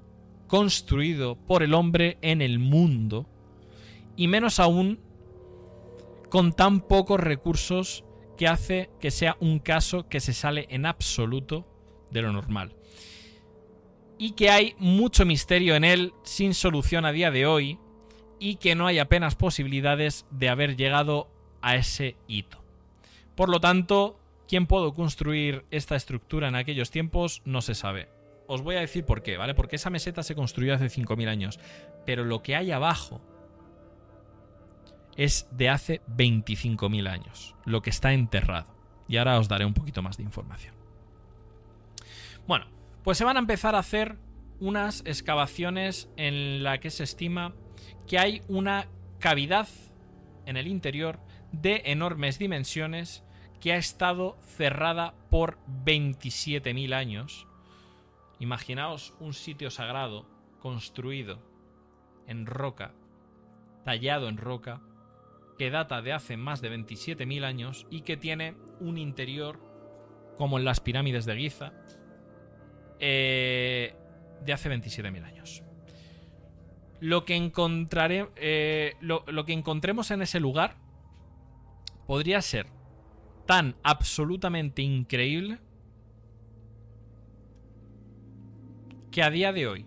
construido 0.47 1.37
por 1.37 1.63
el 1.63 1.75
hombre 1.75 2.19
en 2.23 2.41
el 2.41 2.59
mundo, 2.59 3.27
y 4.17 4.29
menos 4.29 4.61
aún 4.61 5.01
con 6.31 6.53
tan 6.53 6.81
pocos 6.81 7.21
recursos 7.21 8.05
que 8.37 8.49
hace 8.49 8.91
que 9.01 9.11
sea 9.11 9.37
un 9.41 9.59
caso 9.59 10.09
que 10.09 10.21
se 10.21 10.33
sale 10.33 10.67
en 10.71 10.87
absoluto 10.87 11.67
de 12.11 12.23
lo 12.23 12.33
normal. 12.33 12.75
Y 14.19 14.33
que 14.33 14.51
hay 14.51 14.75
mucho 14.79 15.27
misterio 15.27 15.75
en 15.75 15.85
él 15.85 16.13
sin 16.23 16.55
solución 16.55 17.05
a 17.05 17.13
día 17.13 17.31
de 17.31 17.47
hoy, 17.47 17.79
y 18.39 18.57
que 18.57 18.75
no 18.75 18.87
hay 18.87 18.99
apenas 18.99 19.35
posibilidades 19.35 20.27
de 20.31 20.49
haber 20.49 20.77
llegado 20.77 21.29
a 21.63 21.77
ese 21.77 22.17
hito. 22.27 22.63
Por 23.35 23.49
lo 23.49 23.61
tanto, 23.61 24.19
quién 24.49 24.67
pudo 24.67 24.95
construir 24.95 25.65
esta 25.71 25.97
estructura 25.97 26.49
en 26.49 26.55
aquellos 26.55 26.91
tiempos 26.91 27.43
no 27.45 27.61
se 27.61 27.75
sabe. 27.75 28.09
os 28.49 28.63
voy 28.63 28.77
a 28.77 28.81
decir 28.81 29.05
por 29.05 29.23
qué, 29.23 29.37
¿vale? 29.37 29.55
Porque 29.55 29.77
esa 29.77 29.91
meseta 29.91 30.23
se 30.23 30.37
construyó 30.37 30.75
hace 30.75 30.87
5.000 30.87 31.29
años. 31.29 31.59
Pero 32.05 32.25
lo 32.25 32.43
que 32.43 32.55
hay 32.55 32.71
abajo 32.71 33.21
es 35.17 35.49
de 35.51 35.69
hace 35.69 36.01
25.000 36.07 37.09
años, 37.09 37.57
lo 37.65 37.83
que 37.83 37.91
está 37.91 38.13
enterrado. 38.13 38.73
Y 39.09 39.17
ahora 39.17 39.39
os 39.39 39.49
daré 39.49 39.65
un 39.65 39.75
poquito 39.75 40.03
más 40.03 40.17
de 40.17 40.23
información. 40.23 40.75
Bueno, 42.47 42.67
pues 43.03 43.19
se 43.19 43.25
van 43.25 43.37
a 43.37 43.41
empezar 43.41 43.75
a 43.75 43.81
hacer 43.81 44.17
unas 44.61 45.03
excavaciones 45.05 46.09
en 46.17 46.63
la 46.63 46.79
que 46.79 46.91
se 46.91 47.05
estima 47.05 47.55
que 48.07 48.19
hay 48.19 48.43
una 48.49 48.87
cavidad 49.19 49.69
en 50.47 50.57
el 50.57 50.67
interior 50.67 51.19
de 51.53 51.83
enormes 51.87 52.39
dimensiones 52.39 53.25
que 53.61 53.73
ha 53.73 53.77
estado 53.77 54.39
cerrada 54.43 55.15
por 55.31 55.59
27.000 55.85 56.95
años. 56.95 57.47
Imaginaos 58.39 59.15
un 59.19 59.33
sitio 59.33 59.71
sagrado 59.71 60.27
construido 60.61 61.43
en 62.27 62.47
roca, 62.47 62.93
tallado 63.85 64.29
en 64.29 64.37
roca, 64.37 64.83
que 65.59 65.71
data 65.71 66.03
de 66.03 66.13
hace 66.13 66.37
más 66.37 66.61
de 66.61 66.71
27.000 66.71 67.45
años 67.45 67.87
y 67.91 68.03
que 68.03 68.17
tiene 68.17 68.55
un 68.79 68.99
interior 68.99 69.61
como 70.37 70.59
en 70.59 70.65
las 70.65 70.81
pirámides 70.81 71.25
de 71.25 71.37
Giza 71.37 71.73
eh, 73.01 73.95
de 74.45 74.53
hace 74.53 74.71
27.000 74.71 75.25
años. 75.25 75.66
Lo 77.01 77.25
que, 77.25 77.37
encontraré, 77.37 78.29
eh, 78.37 78.95
lo 79.01 79.45
que 79.45 79.53
encontremos 79.53 80.11
en 80.11 80.23
ese 80.23 80.41
lugar 80.41 80.77
podría 82.07 82.41
ser 82.41 82.67
tan 83.47 83.77
absolutamente 83.83 84.83
increíble 84.83 85.59
que 89.17 89.23
a 89.23 89.31
día 89.31 89.53
de 89.53 89.67
hoy 89.67 89.87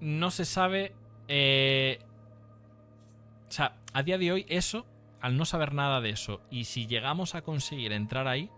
no 0.00 0.30
se 0.30 0.44
sabe... 0.46 0.94
Eh, 1.28 1.98
o 3.48 3.50
sea, 3.50 3.76
a 3.92 4.02
día 4.02 4.16
de 4.16 4.32
hoy 4.32 4.46
eso, 4.48 4.86
al 5.20 5.36
no 5.36 5.44
saber 5.44 5.74
nada 5.74 6.00
de 6.00 6.10
eso, 6.10 6.40
y 6.50 6.64
si 6.64 6.86
llegamos 6.86 7.34
a 7.34 7.42
conseguir 7.42 7.92
entrar 7.92 8.26
ahí, 8.26 8.50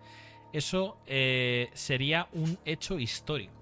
eso 0.52 0.98
eh, 1.06 1.70
sería 1.74 2.28
un 2.32 2.56
hecho 2.64 3.00
histórico. 3.00 3.52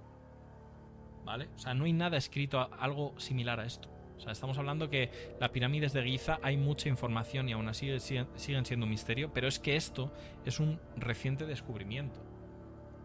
¿Vale? 1.25 1.49
O 1.57 1.59
sea, 1.59 1.72
no 1.72 1.85
hay 1.85 1.95
nada 1.95 2.18
escrito 2.18 2.68
algo 2.79 3.18
similar 3.18 3.59
a 3.59 3.64
esto. 3.64 3.89
Estamos 4.33 4.59
hablando 4.59 4.89
que 4.89 5.11
las 5.41 5.51
pirámides 5.51 5.93
de 5.93 6.03
Giza 6.03 6.39
hay 6.43 6.57
mucha 6.57 6.89
información 6.89 7.49
y 7.49 7.53
aún 7.53 7.68
así 7.68 7.99
siguen 8.01 8.64
siendo 8.64 8.85
un 8.85 8.91
misterio, 8.91 9.33
pero 9.33 9.49
es 9.49 9.59
que 9.59 9.77
esto 9.77 10.12
es 10.45 10.61
un 10.61 10.81
reciente 10.97 11.47
descubrimiento. 11.47 12.20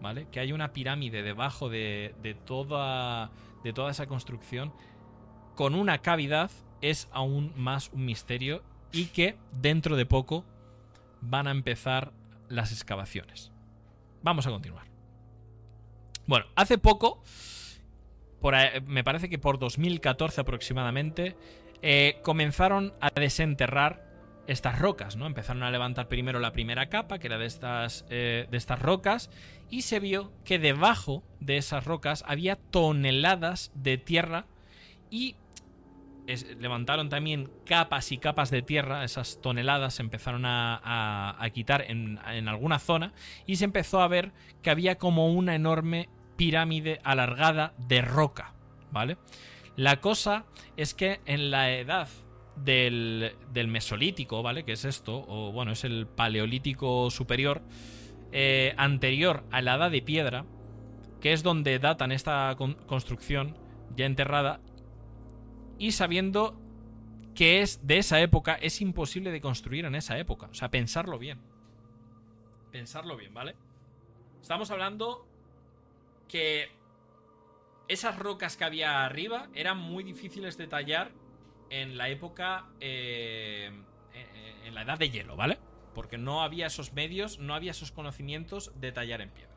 ¿Vale? 0.01 0.27
Que 0.31 0.39
hay 0.39 0.53
una 0.53 0.71
pirámide 0.71 1.23
debajo 1.23 1.67
de, 1.67 2.13
toda, 2.45 3.31
de 3.63 3.73
toda 3.73 3.91
esa 3.91 4.07
construcción 4.07 4.71
con 5.55 5.75
una 5.75 5.97
cavidad 5.97 6.51
es 6.81 7.09
aún 7.11 7.51
más 7.57 7.89
un 7.91 8.05
misterio 8.05 8.63
y 8.93 9.07
que 9.07 9.37
dentro 9.51 9.97
de 9.97 10.05
poco 10.05 10.45
van 11.19 11.47
a 11.47 11.51
empezar 11.51 12.13
las 12.47 12.71
excavaciones. 12.71 13.51
Vamos 14.23 14.47
a 14.47 14.51
continuar. 14.51 14.85
Bueno, 16.25 16.45
hace 16.55 16.77
poco 16.77 17.21
me 18.85 19.03
parece 19.03 19.29
que 19.29 19.37
por 19.37 19.59
2014 19.59 20.41
aproximadamente, 20.41 21.35
eh, 21.81 22.19
comenzaron 22.23 22.93
a 22.99 23.09
desenterrar 23.09 24.05
estas 24.47 24.79
rocas, 24.79 25.15
¿no? 25.15 25.27
Empezaron 25.27 25.63
a 25.63 25.71
levantar 25.71 26.07
primero 26.07 26.39
la 26.39 26.51
primera 26.51 26.89
capa, 26.89 27.19
que 27.19 27.27
era 27.27 27.37
de 27.37 27.45
estas, 27.45 28.05
eh, 28.09 28.47
de 28.49 28.57
estas 28.57 28.81
rocas, 28.81 29.29
y 29.69 29.83
se 29.83 29.99
vio 29.99 30.31
que 30.43 30.59
debajo 30.59 31.23
de 31.39 31.57
esas 31.57 31.85
rocas 31.85 32.23
había 32.27 32.55
toneladas 32.55 33.71
de 33.75 33.97
tierra 33.97 34.45
y 35.11 35.35
levantaron 36.59 37.09
también 37.09 37.49
capas 37.65 38.11
y 38.11 38.17
capas 38.17 38.51
de 38.51 38.61
tierra, 38.61 39.03
esas 39.03 39.41
toneladas 39.41 39.95
se 39.95 40.03
empezaron 40.03 40.43
a, 40.45 41.49
quitar 41.53 41.85
en, 41.87 42.19
en, 42.27 42.47
alguna 42.47 42.77
zona 42.77 43.13
y 43.47 43.55
se 43.55 43.65
empezó 43.65 43.99
a 44.01 44.07
ver 44.07 44.31
que 44.61 44.69
había 44.69 44.99
como 44.99 45.33
una 45.33 45.55
enorme 45.55 46.07
pirámide 46.39 47.01
alargada 47.03 47.73
de 47.77 48.01
roca, 48.01 48.53
¿vale? 48.91 49.17
La 49.75 49.99
cosa 49.99 50.45
es 50.77 50.93
que 50.93 51.19
en 51.25 51.51
la 51.51 51.69
edad 51.69 52.07
del, 52.55 53.35
Mesolítico, 53.67 54.41
¿vale? 54.41 54.63
Que 54.63 54.71
es 54.71 54.85
esto, 54.85 55.25
o 55.27 55.51
bueno, 55.51 55.73
es 55.73 55.83
el 55.83 56.07
Paleolítico 56.07 57.11
superior, 57.11 57.61
eh, 58.31 58.73
anterior 58.77 59.43
a 59.51 59.61
la 59.61 59.75
edad 59.75 59.91
de 59.91 60.01
piedra, 60.01 60.45
que 61.19 61.33
es 61.33 61.43
donde 61.43 61.77
datan 61.77 62.13
esta 62.13 62.55
construcción 62.87 63.57
ya 63.97 64.05
enterrada, 64.05 64.61
y 65.77 65.91
sabiendo 65.91 66.57
que 67.35 67.61
es 67.61 67.85
de 67.85 67.97
esa 67.97 68.21
época, 68.21 68.55
es 68.55 68.79
imposible 68.79 69.29
de 69.29 69.41
construir 69.41 69.83
en 69.83 69.95
esa 69.95 70.17
época. 70.17 70.47
O 70.49 70.53
sea, 70.53 70.71
pensarlo 70.71 71.19
bien. 71.19 71.41
Pensarlo 72.71 73.17
bien, 73.17 73.33
¿vale? 73.33 73.57
Estamos 74.41 74.71
hablando 74.71 75.28
que 76.29 76.71
esas 77.89 78.17
rocas 78.17 78.55
que 78.55 78.63
había 78.63 79.03
arriba 79.03 79.49
eran 79.53 79.77
muy 79.77 80.05
difíciles 80.05 80.57
de 80.57 80.67
tallar 80.67 81.11
en 81.69 81.97
la 81.97 82.07
época. 82.07 82.67
Eh, 82.79 83.71
en 84.69 84.75
la 84.75 84.83
edad 84.83 84.97
de 84.97 85.09
hielo, 85.09 85.35
¿vale? 85.35 85.59
Porque 85.93 86.17
no 86.17 86.41
había 86.41 86.67
esos 86.67 86.93
medios, 86.93 87.39
no 87.39 87.53
había 87.53 87.71
esos 87.71 87.91
conocimientos 87.91 88.71
de 88.79 88.91
tallar 88.91 89.21
en 89.21 89.29
piedra. 89.31 89.49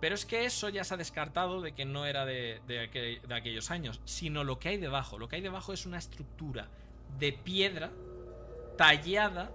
Pero 0.00 0.14
es 0.14 0.24
que 0.24 0.44
eso 0.44 0.68
ya 0.68 0.84
se 0.84 0.94
ha 0.94 0.96
descartado 0.96 1.60
de 1.60 1.72
que 1.72 1.84
no 1.84 2.06
era 2.06 2.24
de, 2.24 2.60
de, 2.66 3.34
aquellos 3.34 3.70
años, 3.70 4.00
sino 4.04 4.44
lo 4.44 4.58
que 4.58 4.70
hay 4.70 4.76
debajo. 4.78 5.18
Lo 5.18 5.28
que 5.28 5.36
hay 5.36 5.42
debajo 5.42 5.72
es 5.72 5.86
una 5.86 5.98
estructura 5.98 6.68
de 7.18 7.32
piedra 7.32 7.92
tallada 8.76 9.52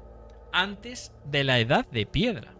antes 0.52 1.12
de 1.26 1.44
la 1.44 1.60
edad 1.60 1.88
de 1.90 2.06
piedra. 2.06 2.54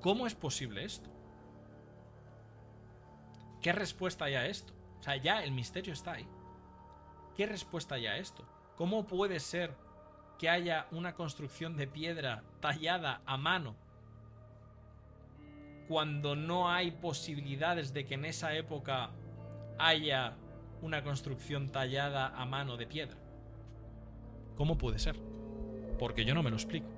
¿Cómo 0.00 0.26
es 0.26 0.34
posible 0.34 0.84
esto? 0.84 1.11
¿Qué 3.62 3.72
respuesta 3.72 4.24
hay 4.24 4.34
a 4.34 4.46
esto? 4.46 4.72
O 4.98 5.02
sea, 5.02 5.16
ya 5.16 5.42
el 5.42 5.52
misterio 5.52 5.92
está 5.92 6.14
ahí. 6.14 6.26
¿Qué 7.36 7.46
respuesta 7.46 7.94
hay 7.94 8.06
a 8.06 8.18
esto? 8.18 8.44
¿Cómo 8.76 9.06
puede 9.06 9.38
ser 9.40 9.74
que 10.38 10.48
haya 10.48 10.86
una 10.90 11.14
construcción 11.14 11.76
de 11.76 11.86
piedra 11.86 12.42
tallada 12.60 13.22
a 13.24 13.36
mano 13.36 13.76
cuando 15.86 16.34
no 16.34 16.70
hay 16.70 16.90
posibilidades 16.90 17.92
de 17.92 18.04
que 18.04 18.14
en 18.14 18.24
esa 18.24 18.54
época 18.54 19.10
haya 19.78 20.36
una 20.80 21.04
construcción 21.04 21.70
tallada 21.70 22.28
a 22.28 22.44
mano 22.44 22.76
de 22.76 22.86
piedra? 22.86 23.16
¿Cómo 24.56 24.76
puede 24.76 24.98
ser? 24.98 25.16
Porque 25.98 26.24
yo 26.24 26.34
no 26.34 26.42
me 26.42 26.50
lo 26.50 26.56
explico. 26.56 26.88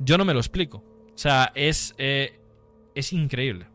Yo 0.00 0.18
no 0.18 0.24
me 0.24 0.34
lo 0.34 0.40
explico. 0.40 0.78
O 1.14 1.18
sea, 1.18 1.52
es, 1.54 1.94
eh, 1.98 2.40
es 2.94 3.12
increíble. 3.12 3.71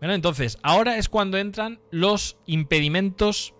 Bueno, 0.00 0.14
entonces, 0.14 0.58
ahora 0.62 0.98
es 0.98 1.08
cuando 1.08 1.38
entran 1.38 1.80
los 1.90 2.38
impedimentos. 2.46 3.54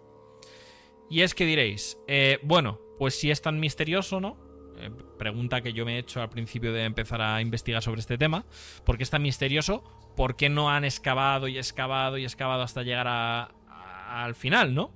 Y 1.09 1.23
es 1.23 1.35
que 1.35 1.47
diréis, 1.47 1.99
eh, 2.09 2.39
bueno, 2.43 2.81
pues 2.99 3.19
si 3.19 3.31
es 3.31 3.41
tan 3.41 3.61
misterioso, 3.61 4.21
¿no? 4.21 4.37
Eh, 4.79 4.91
pregunta 5.19 5.63
que 5.63 5.73
yo 5.73 5.87
me 5.87 5.97
he 5.97 5.99
hecho 5.99 6.21
al 6.21 6.29
principio 6.29 6.73
de 6.73 6.85
empezar 6.85 7.23
a 7.23 7.41
investigar 7.41 7.83
sobre 7.83 8.01
este 8.01 8.19
tema. 8.19 8.45
¿Por 8.85 8.97
qué 8.97 9.05
es 9.05 9.11
tan 9.11 9.23
misterioso? 9.23 9.83
¿Por 10.17 10.37
qué 10.37 10.49
no 10.49 10.71
han 10.71 10.85
excavado 10.85 11.49
y 11.49 11.59
excavado 11.59 12.19
y 12.19 12.25
excavado 12.25 12.63
hasta 12.63 12.83
llegar 12.83 13.07
al 13.09 14.35
final, 14.35 14.75
¿no? 14.75 14.91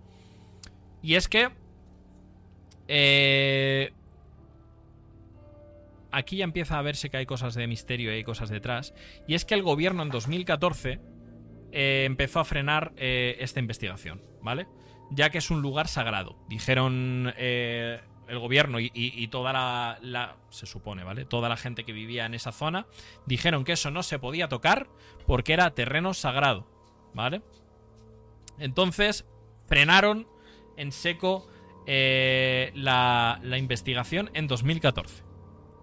Y 1.02 1.14
es 1.14 1.28
que... 1.28 1.48
Eh, 2.88 3.92
aquí 6.10 6.38
ya 6.38 6.44
empieza 6.44 6.78
a 6.78 6.82
verse 6.82 7.08
que 7.08 7.18
hay 7.18 7.26
cosas 7.26 7.54
de 7.54 7.66
misterio 7.66 8.10
y 8.12 8.16
hay 8.16 8.24
cosas 8.24 8.50
detrás. 8.50 8.94
Y 9.26 9.34
es 9.34 9.44
que 9.44 9.54
el 9.54 9.62
gobierno 9.62 10.02
en 10.02 10.10
2014 10.10 11.00
eh, 11.72 12.04
empezó 12.06 12.40
a 12.40 12.44
frenar 12.44 12.92
eh, 12.96 13.36
esta 13.40 13.60
investigación, 13.60 14.22
¿vale? 14.42 14.66
Ya 15.10 15.30
que 15.30 15.38
es 15.38 15.50
un 15.50 15.62
lugar 15.62 15.88
sagrado. 15.88 16.36
Dijeron 16.48 17.32
eh, 17.36 18.00
el 18.28 18.38
gobierno 18.38 18.78
y, 18.80 19.28
toda 19.28 19.52
la, 19.52 20.36
Se 20.50 20.66
supone, 20.66 21.04
¿vale? 21.04 21.24
Toda 21.24 21.48
la 21.48 21.56
gente 21.56 21.84
que 21.84 21.92
vivía 21.92 22.26
en 22.26 22.34
esa 22.34 22.52
zona 22.52 22.86
dijeron 23.26 23.64
que 23.64 23.72
eso 23.72 23.90
no 23.90 24.02
se 24.02 24.18
podía 24.18 24.48
tocar 24.48 24.88
porque 25.26 25.52
era 25.52 25.70
terreno 25.72 26.14
sagrado, 26.14 26.66
¿vale? 27.14 27.42
Entonces 28.58 29.26
frenaron 29.66 30.28
en 30.76 30.92
seco 30.92 31.48
la, 31.86 33.40
la 33.42 33.58
investigación 33.58 34.30
en 34.34 34.46
2014. 34.46 35.29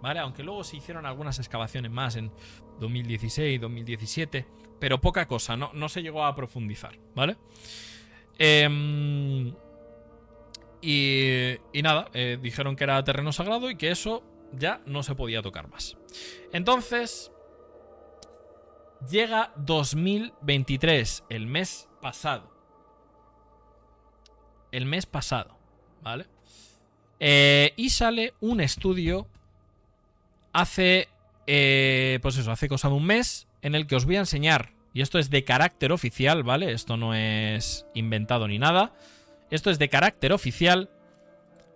¿Vale? 0.01 0.19
Aunque 0.19 0.43
luego 0.43 0.63
se 0.63 0.77
hicieron 0.77 1.05
algunas 1.05 1.39
excavaciones 1.39 1.91
más 1.91 2.15
en 2.15 2.31
2016, 2.79 3.59
2017 3.59 4.45
pero 4.79 5.01
poca 5.01 5.27
cosa, 5.27 5.57
no, 5.57 5.71
no 5.73 5.89
se 5.89 6.01
llegó 6.01 6.25
a 6.25 6.35
profundizar, 6.35 6.97
¿vale? 7.15 7.37
Em, 8.37 9.53
y, 10.81 11.55
y, 11.73 11.81
nada, 11.81 12.09
eh, 12.13 12.37
dijeron 12.41 12.75
que 12.75 12.83
era 12.83 13.03
terreno 13.03 13.31
sagrado 13.31 13.69
y 13.69 13.75
que 13.75 13.89
eso 13.89 14.23
ya 14.53 14.81
no 14.85 15.03
se 15.03 15.15
podía 15.15 15.41
tocar 15.41 15.69
más. 15.69 15.97
Entonces, 16.53 17.31
llega 19.09 19.53
2023, 19.57 21.23
el 21.29 21.47
mes 21.47 21.89
pasado. 22.01 22.55
El 24.71 24.85
mes 24.85 25.05
pasado, 25.05 25.57
¿vale? 26.03 26.27
Eh, 27.19 27.73
y 27.77 27.89
sale 27.89 28.35
un 28.41 28.61
estudio 28.61 29.27
hace, 30.57 31.07
eh, 31.45 32.19
pues 32.21 32.37
eso, 32.37 32.51
hace 32.51 32.67
cosa 32.67 32.89
de 32.89 32.95
un 32.95 33.05
mes, 33.05 33.47
en 33.61 33.75
el 33.75 33.85
que 33.85 33.95
os 33.95 34.05
voy 34.05 34.15
a 34.15 34.19
enseñar, 34.19 34.71
y 34.91 35.01
esto 35.01 35.19
es 35.19 35.29
de 35.29 35.43
carácter 35.43 35.91
oficial, 35.91 36.41
¿vale? 36.41 36.71
Esto 36.71 36.97
no 36.97 37.13
es 37.13 37.85
inventado 37.93 38.47
ni 38.47 38.57
nada. 38.57 38.93
Esto 39.51 39.69
es 39.69 39.77
de 39.77 39.89
carácter 39.89 40.33
oficial. 40.33 40.89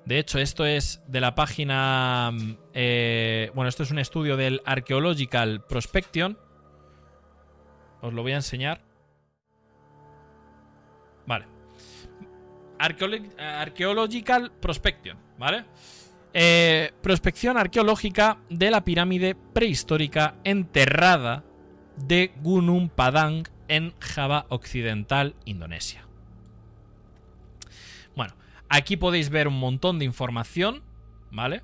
De 0.05 0.17
hecho, 0.17 0.39
esto 0.39 0.65
es 0.65 1.03
de 1.07 1.21
la 1.21 1.36
página... 1.36 2.32
Eh, 2.73 3.51
bueno, 3.53 3.69
esto 3.69 3.84
es 3.84 3.91
un 3.91 3.99
estudio 3.99 4.38
del 4.38 4.63
Archaeological 4.65 5.63
Prospection. 5.67 6.39
Os 8.01 8.11
lo 8.11 8.23
voy 8.23 8.32
a 8.32 8.38
enseñar. 8.38 8.82
Vale. 11.27 11.45
Archaeological 12.79 14.51
Prospection, 14.59 15.19
¿vale? 15.38 15.65
Eh, 16.34 16.93
prospección 17.01 17.57
arqueológica 17.57 18.38
de 18.49 18.71
la 18.71 18.86
pirámide 18.86 19.36
prehistórica 19.36 20.36
enterrada 20.45 21.43
de 21.97 22.32
Gunung 22.41 22.89
Padang 22.89 23.43
en 23.67 23.93
Java 23.99 24.45
Occidental, 24.47 25.36
Indonesia. 25.43 26.07
Bueno, 28.15 28.34
aquí 28.69 28.95
podéis 28.95 29.29
ver 29.29 29.49
un 29.49 29.59
montón 29.59 29.99
de 29.99 30.05
información, 30.05 30.84
¿vale? 31.32 31.63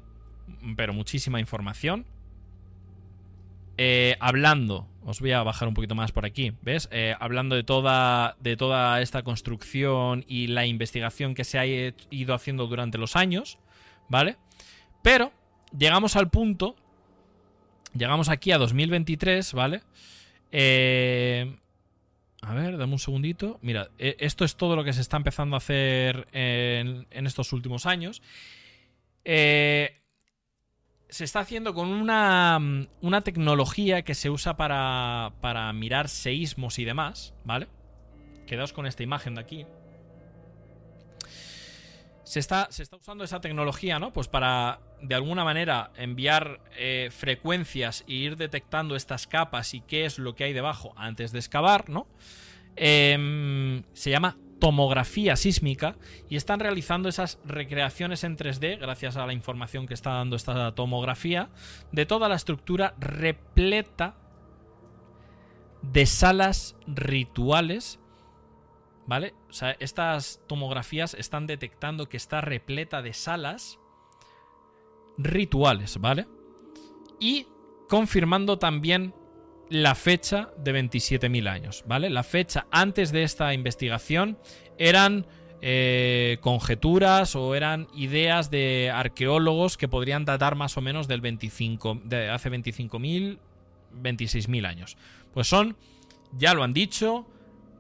Pero 0.76 0.94
muchísima 0.94 1.40
información. 1.40 2.06
Eh, 3.78 4.18
hablando, 4.20 4.88
os 5.06 5.22
voy 5.22 5.32
a 5.32 5.44
bajar 5.44 5.70
un 5.70 5.76
poquito 5.76 5.96
más 5.96 6.12
por 6.12 6.26
aquí, 6.26 6.54
¿ves? 6.62 6.90
Eh, 6.92 7.16
hablando 7.20 7.56
de 7.56 7.64
toda, 7.64 8.36
de 8.42 8.58
toda 8.58 9.02
esta 9.02 9.24
construcción 9.24 10.26
y 10.28 10.48
la 10.48 10.66
investigación 10.66 11.36
que 11.36 11.46
se 11.46 11.58
ha 11.58 11.66
ido 11.66 12.34
haciendo 12.34 12.68
durante 12.68 12.98
los 12.98 13.16
años, 13.16 13.60
¿vale? 14.10 14.38
Pero 15.08 15.32
llegamos 15.72 16.18
al 16.18 16.30
punto, 16.30 16.76
llegamos 17.94 18.28
aquí 18.28 18.52
a 18.52 18.58
2023, 18.58 19.54
¿vale? 19.54 19.82
Eh, 20.52 21.56
a 22.42 22.54
ver, 22.54 22.78
dame 22.78 22.92
un 22.92 23.00
segundito. 23.00 23.58
Mira, 23.62 23.88
esto 23.98 24.44
es 24.44 24.58
todo 24.58 24.76
lo 24.76 24.84
que 24.84 24.92
se 24.92 25.00
está 25.00 25.16
empezando 25.16 25.56
a 25.56 25.60
hacer 25.60 26.28
en, 26.34 27.08
en 27.10 27.26
estos 27.26 27.54
últimos 27.54 27.86
años. 27.86 28.22
Eh, 29.24 29.96
se 31.08 31.24
está 31.24 31.40
haciendo 31.40 31.74
con 31.74 31.88
una, 31.88 32.60
una 33.00 33.22
tecnología 33.22 34.02
que 34.02 34.14
se 34.14 34.30
usa 34.30 34.58
para, 34.58 35.32
para 35.40 35.72
mirar 35.72 36.10
seísmos 36.10 36.80
y 36.80 36.84
demás, 36.84 37.34
¿vale? 37.46 37.70
Quedaos 38.46 38.74
con 38.74 38.86
esta 38.86 39.04
imagen 39.04 39.36
de 39.36 39.42
aquí. 39.42 39.66
Se 42.28 42.40
está, 42.40 42.68
se 42.72 42.84
está, 42.84 42.98
usando 42.98 43.24
esa 43.24 43.40
tecnología, 43.40 44.00
¿no? 44.00 44.12
Pues 44.12 44.28
para, 44.28 44.80
de 45.02 45.16
alguna 45.16 45.44
manera, 45.44 45.92
enviar 45.96 46.60
eh, 46.78 47.10
frecuencias 47.12 48.04
e 48.08 48.14
ir 48.14 48.36
detectando 48.36 48.96
estas 48.96 49.28
capas 49.28 49.74
y 49.74 49.82
qué 49.82 50.06
es 50.06 50.20
lo 50.20 50.36
que 50.36 50.44
hay 50.44 50.54
debajo 50.54 50.94
antes 50.98 51.32
de 51.32 51.40
excavar, 51.40 51.90
¿no? 51.90 52.08
Eh, 52.76 53.82
se 53.94 54.10
llama 54.10 54.38
tomografía 54.60 55.36
sísmica 55.36 55.96
y 56.30 56.36
están 56.36 56.60
realizando 56.60 57.10
esas 57.10 57.40
recreaciones 57.46 58.24
en 58.24 58.38
3D, 58.38 58.80
gracias 58.80 59.18
a 59.18 59.26
la 59.26 59.34
información 59.34 59.88
que 59.88 59.94
está 59.94 60.12
dando 60.12 60.36
esta 60.36 60.74
tomografía, 60.74 61.50
de 61.92 62.06
toda 62.06 62.30
la 62.30 62.36
estructura 62.36 62.96
repleta 63.00 64.16
de 65.82 66.06
salas 66.06 66.76
rituales. 66.88 68.00
¿Vale? 69.08 69.34
O 69.50 69.54
sea, 69.54 69.76
estas 69.80 70.42
tomografías 70.48 71.14
están 71.14 71.48
detectando 71.48 72.10
que 72.10 72.18
está 72.18 72.42
repleta 72.42 73.02
de 73.02 73.14
salas 73.14 73.80
rituales, 75.18 75.98
¿vale? 76.00 76.28
Y 77.20 77.48
confirmando 77.88 78.60
también 78.60 79.14
la 79.70 79.96
fecha 79.96 80.50
de 80.58 80.74
27.000 80.74 81.50
años, 81.50 81.84
¿vale? 81.88 82.10
La 82.10 82.24
fecha 82.24 82.68
antes 82.70 83.12
de 83.12 83.24
esta 83.24 83.54
investigación 83.54 84.38
eran 84.78 85.26
eh, 85.62 86.38
conjeturas 86.42 87.36
o 87.36 87.56
eran 87.56 87.88
ideas 87.96 88.52
de 88.52 88.92
arqueólogos 88.94 89.78
que 89.78 89.88
podrían 89.88 90.26
datar 90.26 90.56
más 90.56 90.78
o 90.78 90.82
menos 90.82 91.08
del 91.08 91.22
25, 91.22 92.02
de 92.04 92.30
hace 92.30 92.52
25.000, 92.52 93.40
26.000 94.02 94.68
años. 94.68 94.98
Pues 95.34 95.48
son, 95.48 95.76
ya 96.38 96.54
lo 96.54 96.64
han 96.64 96.74
dicho, 96.74 97.26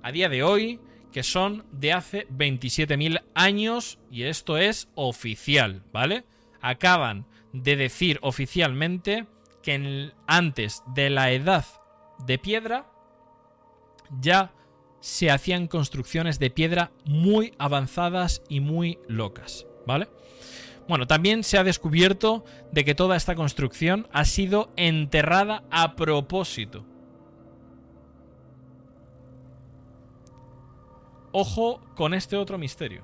a 0.01 0.11
día 0.11 0.30
de 0.30 0.43
hoy, 0.43 0.80
que 1.18 1.24
son 1.24 1.65
de 1.72 1.93
hace 1.93 2.28
27.000 2.28 3.24
años 3.34 3.97
y 4.11 4.26
esto 4.26 4.59
es 4.59 4.88
oficial, 4.93 5.82
¿vale? 5.91 6.26
Acaban 6.61 7.26
de 7.53 7.76
decir 7.76 8.20
oficialmente 8.22 9.26
que 9.63 10.11
antes 10.28 10.84
de 10.93 11.09
la 11.09 11.32
edad 11.32 11.65
de 12.24 12.38
piedra 12.38 12.86
ya 14.22 14.53
se 14.99 15.32
hacían 15.32 15.65
construcciones 15.65 16.38
de 16.38 16.51
piedra 16.51 16.91
muy 17.03 17.55
avanzadas 17.57 18.43
y 18.47 18.59
muy 18.59 18.99
locas, 19.07 19.65
¿vale? 19.88 20.09
Bueno, 20.88 21.07
también 21.07 21.43
se 21.43 21.57
ha 21.57 21.63
descubierto 21.63 22.45
de 22.72 22.86
que 22.86 22.93
toda 22.93 23.15
esta 23.15 23.34
construcción 23.34 24.07
ha 24.13 24.24
sido 24.24 24.72
enterrada 24.76 25.63
a 25.72 25.95
propósito. 25.95 26.86
Ojo 31.39 31.81
con 31.93 32.15
este 32.15 32.35
otro 32.35 32.57
misterio. 32.57 33.03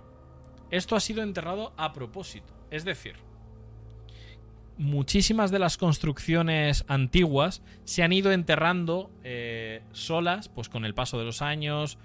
Esto 0.71 0.95
ha 0.95 0.99
sido 0.99 1.21
enterrado 1.21 1.71
a 1.77 1.93
propósito. 1.93 2.51
Es 2.71 2.83
decir, 2.83 3.13
muchísimas 4.75 5.51
de 5.51 5.59
las 5.59 5.77
construcciones 5.77 6.83
antiguas 6.87 7.61
se 7.83 8.01
han 8.01 8.11
ido 8.11 8.31
enterrando 8.31 9.11
eh, 9.23 9.83
solas, 9.91 10.49
pues 10.49 10.67
con 10.67 10.83
el 10.83 10.95
paso 10.95 11.19
de 11.19 11.25
los 11.25 11.43
años, 11.43 11.99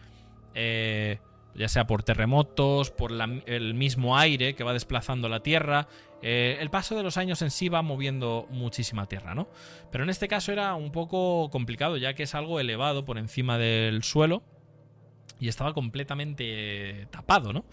eh, 0.53 1.19
ya 1.55 1.69
sea 1.69 1.87
por 1.87 2.03
terremotos, 2.03 2.91
por 2.91 3.11
el 3.47 3.73
mismo 3.73 4.19
aire 4.19 4.55
que 4.55 4.65
va 4.65 4.75
desplazando 4.75 5.31
la 5.31 5.41
tierra. 5.41 5.89
Eh, 6.21 6.59
el 6.61 6.69
paso 6.69 6.95
de 6.95 7.03
los 7.03 7.17
años 7.17 7.41
en 7.41 7.51
sí 7.51 7.71
va 7.71 7.81
moviendo 7.81 8.47
muchísima 8.51 9.07
tierra, 9.07 9.35
¿no? 9.35 9.49
Pero 9.91 10.05
en 10.05 10.11
este 10.11 10.29
caso 10.29 10.53
era 10.53 10.75
un 10.75 10.93
poco 10.93 11.49
complicado, 11.49 11.97
ya 11.97 12.13
que 12.13 12.25
es 12.25 12.35
algo 12.35 12.61
elevado 12.61 13.07
por 13.07 13.17
encima 13.17 13.57
del 13.57 14.03
suelo 14.03 14.43
y 15.41 15.49
estaba 15.49 15.75
completamente 15.75 17.07
tapado, 17.11 17.53
¿no? 17.53 17.65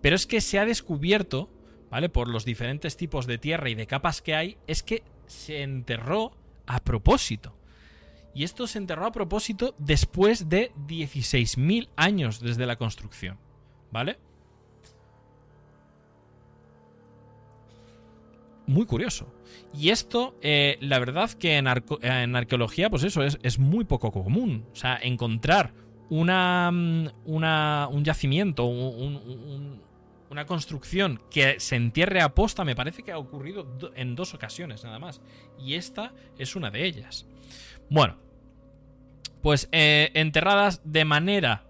Pero 0.00 0.16
es 0.16 0.26
que 0.26 0.40
se 0.40 0.58
ha 0.58 0.64
descubierto 0.64 1.48
¿vale? 1.92 2.08
Por 2.08 2.28
los 2.28 2.46
diferentes 2.46 2.96
tipos 2.96 3.26
de 3.26 3.36
tierra 3.36 3.68
y 3.68 3.74
de 3.74 3.86
capas 3.86 4.22
que 4.22 4.34
hay, 4.34 4.56
es 4.66 4.82
que 4.82 5.02
se 5.26 5.62
enterró 5.62 6.32
a 6.66 6.80
propósito. 6.80 7.54
Y 8.34 8.44
esto 8.44 8.66
se 8.66 8.78
enterró 8.78 9.04
a 9.04 9.12
propósito 9.12 9.74
después 9.76 10.48
de 10.48 10.72
16.000 10.88 11.90
años 11.96 12.40
desde 12.40 12.64
la 12.64 12.76
construcción, 12.76 13.36
¿vale? 13.90 14.18
Muy 18.66 18.86
curioso. 18.86 19.30
Y 19.74 19.90
esto, 19.90 20.38
eh, 20.40 20.78
la 20.80 20.98
verdad 20.98 21.30
que 21.32 21.58
en, 21.58 21.66
arqueología, 21.66 22.88
pues 22.88 23.02
eso, 23.02 23.22
es, 23.22 23.38
es, 23.42 23.58
muy 23.58 23.84
poco 23.84 24.12
común. 24.12 24.64
O 24.72 24.76
sea, 24.76 24.96
encontrar 24.96 25.74
una, 26.12 26.70
mm, 26.70 27.08
una 27.24 27.88
un 27.90 28.04
yacimiento, 28.04 28.66
un, 28.66 29.80
una 30.28 30.44
construcción 30.44 31.22
que 31.30 31.58
se 31.58 31.76
entierre 31.76 32.20
a 32.20 32.34
posta 32.34 32.66
me 32.66 32.76
parece 32.76 33.02
que 33.02 33.12
ha 33.12 33.18
ocurrido 33.18 33.66
en 33.94 34.14
dos 34.14 34.34
ocasiones 34.34 34.84
nada 34.84 34.98
más. 34.98 35.22
Y 35.58 35.74
esta 35.74 36.12
es 36.36 36.54
una 36.54 36.70
de 36.70 36.84
ellas. 36.84 37.26
Bueno, 37.88 38.18
pues 39.40 39.70
eh, 39.72 40.10
enterradas 40.12 40.82
de 40.84 41.06
manera 41.06 41.64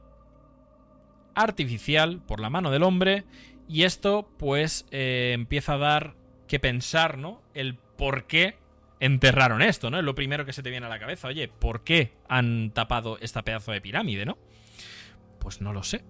artificial 1.37 2.21
por 2.21 2.41
la 2.41 2.51
mano 2.51 2.73
del 2.73 2.83
hombre. 2.83 3.25
Y 3.69 3.85
esto 3.85 4.29
pues 4.39 4.87
eh, 4.91 5.31
empieza 5.35 5.75
a 5.75 5.79
dar 5.79 6.15
que 6.49 6.59
pensar, 6.59 7.17
¿no? 7.17 7.41
El 7.55 7.77
por 7.77 8.27
qué 8.27 8.57
enterraron 9.03 9.63
esto, 9.63 9.91
¿no? 9.91 9.99
Es 9.99 10.05
lo 10.05 10.15
primero 10.15 10.47
que 10.47 10.53
se 10.53 10.63
te 10.63 10.71
viene 10.71 10.87
a 10.87 10.89
la 10.89 11.01
cabeza. 11.01 11.27
Oye, 11.27 11.49
¿por 11.49 11.83
qué 11.83 12.13
han 12.29 12.71
tapado 12.71 13.19
esta 13.21 13.43
pedazo 13.43 13.73
de 13.73 13.81
pirámide, 13.81 14.25
¿no? 14.25 14.39
Pues 15.41 15.61
no 15.61 15.73
lo 15.73 15.83
sé. 15.83 16.05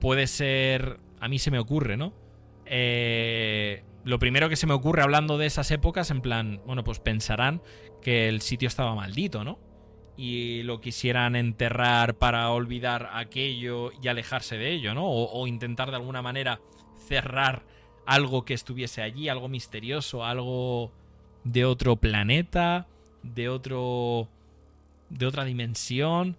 Puede 0.00 0.26
ser 0.26 0.98
a 1.20 1.28
mí 1.28 1.38
se 1.38 1.52
me 1.52 1.60
ocurre, 1.60 1.96
¿no? 1.96 2.12
Eh, 2.66 3.84
lo 4.02 4.18
primero 4.18 4.48
que 4.48 4.56
se 4.56 4.66
me 4.66 4.74
ocurre 4.74 5.02
hablando 5.02 5.38
de 5.38 5.46
esas 5.46 5.70
épocas, 5.70 6.10
en 6.10 6.20
plan, 6.20 6.60
bueno, 6.66 6.82
pues 6.82 6.98
pensarán 6.98 7.62
que 8.02 8.28
el 8.28 8.40
sitio 8.40 8.66
estaba 8.66 8.92
maldito, 8.96 9.44
¿no? 9.44 9.60
Y 10.16 10.64
lo 10.64 10.80
quisieran 10.80 11.36
enterrar 11.36 12.18
para 12.18 12.50
olvidar 12.50 13.10
aquello 13.12 13.92
y 14.02 14.08
alejarse 14.08 14.58
de 14.58 14.72
ello, 14.72 14.94
¿no? 14.94 15.04
O, 15.06 15.46
intentar 15.46 15.90
de 15.90 15.96
alguna 15.96 16.22
manera 16.22 16.60
cerrar 17.06 17.64
algo 18.04 18.44
que 18.44 18.54
estuviese 18.54 19.00
allí, 19.00 19.28
algo 19.28 19.48
misterioso, 19.48 20.24
algo 20.24 20.92
de 21.44 21.64
otro 21.64 21.96
planeta, 21.96 22.86
de 23.22 23.48
otro 23.48 24.28
de 25.10 25.26
otra 25.26 25.44
dimensión, 25.44 26.36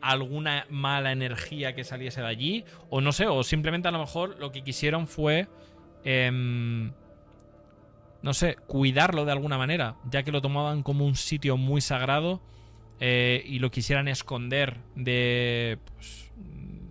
alguna 0.00 0.66
mala 0.70 1.12
energía 1.12 1.74
que 1.74 1.82
saliese 1.82 2.20
de 2.20 2.26
allí, 2.26 2.64
o 2.90 3.00
no 3.00 3.12
sé, 3.12 3.26
o 3.26 3.42
simplemente 3.42 3.88
a 3.88 3.90
lo 3.90 3.98
mejor 3.98 4.38
lo 4.38 4.52
que 4.52 4.62
quisieron 4.62 5.08
fue, 5.08 5.48
em, 6.04 6.92
no 8.22 8.34
sé, 8.34 8.56
cuidarlo 8.66 9.24
de 9.24 9.32
alguna 9.32 9.58
manera, 9.58 9.96
ya 10.10 10.22
que 10.22 10.30
lo 10.30 10.40
tomaban 10.40 10.82
como 10.82 11.06
un 11.06 11.16
sitio 11.16 11.56
muy 11.56 11.80
sagrado 11.80 12.40
eh, 13.00 13.42
y 13.46 13.58
lo 13.58 13.70
quisieran 13.70 14.06
esconder 14.08 14.78
de, 14.94 15.78
pues, 15.96 16.30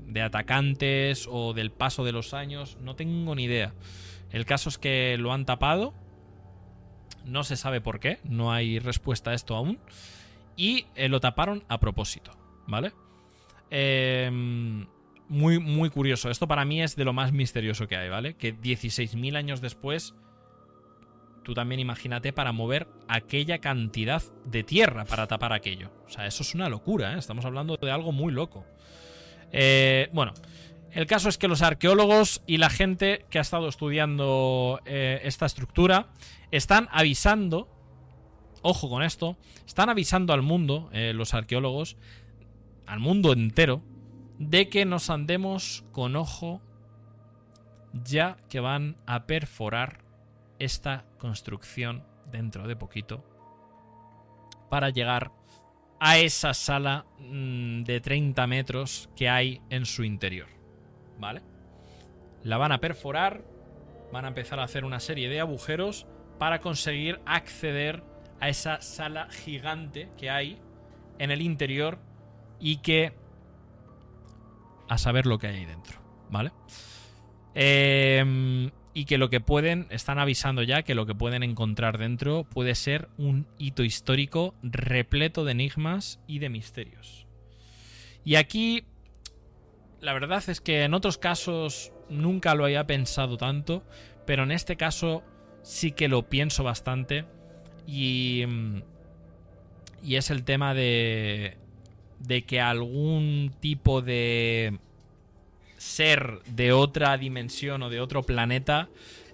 de 0.08 0.22
atacantes 0.22 1.28
o 1.32 1.54
del 1.54 1.72
paso 1.72 2.04
de 2.04 2.12
los 2.12 2.34
años, 2.34 2.78
no 2.82 2.96
tengo 2.96 3.36
ni 3.36 3.46
idea. 3.46 3.74
El 4.32 4.46
caso 4.46 4.70
es 4.70 4.78
que 4.78 5.18
lo 5.18 5.34
han 5.34 5.46
tapado, 5.46 5.94
no 7.26 7.44
se 7.44 7.56
sabe 7.56 7.82
por 7.82 8.00
qué, 8.00 8.20
no 8.24 8.52
hay 8.52 8.80
respuesta 8.80 9.32
a 9.32 9.34
esto 9.34 9.56
aún, 9.56 9.80
y 10.56 10.86
eh, 10.96 11.10
lo 11.10 11.20
taparon 11.20 11.64
a 11.68 11.80
propósito, 11.80 12.32
¿vale? 12.68 12.94
Em, 13.70 14.86
muy, 15.28 15.60
muy 15.60 15.90
curioso. 15.90 16.30
Esto 16.30 16.48
para 16.48 16.66
mí 16.66 16.82
es 16.82 16.96
de 16.96 17.06
lo 17.06 17.14
más 17.14 17.32
misterioso 17.32 17.88
que 17.88 17.98
hay, 17.98 18.10
¿vale? 18.10 18.36
Que 18.36 18.56
16.000 18.56 19.36
años 19.36 19.62
después, 19.62 20.14
tú 21.44 21.54
también 21.54 21.80
imagínate 21.80 22.34
para 22.34 22.52
mover 22.52 22.88
aquella 23.08 23.60
cantidad 23.60 24.22
de 24.46 24.64
tierra 24.64 25.06
para 25.06 25.28
tapar 25.28 25.54
aquello. 25.54 25.92
O 26.06 26.10
sea, 26.10 26.28
eso 26.28 26.44
es 26.44 26.54
una 26.54 26.70
locura, 26.70 27.16
¿eh? 27.16 27.20
Estamos 27.20 27.46
hablando 27.46 27.78
de 27.78 27.92
algo 27.92 28.12
muy 28.12 28.32
loco. 28.32 28.66
Eh, 29.52 30.10
bueno, 30.14 30.34
el 30.94 31.08
caso 31.08 31.30
es 31.30 31.38
que 31.38 31.48
los 31.48 31.62
arqueólogos 31.62 32.44
y 32.48 32.58
la 32.58 32.70
gente 32.70 33.26
que 33.30 33.40
ha 33.40 33.42
estado 33.42 33.68
estudiando 33.68 34.80
eh, 34.86 35.22
esta 35.24 35.46
estructura 35.46 36.08
están 36.52 36.88
avisando, 36.92 37.68
ojo 38.62 38.90
con 38.90 39.04
esto, 39.04 39.38
están 39.66 39.90
avisando 39.90 40.34
al 40.34 40.42
mundo, 40.42 40.90
los 40.94 41.34
arqueólogos, 41.34 41.98
al 42.86 43.00
mundo 43.00 43.34
entero 43.34 43.82
de 44.38 44.70
que 44.70 44.86
nos 44.86 45.10
andemos 45.10 45.84
con 45.92 46.16
ojo 46.16 46.62
ya 47.94 48.38
que 48.50 48.60
van 48.60 48.98
a 49.06 49.26
perforar 49.26 50.04
esta 50.60 51.06
construcción 51.18 52.04
dentro 52.32 52.68
de 52.68 52.76
poquito 52.76 53.24
para 54.70 54.90
llegar 54.90 55.32
a 56.00 56.18
esa 56.18 56.54
sala 56.54 57.06
mm, 57.20 57.84
de 57.84 58.02
30 58.02 58.48
metros 58.48 59.10
que 59.16 59.30
hay 59.30 59.62
en 59.70 59.86
su 59.86 60.04
interior. 60.04 60.48
¿Vale? 61.24 61.42
La 62.44 62.58
van 62.58 62.74
a 62.74 62.82
perforar, 62.82 63.46
van 64.12 64.26
a 64.26 64.28
empezar 64.28 64.60
a 64.60 64.64
hacer 64.64 64.84
una 64.84 65.00
serie 65.00 65.30
de 65.30 65.40
agujeros 65.40 66.06
para 66.38 66.60
conseguir 66.60 67.22
acceder 67.26 68.04
a 68.42 68.50
esa 68.50 68.82
sala 68.82 69.30
gigante 69.30 70.10
que 70.18 70.30
hay 70.30 70.60
en 71.20 71.32
el 71.32 71.42
interior 71.42 71.98
y 72.60 72.82
que 72.82 73.14
a 74.90 74.98
saber 74.98 75.26
lo 75.26 75.40
que 75.40 75.48
hay 75.48 75.60
ahí 75.60 75.66
dentro, 75.66 76.02
¿vale? 76.30 76.52
Em, 77.56 78.72
y 78.94 79.06
que 79.06 79.18
lo 79.18 79.30
que 79.30 79.40
pueden, 79.40 79.88
están 79.92 80.20
avisando 80.20 80.62
ya 80.62 80.84
que 80.84 80.94
lo 80.94 81.06
que 81.06 81.16
pueden 81.16 81.42
encontrar 81.42 82.00
dentro 82.00 82.44
puede 82.44 82.76
ser 82.76 83.08
un 83.18 83.48
hito 83.58 83.86
histórico 83.86 84.56
repleto 84.62 85.46
de 85.46 85.54
enigmas 85.54 86.20
y 86.28 86.40
de 86.40 86.50
misterios. 86.50 87.28
Y 88.26 88.36
aquí, 88.36 88.86
la 90.04 90.14
verdad 90.14 90.44
es 90.48 90.62
que 90.62 90.84
en 90.84 90.94
otros 90.94 91.18
casos 91.18 91.92
nunca 92.10 92.54
lo 92.54 92.66
había 92.66 92.86
pensado 92.86 93.38
tanto, 93.38 93.84
pero 94.26 94.44
en 94.44 94.52
este 94.52 94.76
caso 94.76 95.24
sí 95.64 95.94
que 95.94 96.08
lo 96.08 96.30
pienso 96.30 96.64
bastante 96.64 97.26
y, 97.88 98.44
y 100.04 100.16
es 100.16 100.30
el 100.30 100.44
tema 100.44 100.74
de 100.74 101.58
de 102.20 102.46
que 102.46 102.62
algún 102.62 103.54
tipo 103.60 104.02
de 104.02 104.80
ser 105.78 106.42
de 106.46 106.72
otra 106.72 107.18
dimensión 107.18 107.84
o 107.84 107.90
de 107.90 108.00
otro 108.00 108.24
planeta 108.24 108.88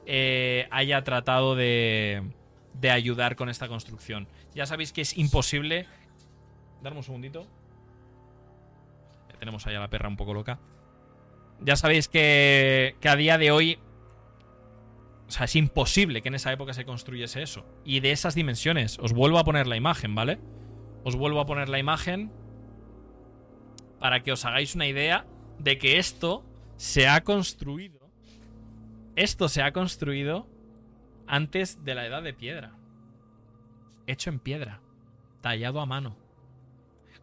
eh, 0.06 0.68
haya 0.72 1.04
tratado 1.04 1.56
de, 1.56 2.24
de 2.74 2.90
ayudar 2.90 3.36
con 3.36 3.50
esta 3.50 3.68
construcción. 3.68 4.28
Ya 4.56 4.66
sabéis 4.66 4.92
que 4.92 5.02
es 5.02 5.18
imposible... 5.18 5.86
Darme 6.82 7.00
un 7.00 7.04
segundito. 7.04 7.46
Tenemos 9.40 9.66
allá 9.66 9.80
la 9.80 9.90
perra 9.90 10.10
un 10.10 10.18
poco 10.18 10.34
loca. 10.34 10.60
Ya 11.62 11.76
sabéis 11.76 12.08
que, 12.08 12.96
que 13.00 13.10
a 13.10 13.16
día 13.16 13.38
de 13.38 13.52
hoy... 13.52 13.80
O 15.28 15.32
sea, 15.32 15.46
es 15.46 15.56
imposible 15.56 16.22
que 16.22 16.30
en 16.30 16.36
esa 16.36 16.52
época 16.52 16.74
se 16.74 16.86
construyese 16.86 17.44
eso. 17.44 17.66
Y 17.86 18.00
de 18.00 18.12
esas 18.12 18.36
dimensiones. 18.36 18.98
Os 19.00 19.14
vuelvo 19.14 19.38
a 19.38 19.44
poner 19.44 19.68
la 19.68 19.76
imagen, 19.76 20.16
¿vale? 20.16 20.40
Os 21.04 21.16
vuelvo 21.16 21.40
a 21.40 21.46
poner 21.46 21.70
la 21.70 21.80
imagen 21.80 22.32
para 24.00 24.22
que 24.24 24.32
os 24.32 24.46
hagáis 24.46 24.76
una 24.76 24.88
idea 24.88 25.26
de 25.60 25.78
que 25.78 26.00
esto 26.00 26.44
se 26.78 27.08
ha 27.08 27.22
construido. 27.24 28.00
Esto 29.16 29.50
se 29.50 29.62
ha 29.62 29.74
construido 29.74 30.48
antes 31.28 31.84
de 31.84 31.96
la 31.96 32.06
edad 32.06 32.24
de 32.24 32.34
piedra. 32.34 32.76
Hecho 34.08 34.30
en 34.30 34.40
piedra, 34.40 34.82
tallado 35.42 35.82
a 35.82 35.86
mano, 35.86 36.18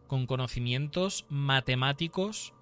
con 0.07 0.25
conocimientos 0.25 1.25
matemáticos 1.29 2.53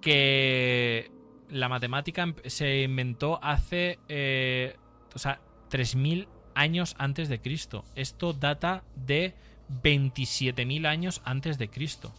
que 0.00 1.10
la 1.48 1.68
matemática 1.68 2.34
se 2.46 2.82
inventó 2.82 3.38
hace, 3.42 3.98
eh, 4.08 4.76
o 5.14 5.18
sea, 5.18 5.40
3.000 5.70 6.26
años 6.54 6.94
antes 6.98 7.28
de 7.28 7.40
Cristo. 7.40 7.84
Esto 7.94 8.32
data 8.32 8.84
de 8.96 9.34
27.000 9.82 10.86
años 10.86 11.22
antes 11.24 11.58
de 11.58 11.68
Cristo. 11.68 12.12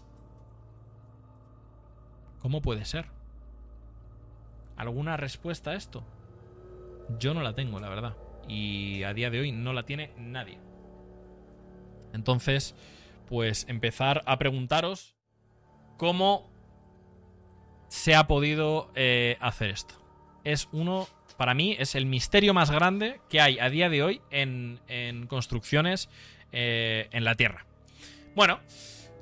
¿Cómo 2.40 2.62
puede 2.62 2.86
ser? 2.86 3.08
¿Alguna 4.76 5.18
respuesta 5.18 5.72
a 5.72 5.76
esto? 5.76 6.04
Yo 7.20 7.34
no 7.34 7.42
la 7.42 7.54
tengo, 7.54 7.80
la 7.80 7.90
verdad. 7.90 8.18
Y 8.48 9.04
a 9.04 9.14
día 9.14 9.30
de 9.30 9.40
hoy 9.40 9.52
no 9.52 9.74
la 9.74 9.84
tiene 9.84 10.12
nadie. 10.18 10.60
Entonces, 12.14 12.76
pues 13.28 13.66
empezar 13.68 14.24
a 14.26 14.38
preguntaros 14.38 15.16
cómo 15.98 16.52
se 17.88 18.16
ha 18.16 18.28
podido 18.28 18.92
eh, 18.96 19.38
hacer 19.40 19.70
esto. 19.70 19.96
Es 20.44 20.68
uno, 20.72 21.08
para 21.38 21.54
mí, 21.54 21.76
es 21.78 21.96
el 21.96 22.06
misterio 22.06 22.54
más 22.54 22.72
grande 22.72 23.22
que 23.30 23.40
hay 23.40 23.60
a 23.60 23.70
día 23.70 23.90
de 23.90 24.04
hoy 24.04 24.22
en, 24.32 24.80
construcciones 25.28 26.10
eh, 26.52 27.08
en 27.12 27.24
la 27.24 27.36
Tierra. 27.36 27.66
Bueno, 28.36 28.60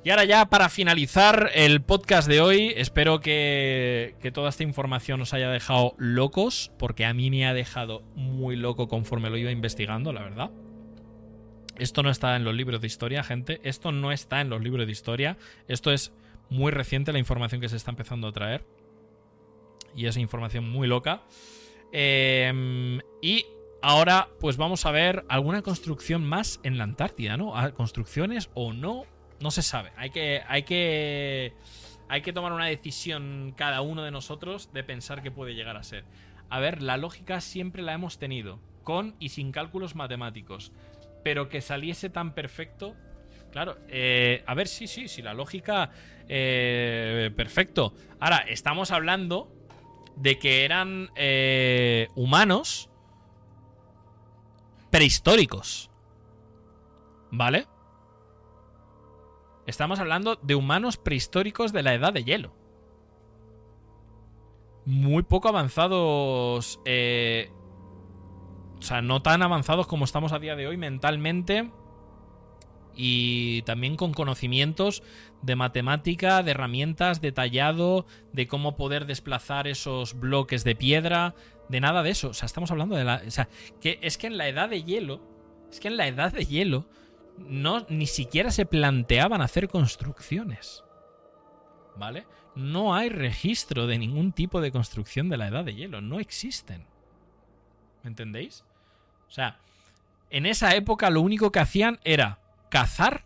y 0.04 0.10
ahora 0.10 0.24
ya 0.26 0.46
para 0.46 0.70
finalizar 0.70 1.52
el 1.54 1.82
podcast 1.82 2.28
de 2.28 2.42
hoy, 2.42 2.74
espero 2.76 3.20
que, 3.20 4.16
toda 4.34 4.50
esta 4.50 4.64
información 4.64 5.22
os 5.22 5.34
haya 5.34 5.52
dejado 5.52 5.94
locos, 5.98 6.72
porque 6.80 7.06
a 7.06 7.14
mí 7.14 7.30
me 7.30 7.46
ha 7.46 7.54
dejado 7.54 8.02
muy 8.16 8.56
loco 8.56 8.88
conforme 8.88 9.30
lo 9.30 9.38
iba 9.38 9.52
investigando, 9.52 10.12
la 10.12 10.24
verdad. 10.24 10.50
Esto 11.82 12.04
no 12.04 12.12
está 12.12 12.36
en 12.36 12.44
los 12.44 12.54
libros 12.54 12.80
de 12.80 12.86
historia, 12.86 13.24
gente. 13.24 13.60
Esto 13.64 13.92
no 13.92 14.12
está 14.12 14.40
en 14.40 14.52
los 14.52 14.62
libros 14.62 14.86
de 14.86 14.92
historia. 14.92 15.38
Esto 15.68 15.92
es 15.92 16.14
muy 16.52 16.72
reciente 16.72 17.12
la 17.12 17.18
información 17.18 17.60
que 17.60 17.70
se 17.70 17.76
está 17.76 17.90
empezando 17.90 18.28
a 18.28 18.32
traer. 18.32 18.64
Y 19.96 20.06
es 20.06 20.16
información 20.16 20.70
muy 20.70 20.88
loca. 20.88 21.24
Em, 21.92 23.00
y 23.20 23.48
ahora, 23.82 24.30
pues 24.40 24.58
vamos 24.58 24.86
a 24.86 24.92
ver 24.92 25.26
alguna 25.28 25.64
construcción 25.64 26.24
más 26.24 26.60
en 26.62 26.78
la 26.78 26.84
Antártida, 26.84 27.36
¿no? 27.36 27.58
Ah, 27.58 27.72
construcciones 27.72 28.52
o 28.54 28.74
no, 28.74 29.06
no 29.40 29.50
se 29.50 29.64
sabe. 29.64 29.92
Hay 29.98 30.12
que, 30.12 30.44
hay 30.48 30.62
que, 30.62 31.56
hay 32.10 32.22
que 32.22 32.32
tomar 32.32 32.54
una 32.54 32.68
decisión 32.68 33.56
cada 33.58 33.82
uno 33.82 34.04
de 34.04 34.12
nosotros 34.12 34.72
de 34.72 34.84
pensar 34.84 35.24
qué 35.24 35.32
puede 35.32 35.56
llegar 35.56 35.78
a 35.78 35.84
ser. 35.84 36.06
A 36.48 36.60
ver, 36.60 36.84
la 36.84 36.98
lógica 36.98 37.42
siempre 37.42 37.82
la 37.82 37.94
hemos 37.94 38.20
tenido, 38.20 38.60
con 38.84 39.16
y 39.20 39.30
sin 39.30 39.52
cálculos 39.52 39.96
matemáticos. 39.96 40.72
Pero 41.24 41.50
que 41.50 41.62
saliese 41.62 42.10
tan 42.10 42.34
perfecto. 42.34 42.96
Claro, 43.52 43.78
eh, 43.90 44.44
a 44.48 44.54
ver, 44.54 44.68
sí, 44.68 44.88
sí, 44.88 45.08
sí, 45.08 45.22
la 45.22 45.34
lógica. 45.34 45.92
Eh, 46.28 47.32
perfecto. 47.36 47.94
Ahora, 48.20 48.38
estamos 48.48 48.92
hablando 48.92 49.54
de 50.16 50.40
que 50.40 50.66
eran 50.66 51.10
eh, 51.16 52.08
humanos 52.16 52.90
prehistóricos. 54.90 55.90
¿Vale? 57.32 57.66
Estamos 59.66 60.00
hablando 60.00 60.36
de 60.36 60.56
humanos 60.56 60.98
prehistóricos 60.98 61.72
de 61.72 61.84
la 61.84 61.94
edad 61.94 62.14
de 62.14 62.24
hielo. 62.24 62.54
Muy 64.86 65.24
poco 65.24 65.48
avanzados. 65.48 66.80
Eh, 66.86 67.52
o 68.82 68.84
sea, 68.84 69.04
no 69.04 69.22
tan 69.22 69.44
avanzados 69.44 69.86
como 69.86 70.06
estamos 70.06 70.32
a 70.32 70.40
día 70.40 70.56
de 70.56 70.66
hoy 70.66 70.76
mentalmente. 70.76 71.70
Y 72.96 73.62
también 73.62 73.96
con 73.96 74.12
conocimientos 74.12 75.04
de 75.44 75.56
matemática, 75.56 76.42
de 76.42 76.52
herramientas, 76.52 77.22
de 77.22 77.32
tallado, 77.32 78.08
de 78.34 78.48
cómo 78.48 78.76
poder 78.76 79.06
desplazar 79.06 79.68
esos 79.68 80.20
bloques 80.20 80.64
de 80.64 80.76
piedra, 80.76 81.36
de 81.70 81.80
nada 81.80 82.02
de 82.02 82.10
eso. 82.10 82.30
O 82.30 82.34
sea, 82.34 82.48
estamos 82.48 82.72
hablando 82.72 82.96
de 82.96 83.04
la. 83.04 83.22
O 83.26 83.32
sea, 83.32 83.48
que 83.80 84.00
es 84.02 84.18
que 84.18 84.28
en 84.28 84.38
la 84.38 84.48
edad 84.48 84.68
de 84.68 84.84
hielo. 84.84 85.22
Es 85.72 85.80
que 85.80 85.88
en 85.88 85.96
la 85.96 86.08
edad 86.08 86.34
de 86.34 86.46
hielo 86.46 86.88
no, 87.38 87.86
ni 87.88 88.08
siquiera 88.08 88.50
se 88.50 88.66
planteaban 88.66 89.42
hacer 89.42 89.70
construcciones. 89.70 90.84
¿Vale? 91.96 92.26
No 92.56 92.96
hay 92.96 93.10
registro 93.10 93.86
de 93.86 94.00
ningún 94.00 94.32
tipo 94.34 94.60
de 94.60 94.72
construcción 94.72 95.30
de 95.30 95.38
la 95.38 95.48
edad 95.48 95.64
de 95.64 95.76
hielo. 95.76 96.02
No 96.02 96.20
existen. 96.20 96.88
¿Me 98.04 98.10
entendéis? 98.10 98.66
O 99.32 99.34
sea, 99.34 99.56
en 100.30 100.46
esa 100.46 100.76
época 100.76 101.10
lo 101.10 101.22
único 101.22 101.54
que 101.54 101.60
hacían 101.60 102.00
era 102.04 102.40
cazar 102.70 103.24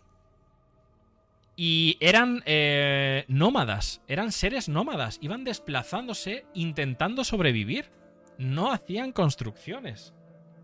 y 1.56 1.96
eran 1.98 2.44
eh, 2.46 3.24
nómadas, 3.26 4.02
eran 4.06 4.30
seres 4.30 4.68
nómadas, 4.68 5.18
iban 5.20 5.42
desplazándose 5.42 6.46
intentando 6.54 7.24
sobrevivir. 7.24 7.90
No 8.38 8.70
hacían 8.70 9.10
construcciones. 9.10 10.14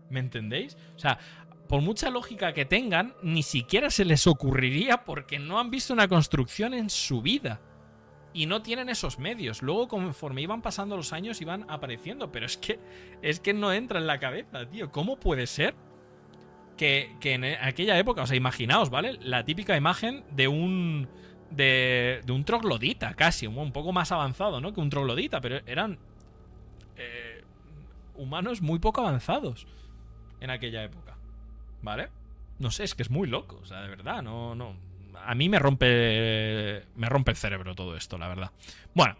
¿Me 0.09 0.21
entendéis? 0.21 0.77
O 0.95 0.99
sea, 0.99 1.19
por 1.67 1.81
mucha 1.81 2.09
lógica 2.09 2.53
que 2.53 2.63
tengan, 2.63 3.13
ni 3.21 3.43
siquiera 3.43 3.89
se 3.89 4.05
les 4.05 4.27
ocurriría 4.27 5.03
porque 5.03 5.39
no 5.39 5.59
han 5.59 5.71
visto 5.71 5.91
una 5.91 6.07
construcción 6.07 6.73
en 6.73 6.89
su 6.89 7.21
vida. 7.21 7.59
Y 8.33 8.47
no 8.47 8.61
tienen 8.61 8.89
esos 8.89 9.19
medios. 9.19 9.61
Luego, 9.61 9.87
conforme 9.87 10.41
iban 10.41 10.61
pasando 10.61 10.97
los 10.97 11.13
años, 11.13 11.41
iban 11.41 11.65
apareciendo. 11.69 12.31
Pero 12.31 12.45
es 12.45 12.57
que. 12.57 12.79
Es 13.21 13.39
que 13.39 13.53
no 13.53 13.71
entra 13.71 13.99
en 13.99 14.07
la 14.07 14.19
cabeza, 14.19 14.67
tío. 14.67 14.91
¿Cómo 14.91 15.17
puede 15.17 15.47
ser 15.47 15.75
que, 16.77 17.15
en 17.21 17.45
aquella 17.45 17.97
época, 17.97 18.23
o 18.23 18.27
sea, 18.27 18.35
imaginaos, 18.35 18.89
¿vale? 18.89 19.17
La 19.21 19.45
típica 19.45 19.77
imagen 19.77 20.23
de 20.31 20.47
un. 20.47 21.07
De, 21.51 22.21
de 22.25 22.31
un 22.31 22.45
troglodita, 22.45 23.13
casi, 23.13 23.45
un, 23.45 23.71
poco 23.71 23.93
más 23.93 24.11
avanzado, 24.11 24.59
¿no? 24.59 24.73
Que 24.73 24.81
un 24.81 24.89
troglodita, 24.89 25.39
pero 25.39 25.59
eran. 25.67 25.99
Eh, 26.97 27.43
humanos 28.15 28.61
muy 28.61 28.79
poco 28.79 29.01
avanzados 29.01 29.67
en 30.39 30.49
aquella 30.49 30.83
época, 30.83 31.15
¿vale? 31.81 32.09
No 32.59 32.71
sé, 32.71 32.83
es 32.83 32.95
que 32.95 33.03
es 33.03 33.09
muy 33.09 33.27
loco, 33.27 33.59
o 33.61 33.65
sea, 33.65 33.81
de 33.81 33.89
verdad, 33.89 34.21
no, 34.21 34.55
no. 34.55 34.75
A 35.25 35.35
mí 35.35 35.49
me 35.49 35.59
rompe. 35.59 36.85
Me 36.95 37.09
rompe 37.09 37.31
el 37.31 37.37
cerebro 37.37 37.75
todo 37.75 37.95
esto, 37.95 38.17
la 38.17 38.27
verdad. 38.27 38.51
Bueno. 38.93 39.17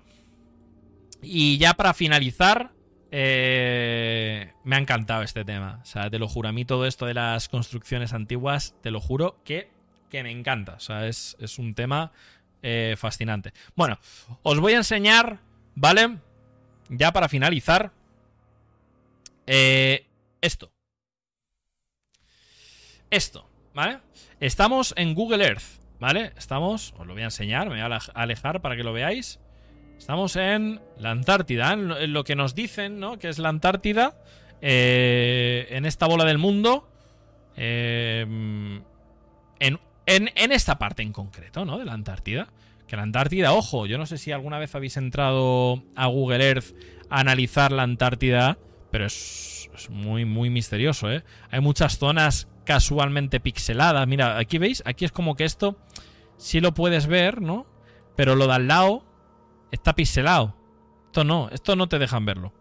Y 1.21 1.57
ya 1.57 1.73
para 1.73 1.93
finalizar, 1.93 2.73
eh, 3.15 4.51
me 4.63 4.75
ha 4.75 4.79
encantado 4.79 5.21
este 5.21 5.45
tema. 5.45 5.79
O 5.83 5.85
sea, 5.85 6.09
te 6.09 6.17
lo 6.17 6.27
juro. 6.27 6.49
A 6.49 6.51
mí 6.51 6.65
todo 6.65 6.87
esto 6.87 7.05
de 7.05 7.13
las 7.13 7.47
construcciones 7.47 8.11
antiguas, 8.11 8.75
te 8.81 8.89
lo 8.89 8.99
juro 8.99 9.39
que, 9.45 9.69
me 10.11 10.31
encanta. 10.31 10.73
O 10.73 10.79
sea, 10.79 11.07
es, 11.07 11.35
un 11.57 11.75
tema 11.75 12.11
eh, 12.63 12.95
fascinante. 12.97 13.53
Bueno, 13.75 13.99
os 14.41 14.59
voy 14.59 14.73
a 14.73 14.77
enseñar, 14.77 15.39
¿vale? 15.75 16.17
Ya 16.89 17.13
para 17.13 17.29
finalizar. 17.29 17.93
Eh, 19.45 20.07
esto. 20.41 20.71
Esto, 23.11 23.47
¿vale? 23.75 23.99
Estamos 24.39 24.95
en 24.97 25.13
Google 25.13 25.45
Earth, 25.45 25.82
¿vale? 25.99 26.33
Estamos, 26.37 26.93
os 26.97 27.07
lo 27.07 27.13
voy 27.13 27.21
a 27.21 27.25
enseñar, 27.25 27.69
me 27.69 27.81
voy 27.81 27.93
a 27.93 27.99
alejar 28.13 28.61
para 28.61 28.75
que 28.75 28.83
lo 28.83 28.93
veáis. 28.93 29.39
Estamos 29.97 30.35
en 30.35 30.81
la 30.97 31.11
Antártida, 31.11 31.71
en 31.71 32.13
lo 32.13 32.23
que 32.23 32.35
nos 32.35 32.55
dicen, 32.55 32.99
¿no? 32.99 33.19
Que 33.19 33.29
es 33.29 33.39
la 33.39 33.49
Antártida, 33.49 34.17
eh, 34.61 35.67
en 35.69 35.85
esta 35.85 36.07
bola 36.07 36.25
del 36.25 36.37
mundo, 36.37 36.89
eh, 37.55 38.25
en, 39.59 39.79
en, 40.05 40.51
esta 40.51 40.77
parte 40.77 41.03
en 41.03 41.13
concreto, 41.13 41.63
¿no? 41.65 41.77
De 41.77 41.85
la 41.85 41.93
Antártida. 41.93 42.47
Que 42.87 42.97
la 42.97 43.03
Antártida, 43.03 43.53
ojo, 43.53 43.85
yo 43.85 43.97
no 43.97 44.05
sé 44.05 44.17
si 44.17 44.31
alguna 44.31 44.59
vez 44.59 44.75
habéis 44.75 44.97
entrado 44.97 45.83
a 45.95 46.07
Google 46.07 46.45
Earth 46.45 46.75
a 47.09 47.21
analizar 47.21 47.71
la 47.71 47.83
Antártida, 47.83 48.57
pero 48.91 49.05
es, 49.05 49.69
es 49.73 49.89
muy, 49.89 50.25
muy 50.25 50.49
misterioso, 50.49 51.09
¿eh? 51.11 51.23
Hay 51.49 51.61
muchas 51.61 51.97
zonas 51.97 52.47
casualmente 52.63 53.39
pixeladas. 53.39 54.07
Mira, 54.07 54.37
aquí 54.37 54.57
veis, 54.57 54.83
aquí 54.85 55.05
es 55.05 55.11
como 55.11 55.35
que 55.35 55.45
esto 55.45 55.77
sí 56.37 56.59
lo 56.59 56.73
puedes 56.73 57.07
ver, 57.07 57.41
¿no? 57.41 57.65
Pero 58.15 58.35
lo 58.35 58.47
de 58.47 58.53
al 58.53 58.67
lado 58.67 59.03
Está 59.73 59.95
pixelado. 59.95 60.55
Esto 61.05 61.23
no, 61.23 61.49
esto 61.49 61.75
no 61.75 61.89
te 61.89 61.97
dejan 61.97 62.27
verlo. 62.27 62.53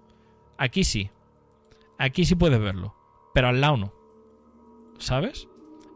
Aquí 0.57 0.83
sí. 0.83 1.11
Aquí 1.99 2.25
sí 2.25 2.37
puedes 2.37 2.59
verlo. 2.59 2.97
Pero 3.35 3.49
al 3.49 3.61
lado 3.61 3.77
no. 3.77 3.93
¿Sabes? 4.99 5.47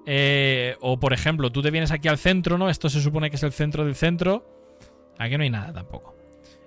Eh, 0.04 0.76
o 0.82 1.00
por 1.00 1.14
ejemplo, 1.14 1.50
tú 1.50 1.62
te 1.62 1.70
vienes 1.70 1.90
aquí 1.90 2.08
al 2.08 2.18
centro, 2.18 2.58
¿no? 2.58 2.68
Esto 2.68 2.90
se 2.90 3.00
supone 3.00 3.30
que 3.30 3.36
es 3.36 3.42
el 3.42 3.52
centro 3.52 3.86
del 3.86 3.94
centro. 3.94 4.46
Aquí 5.18 5.38
no 5.38 5.42
hay 5.42 5.48
nada 5.48 5.72
tampoco. 5.72 6.14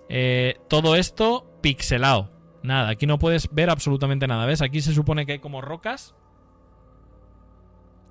Eh, 0.09 0.57
todo 0.67 0.95
esto 0.95 1.47
pixelado. 1.61 2.31
Nada, 2.63 2.89
aquí 2.89 3.05
no 3.05 3.19
puedes 3.19 3.53
ver 3.53 3.69
absolutamente 3.69 4.25
nada. 4.25 4.47
¿Ves? 4.47 4.63
Aquí 4.63 4.81
se 4.81 4.95
supone 4.95 5.27
que 5.27 5.33
hay 5.33 5.39
como 5.39 5.61
rocas. 5.61 6.15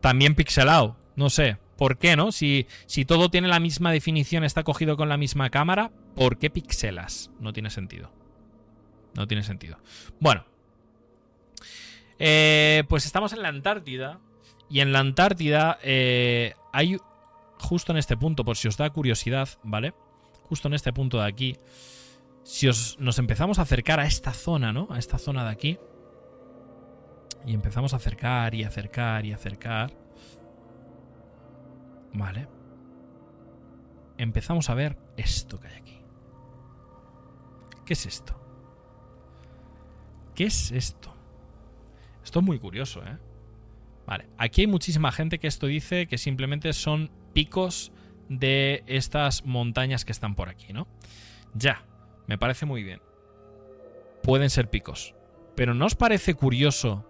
También 0.00 0.34
pixelado. 0.34 0.96
No 1.16 1.30
sé. 1.30 1.58
¿Por 1.76 1.98
qué, 1.98 2.16
no? 2.16 2.32
Si, 2.32 2.66
si 2.86 3.04
todo 3.04 3.30
tiene 3.30 3.46
la 3.46 3.60
misma 3.60 3.92
definición, 3.92 4.42
está 4.42 4.64
cogido 4.64 4.96
con 4.96 5.08
la 5.08 5.16
misma 5.16 5.48
cámara, 5.48 5.92
¿por 6.16 6.38
qué 6.38 6.50
pixelas? 6.50 7.30
No 7.38 7.52
tiene 7.52 7.70
sentido. 7.70 8.10
No 9.14 9.28
tiene 9.28 9.44
sentido. 9.44 9.78
Bueno. 10.18 10.44
Eh, 12.18 12.82
pues 12.88 13.06
estamos 13.06 13.32
en 13.32 13.42
la 13.42 13.48
Antártida. 13.48 14.18
Y 14.68 14.80
en 14.80 14.92
la 14.92 14.98
Antártida 14.98 15.78
eh, 15.82 16.54
hay, 16.72 16.98
justo 17.58 17.92
en 17.92 17.98
este 17.98 18.16
punto, 18.16 18.44
por 18.44 18.56
si 18.56 18.68
os 18.68 18.76
da 18.76 18.90
curiosidad, 18.90 19.48
¿vale? 19.62 19.94
Justo 20.48 20.68
en 20.68 20.74
este 20.74 20.92
punto 20.92 21.18
de 21.20 21.26
aquí. 21.26 21.56
Si 22.42 22.66
os, 22.66 22.98
nos 22.98 23.18
empezamos 23.18 23.58
a 23.58 23.62
acercar 23.62 24.00
a 24.00 24.06
esta 24.06 24.32
zona, 24.32 24.72
¿no? 24.72 24.88
A 24.90 24.98
esta 24.98 25.18
zona 25.18 25.44
de 25.44 25.50
aquí. 25.50 25.78
Y 27.48 27.54
empezamos 27.54 27.94
a 27.94 27.96
acercar 27.96 28.54
y 28.54 28.62
acercar 28.62 29.24
y 29.24 29.32
acercar 29.32 29.90
Vale. 32.12 32.46
Empezamos 34.18 34.68
a 34.68 34.74
ver 34.74 34.98
esto 35.16 35.58
que 35.58 35.68
hay 35.68 35.76
aquí. 35.76 36.02
¿Qué 37.86 37.94
es 37.94 38.04
esto? 38.04 38.38
¿Qué 40.34 40.44
es 40.44 40.72
esto? 40.72 41.14
Esto 42.22 42.40
es 42.40 42.44
muy 42.44 42.58
curioso, 42.58 43.02
¿eh? 43.02 43.16
Vale, 44.06 44.28
aquí 44.36 44.62
hay 44.62 44.66
muchísima 44.66 45.10
gente 45.10 45.38
que 45.38 45.46
esto 45.46 45.66
dice 45.66 46.06
que 46.06 46.18
simplemente 46.18 46.72
son 46.74 47.10
picos 47.32 47.92
de 48.28 48.82
estas 48.86 49.46
montañas 49.46 50.04
que 50.04 50.12
están 50.12 50.34
por 50.34 50.50
aquí, 50.50 50.74
¿no? 50.74 50.86
Ya, 51.54 51.86
me 52.26 52.36
parece 52.36 52.66
muy 52.66 52.82
bien. 52.82 53.00
Pueden 54.22 54.50
ser 54.50 54.68
picos. 54.68 55.14
Pero 55.56 55.72
¿no 55.72 55.86
os 55.86 55.94
parece 55.94 56.34
curioso 56.34 57.07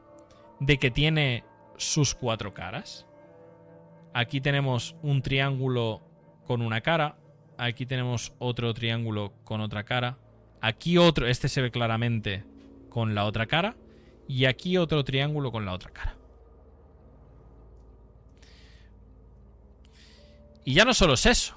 de 0.60 0.78
que 0.78 0.90
tiene 0.90 1.44
sus 1.76 2.14
cuatro 2.14 2.54
caras? 2.54 3.06
Aquí 4.14 4.40
tenemos 4.40 4.96
un 5.02 5.22
triángulo 5.22 6.02
con 6.46 6.62
una 6.62 6.80
cara. 6.80 7.18
Aquí 7.56 7.86
tenemos 7.86 8.32
otro 8.38 8.72
triángulo 8.74 9.32
con 9.44 9.60
otra 9.60 9.84
cara. 9.84 10.18
Aquí 10.60 10.98
otro, 10.98 11.26
este 11.26 11.48
se 11.48 11.62
ve 11.62 11.70
claramente 11.70 12.44
con 12.88 13.14
la 13.14 13.24
otra 13.24 13.46
cara. 13.46 13.76
Y 14.26 14.44
aquí 14.44 14.76
otro 14.76 15.04
triángulo 15.04 15.52
con 15.52 15.64
la 15.64 15.72
otra 15.72 15.90
cara. 15.90 16.16
Y 20.64 20.74
ya 20.74 20.84
no 20.84 20.92
solo 20.94 21.14
es 21.14 21.24
eso. 21.26 21.56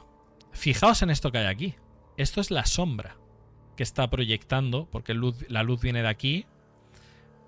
Fijaos 0.53 1.01
en 1.01 1.09
esto 1.09 1.31
que 1.31 1.39
hay 1.39 1.47
aquí. 1.47 1.75
Esto 2.17 2.39
es 2.39 2.51
la 2.51 2.65
sombra 2.65 3.17
que 3.75 3.83
está 3.83 4.09
proyectando, 4.09 4.87
porque 4.89 5.13
la 5.49 5.63
luz 5.63 5.81
viene 5.81 6.01
de 6.01 6.07
aquí. 6.07 6.45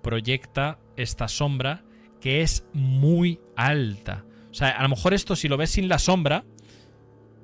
Proyecta 0.04 0.78
esta 0.96 1.26
sombra 1.26 1.82
que 2.20 2.42
es 2.42 2.64
muy 2.72 3.40
alta. 3.56 4.24
O 4.50 4.54
sea, 4.54 4.68
a 4.68 4.82
lo 4.84 4.88
mejor 4.88 5.14
esto, 5.14 5.34
si 5.34 5.48
lo 5.48 5.56
ves 5.56 5.70
sin 5.70 5.88
la 5.88 5.98
sombra, 5.98 6.44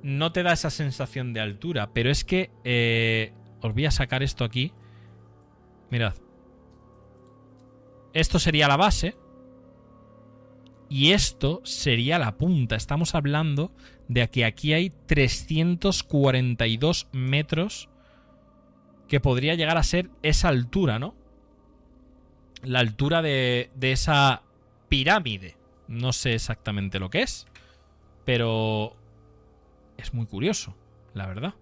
no 0.02 0.30
te 0.30 0.44
da 0.44 0.52
esa 0.52 0.70
sensación 0.70 1.32
de 1.32 1.40
altura. 1.40 1.90
Pero 1.92 2.10
es 2.10 2.24
que. 2.24 2.52
Eh, 2.62 3.32
os 3.62 3.74
voy 3.74 3.86
a 3.86 3.90
sacar 3.90 4.22
esto 4.22 4.44
aquí. 4.44 4.72
Mirad. 5.90 6.14
Esto 8.12 8.38
sería 8.38 8.68
la 8.68 8.76
base. 8.76 9.16
Y 10.88 11.12
esto 11.12 11.62
sería 11.64 12.18
la 12.18 12.36
punta. 12.36 12.76
Estamos 12.76 13.14
hablando 13.14 13.72
de 14.08 14.28
que 14.28 14.44
aquí 14.44 14.72
hay 14.72 14.90
342 15.06 17.08
metros 17.12 17.88
que 19.08 19.20
podría 19.20 19.54
llegar 19.54 19.78
a 19.78 19.82
ser 19.82 20.10
esa 20.22 20.48
altura, 20.48 20.98
¿no? 20.98 21.14
La 22.62 22.80
altura 22.80 23.22
de, 23.22 23.70
de 23.74 23.92
esa 23.92 24.42
pirámide. 24.88 25.56
No 25.88 26.12
sé 26.12 26.34
exactamente 26.34 26.98
lo 26.98 27.10
que 27.10 27.22
es, 27.22 27.46
pero 28.24 28.96
es 29.96 30.14
muy 30.14 30.26
curioso, 30.26 30.76
la 31.14 31.26
verdad. 31.26 31.54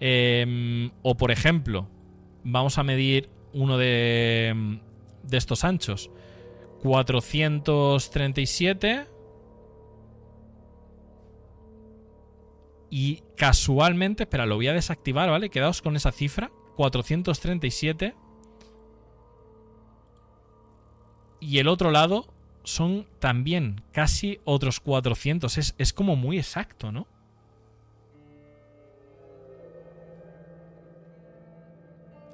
Em, 0.00 0.90
o 1.02 1.16
por 1.16 1.30
ejemplo, 1.30 1.88
vamos 2.44 2.78
a 2.78 2.84
medir 2.84 3.28
uno 3.52 3.76
de, 3.78 4.80
de 5.24 5.36
estos 5.36 5.64
anchos. 5.64 6.10
437. 6.82 9.06
Y 12.90 13.22
casualmente, 13.36 14.22
espera, 14.22 14.46
lo 14.46 14.56
voy 14.56 14.68
a 14.68 14.72
desactivar, 14.72 15.28
¿vale? 15.28 15.50
Quedaos 15.50 15.82
con 15.82 15.94
esa 15.96 16.10
cifra. 16.12 16.50
437. 16.76 18.14
Y 21.40 21.58
el 21.58 21.68
otro 21.68 21.90
lado 21.90 22.26
son 22.64 23.06
también 23.18 23.82
casi 23.92 24.40
otros 24.44 24.80
400. 24.80 25.58
Es, 25.58 25.74
es 25.78 25.92
como 25.92 26.16
muy 26.16 26.38
exacto, 26.38 26.92
¿no? 26.92 27.06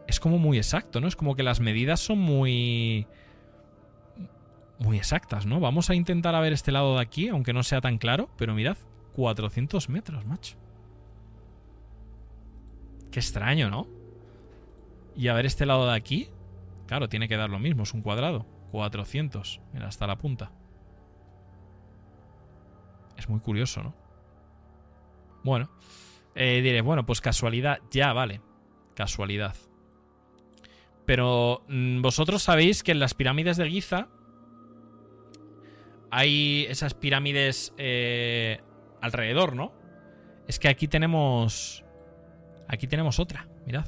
Es 0.07 0.21
como 0.21 0.39
muy 0.39 0.59
exacto, 0.59 1.01
¿no? 1.01 1.09
Es 1.09 1.17
como 1.17 1.35
que 1.35 1.43
las 1.43 1.61
medidas 1.61 2.01
son 2.01 2.19
muy... 2.19 3.07
Muy 4.79 4.97
exactas, 4.97 5.47
¿no? 5.47 5.61
Vamos 5.61 5.89
a 5.89 5.95
intentar 5.95 6.35
a 6.35 6.41
ver 6.41 6.53
este 6.53 6.73
lado 6.73 6.97
de 6.97 7.03
aquí, 7.03 7.29
aunque 7.29 7.53
no 7.53 7.63
sea 7.63 7.81
tan 7.81 7.99
claro, 7.99 8.29
pero 8.37 8.55
mirad, 8.55 8.77
400 9.15 9.89
metros, 9.89 10.27
macho. 10.27 10.57
Qué 13.11 13.21
extraño, 13.21 13.71
¿no? 13.71 13.87
Y 15.17 15.29
a 15.29 15.35
ver 15.35 15.47
este 15.47 15.65
lado 15.65 15.87
de 15.87 15.95
aquí. 15.95 16.29
Claro, 16.87 17.09
tiene 17.09 17.29
que 17.29 17.37
dar 17.37 17.51
lo 17.51 17.59
mismo, 17.59 17.85
es 17.85 17.95
un 17.95 18.03
cuadrado. 18.03 18.47
400. 18.75 19.61
Mira, 19.73 19.87
hasta 19.87 20.05
la 20.05 20.19
punta. 20.19 20.51
Es 23.17 23.29
muy 23.29 23.39
curioso, 23.39 23.85
¿no? 23.85 23.95
Bueno. 25.45 25.71
Eh, 26.35 26.61
diré, 26.61 26.81
bueno, 26.81 27.07
pues 27.07 27.21
casualidad. 27.21 27.79
Ya, 27.93 28.13
vale. 28.13 28.41
Casualidad. 28.97 29.55
Pero 31.07 31.65
mm, 31.69 32.03
vosotros 32.03 32.43
sabéis 32.43 32.83
que 32.83 32.91
en 32.91 32.99
las 32.99 33.15
pirámides 33.15 33.59
de 33.59 33.71
Giza 33.71 34.09
hay 36.11 36.67
esas 36.69 36.95
pirámides 36.95 37.75
eh, 37.79 38.61
alrededor, 39.01 39.55
¿no? 39.55 39.73
Es 40.49 40.59
que 40.59 40.67
aquí 40.67 40.89
tenemos... 40.89 41.85
Aquí 42.67 42.89
tenemos 42.89 43.21
otra, 43.21 43.47
mirad. 43.67 43.87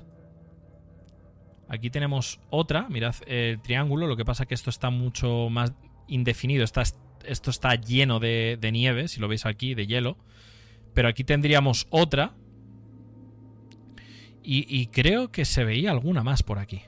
Aquí 1.68 1.90
tenemos 1.90 2.40
otra, 2.50 2.88
mirad 2.88 3.16
el 3.26 3.60
triángulo, 3.60 4.06
lo 4.06 4.16
que 4.16 4.24
pasa 4.24 4.44
es 4.44 4.48
que 4.48 4.54
esto 4.54 4.70
está 4.70 4.90
mucho 4.90 5.48
más 5.50 5.74
indefinido, 6.06 6.64
esto 6.64 7.50
está 7.50 7.74
lleno 7.74 8.20
de, 8.20 8.70
nieve, 8.72 9.08
si 9.08 9.20
lo 9.20 9.28
veis 9.28 9.46
aquí, 9.46 9.74
de 9.74 9.86
hielo. 9.86 10.16
Pero 10.94 11.08
aquí 11.08 11.24
tendríamos 11.24 11.86
otra. 11.90 12.34
Y, 14.48 14.86
creo 14.86 15.32
que 15.32 15.44
se 15.44 15.64
veía 15.64 15.90
alguna 15.90 16.22
más 16.22 16.44
por 16.44 16.60
aquí. 16.60 16.82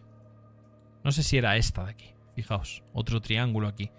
No 1.02 1.10
sé 1.10 1.24
si 1.24 1.38
era 1.38 1.56
esta 1.56 1.84
de 1.84 1.90
aquí. 1.90 2.14
Fijaos, 2.36 2.84
otro 2.92 3.20
triángulo 3.20 3.66
aquí. 3.66 3.90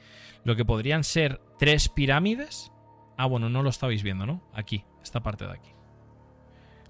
Lo 0.46 0.56
que 0.56 0.64
podrían 0.64 1.04
ser 1.04 1.42
tres 1.58 1.90
pirámides. 1.90 2.72
Ah, 3.18 3.26
bueno, 3.26 3.50
no 3.50 3.62
lo 3.62 3.70
estabais 3.70 4.02
viendo, 4.02 4.26
¿no? 4.26 4.50
Aquí, 4.54 4.86
esta 5.04 5.22
parte 5.22 5.46
de 5.46 5.52
aquí. 5.52 5.72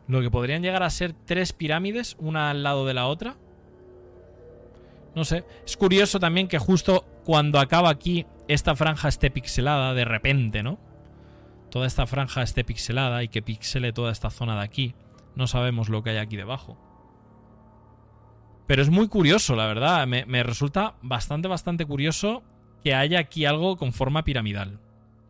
Lo 0.08 0.22
que 0.22 0.30
podrían 0.30 0.62
llegar 0.62 0.84
a 0.84 0.92
ser 0.92 1.14
tres 1.14 1.54
pirámides, 1.54 2.16
una 2.20 2.52
al 2.52 2.62
lado 2.62 2.86
de 2.86 2.94
la 2.94 3.08
otra. 3.08 3.38
No 5.20 5.26
sé. 5.26 5.44
Es 5.66 5.76
curioso 5.76 6.18
también 6.18 6.48
que 6.48 6.60
justo 6.60 7.06
cuando 7.26 7.60
acaba 7.60 7.90
aquí 7.90 8.26
esta 8.48 8.74
franja 8.78 9.10
esté 9.10 9.30
pixelada 9.30 9.94
de 9.94 10.06
repente, 10.06 10.64
¿no? 10.64 10.80
Toda 11.70 11.88
esta 11.88 12.08
franja 12.08 12.42
esté 12.42 12.64
pixelada 12.64 13.22
y 13.22 13.28
que 13.28 13.42
pixele 13.42 13.92
toda 13.92 14.14
esta 14.14 14.30
zona 14.30 14.56
de 14.56 14.64
aquí. 14.64 14.96
No 15.36 15.46
sabemos 15.46 15.90
lo 15.90 16.04
que 16.04 16.12
hay 16.12 16.18
aquí 16.20 16.38
debajo. 16.38 16.78
Pero 18.66 18.82
es 18.82 18.90
muy 18.90 19.10
curioso, 19.10 19.58
la 19.58 19.68
verdad. 19.68 20.08
Me, 20.08 20.26
me 20.26 20.42
resulta 20.42 20.96
bastante, 21.02 21.50
bastante 21.50 21.86
curioso 21.86 22.42
que 22.82 22.96
haya 22.96 23.20
aquí 23.20 23.44
algo 23.44 23.76
con 23.76 23.92
forma 23.92 24.24
piramidal. 24.24 24.80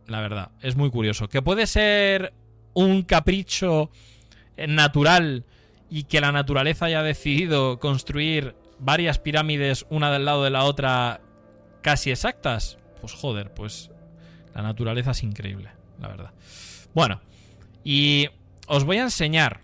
La 0.06 0.22
verdad, 0.22 0.52
es 0.62 0.76
muy 0.76 0.92
curioso. 0.92 1.30
Que 1.30 1.42
puede 1.42 1.66
ser 1.66 2.36
un 2.76 3.02
capricho 3.02 3.90
natural 4.56 5.46
y 5.90 6.04
que 6.04 6.22
la 6.22 6.32
naturaleza 6.32 6.86
haya 6.86 7.02
decidido 7.02 7.80
construir 7.80 8.54
varias 8.80 9.20
pirámides 9.20 9.86
una 9.90 10.12
del 10.12 10.26
lado 10.26 10.44
de 10.44 10.50
la 10.50 10.64
otra 10.64 11.22
casi 11.82 12.12
exactas, 12.12 12.78
pues 13.02 13.14
joder, 13.14 13.54
pues 13.54 13.92
la 14.54 14.62
naturaleza 14.62 15.12
es 15.12 15.24
increíble, 15.24 15.70
la 16.00 16.08
verdad. 16.08 16.34
Bueno, 16.94 17.22
y 17.84 18.28
os 18.68 18.84
voy 18.84 18.98
a 18.98 19.04
enseñar 19.04 19.62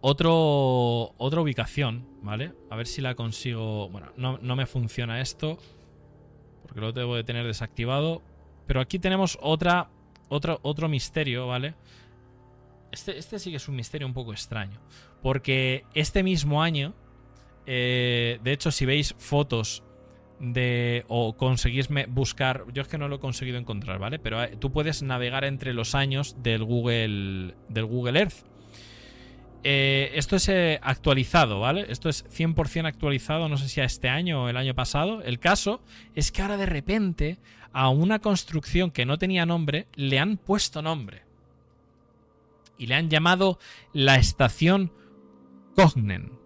otro, 0.00 1.14
otra 1.16 1.40
ubicación, 1.40 2.06
¿vale? 2.22 2.52
A 2.70 2.76
ver 2.76 2.86
si 2.86 3.00
la 3.00 3.14
consigo... 3.14 3.88
Bueno, 3.88 4.12
no, 4.16 4.38
no 4.38 4.56
me 4.56 4.66
funciona 4.66 5.20
esto, 5.20 5.58
porque 6.62 6.80
lo 6.80 6.92
debo 6.92 7.16
de 7.16 7.24
tener 7.24 7.46
desactivado. 7.46 8.22
Pero 8.66 8.80
aquí 8.80 8.98
tenemos 8.98 9.38
otra, 9.40 9.90
otro, 10.28 10.58
otro 10.62 10.88
misterio, 10.88 11.46
¿vale? 11.46 11.74
Este, 12.90 13.16
este 13.16 13.38
sí 13.38 13.50
que 13.50 13.56
es 13.56 13.68
un 13.68 13.76
misterio 13.76 14.06
un 14.06 14.12
poco 14.12 14.32
extraño. 14.32 14.80
Porque 15.22 15.84
este 15.94 16.22
mismo 16.22 16.62
año, 16.62 16.94
eh, 17.66 18.38
de 18.42 18.52
hecho, 18.52 18.70
si 18.70 18.86
veis 18.86 19.14
fotos 19.18 19.82
de 20.40 21.04
o 21.08 21.36
conseguís 21.36 21.88
buscar, 22.08 22.64
yo 22.72 22.82
es 22.82 22.88
que 22.88 22.98
no 22.98 23.08
lo 23.08 23.16
he 23.16 23.20
conseguido 23.20 23.58
encontrar, 23.58 23.98
¿vale? 23.98 24.18
Pero 24.18 24.42
eh, 24.42 24.56
tú 24.58 24.72
puedes 24.72 25.02
navegar 25.02 25.44
entre 25.44 25.72
los 25.72 25.94
años 25.94 26.36
del 26.42 26.64
Google 26.64 27.54
del 27.68 27.84
Google 27.84 28.18
Earth. 28.18 28.44
Eh, 29.64 30.10
esto 30.14 30.34
es 30.34 30.50
actualizado, 30.82 31.60
¿vale? 31.60 31.86
Esto 31.88 32.08
es 32.08 32.24
100% 32.30 32.86
actualizado, 32.86 33.48
no 33.48 33.56
sé 33.56 33.68
si 33.68 33.80
a 33.80 33.84
este 33.84 34.08
año 34.08 34.44
o 34.44 34.48
el 34.48 34.56
año 34.56 34.74
pasado. 34.74 35.22
El 35.22 35.38
caso 35.38 35.80
es 36.16 36.32
que 36.32 36.42
ahora 36.42 36.56
de 36.56 36.66
repente 36.66 37.38
a 37.72 37.88
una 37.88 38.18
construcción 38.18 38.90
que 38.90 39.06
no 39.06 39.18
tenía 39.18 39.46
nombre 39.46 39.86
le 39.94 40.18
han 40.18 40.36
puesto 40.36 40.82
nombre. 40.82 41.22
Y 42.76 42.86
le 42.86 42.96
han 42.96 43.08
llamado 43.08 43.60
la 43.92 44.16
estación 44.16 44.92
Cognen 45.76 46.41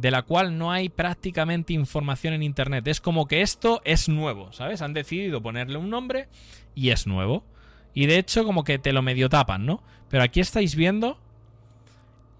de 0.00 0.10
la 0.10 0.22
cual 0.22 0.56
no 0.56 0.72
hay 0.72 0.88
prácticamente 0.88 1.74
información 1.74 2.32
en 2.32 2.42
Internet. 2.42 2.88
Es 2.88 3.00
como 3.00 3.26
que 3.26 3.42
esto 3.42 3.82
es 3.84 4.08
nuevo, 4.08 4.50
¿sabes? 4.52 4.80
Han 4.80 4.94
decidido 4.94 5.42
ponerle 5.42 5.76
un 5.76 5.90
nombre 5.90 6.28
y 6.74 6.90
es 6.90 7.06
nuevo. 7.06 7.44
Y 7.92 8.06
de 8.06 8.18
hecho 8.18 8.44
como 8.44 8.64
que 8.64 8.78
te 8.78 8.92
lo 8.94 9.02
medio 9.02 9.28
tapan, 9.28 9.66
¿no? 9.66 9.82
Pero 10.08 10.22
aquí 10.22 10.40
estáis 10.40 10.74
viendo 10.74 11.18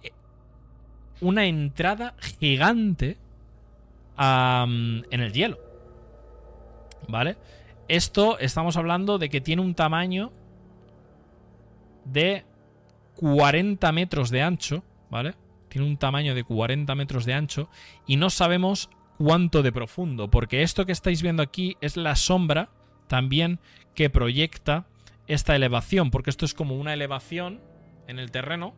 eh, 0.02 0.12
una 1.20 1.44
entrada 1.44 2.14
gigante 2.38 3.18
en 4.16 5.04
el 5.10 5.32
hielo. 5.32 5.58
¿Vale? 7.08 7.36
Esto 7.88 8.38
estamos 8.38 8.76
hablando 8.76 9.18
de 9.18 9.28
que 9.28 9.40
tiene 9.40 9.62
un 9.62 9.74
tamaño 9.74 10.32
de 12.04 12.44
40 13.16 13.92
metros 13.92 14.30
de 14.30 14.42
ancho, 14.42 14.82
¿vale? 15.10 15.34
Tiene 15.70 15.86
un 15.86 15.96
tamaño 15.96 16.34
de 16.34 16.44
40 16.44 16.94
metros 16.94 17.24
de 17.24 17.32
ancho 17.32 17.70
y 18.06 18.16
no 18.16 18.28
sabemos 18.28 18.90
cuánto 19.16 19.62
de 19.62 19.72
profundo, 19.72 20.30
porque 20.30 20.62
esto 20.62 20.84
que 20.84 20.92
estáis 20.92 21.22
viendo 21.22 21.42
aquí 21.42 21.76
es 21.80 21.96
la 21.96 22.16
sombra 22.16 22.70
también 23.06 23.60
que 23.94 24.10
proyecta 24.10 24.86
esta 25.26 25.56
elevación, 25.56 26.10
porque 26.10 26.30
esto 26.30 26.44
es 26.44 26.54
como 26.54 26.76
una 26.76 26.92
elevación 26.92 27.60
en 28.08 28.18
el 28.18 28.30
terreno 28.30 28.74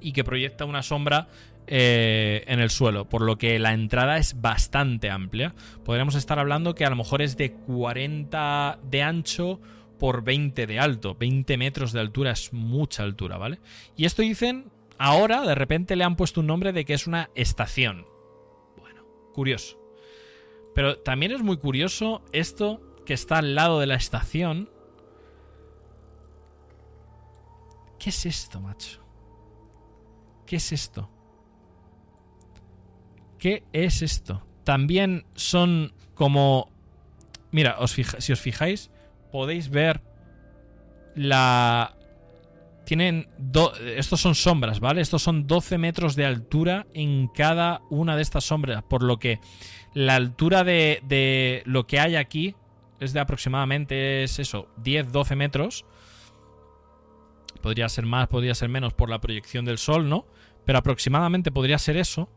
y 0.00 0.12
que 0.12 0.24
proyecta 0.24 0.64
una 0.64 0.82
sombra 0.82 1.28
eh, 1.66 2.44
en 2.46 2.58
el 2.60 2.70
suelo, 2.70 3.08
por 3.08 3.22
lo 3.22 3.36
que 3.36 3.58
la 3.58 3.72
entrada 3.72 4.16
es 4.16 4.40
bastante 4.40 5.10
amplia. 5.10 5.54
Podríamos 5.84 6.14
estar 6.14 6.38
hablando 6.38 6.74
que 6.74 6.84
a 6.84 6.90
lo 6.90 6.96
mejor 6.96 7.20
es 7.22 7.36
de 7.36 7.52
40 7.52 8.78
de 8.90 9.02
ancho 9.02 9.60
por 9.98 10.24
20 10.24 10.66
de 10.66 10.80
alto. 10.80 11.14
20 11.14 11.56
metros 11.58 11.92
de 11.92 12.00
altura 12.00 12.32
es 12.32 12.52
mucha 12.52 13.02
altura, 13.02 13.36
¿vale? 13.36 13.60
Y 13.96 14.06
esto 14.06 14.22
dicen 14.22 14.64
Ahora, 15.02 15.46
de 15.46 15.54
repente, 15.54 15.96
le 15.96 16.04
han 16.04 16.14
puesto 16.14 16.40
un 16.40 16.46
nombre 16.46 16.74
de 16.74 16.84
que 16.84 16.92
es 16.92 17.06
una 17.06 17.30
estación. 17.34 18.06
Bueno, 18.76 19.02
curioso. 19.32 19.80
Pero 20.74 20.98
también 20.98 21.32
es 21.32 21.40
muy 21.40 21.56
curioso 21.56 22.22
esto 22.32 22.82
que 23.06 23.14
está 23.14 23.38
al 23.38 23.54
lado 23.54 23.80
de 23.80 23.86
la 23.86 23.94
estación. 23.94 24.68
¿Qué 27.98 28.10
es 28.10 28.26
esto, 28.26 28.60
macho? 28.60 29.00
¿Qué 30.44 30.56
es 30.56 30.70
esto? 30.70 31.08
¿Qué 33.38 33.64
es 33.72 34.02
esto? 34.02 34.46
También 34.64 35.24
son 35.34 35.94
como... 36.12 36.70
Mira, 37.52 37.78
si 37.86 38.32
os 38.32 38.40
fijáis, 38.40 38.90
podéis 39.32 39.70
ver 39.70 40.02
la, 41.14 41.96
tienen 42.84 43.28
estos 43.96 44.20
son 44.20 44.34
sombras, 44.34 44.80
¿vale? 44.80 45.00
Estos 45.00 45.22
son 45.22 45.46
12 45.46 45.78
metros 45.78 46.16
de 46.16 46.24
altura 46.24 46.86
en 46.94 47.28
cada 47.28 47.82
una 47.90 48.16
de 48.16 48.22
estas 48.22 48.44
sombras, 48.44 48.82
por 48.82 49.02
lo 49.02 49.18
que 49.18 49.40
la 49.94 50.16
altura 50.16 50.64
de, 50.64 51.62
lo 51.66 51.86
que 51.86 52.00
hay 52.00 52.16
aquí 52.16 52.54
es 53.00 53.12
de 53.12 53.20
aproximadamente, 53.20 54.24
es 54.24 54.38
eso, 54.38 54.68
10-12 54.82 55.36
metros. 55.36 55.84
Podría 57.62 57.88
ser 57.88 58.06
más, 58.06 58.28
podría 58.28 58.54
ser 58.54 58.68
menos 58.68 58.94
por 58.94 59.10
la 59.10 59.20
proyección 59.20 59.64
del 59.64 59.78
sol, 59.78 60.08
¿no? 60.08 60.26
Pero 60.64 60.78
aproximadamente 60.78 61.50
podría 61.50 61.78
ser 61.78 61.96
eso. 61.96 62.28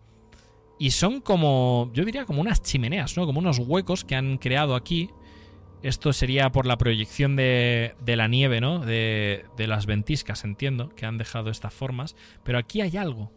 Y 0.79 0.91
son 0.91 1.21
como, 1.21 1.91
yo 1.93 2.03
diría 2.03 2.25
como 2.25 2.41
unas 2.41 2.61
chimeneas, 2.61 3.15
¿no? 3.15 3.25
Como 3.25 3.39
unos 3.39 3.59
huecos 3.59 4.03
que 4.03 4.15
han 4.15 4.37
creado 4.37 4.75
aquí 4.75 5.09
esto 5.83 6.13
sería 6.13 6.51
por 6.51 6.65
la 6.65 6.77
proyección 6.77 7.35
de, 7.35 7.93
la 8.05 8.27
nieve, 8.27 8.61
¿no? 8.61 8.79
De, 8.79 9.45
de, 9.57 9.67
las 9.67 9.85
ventiscas, 9.85 10.45
entiendo, 10.45 10.89
que 10.95 11.05
han 11.05 11.17
dejado 11.17 11.49
estas 11.49 11.73
formas. 11.73 12.15
Pero 12.43 12.57
aquí 12.57 12.79
hay 12.81 12.95
algo. 12.95 13.31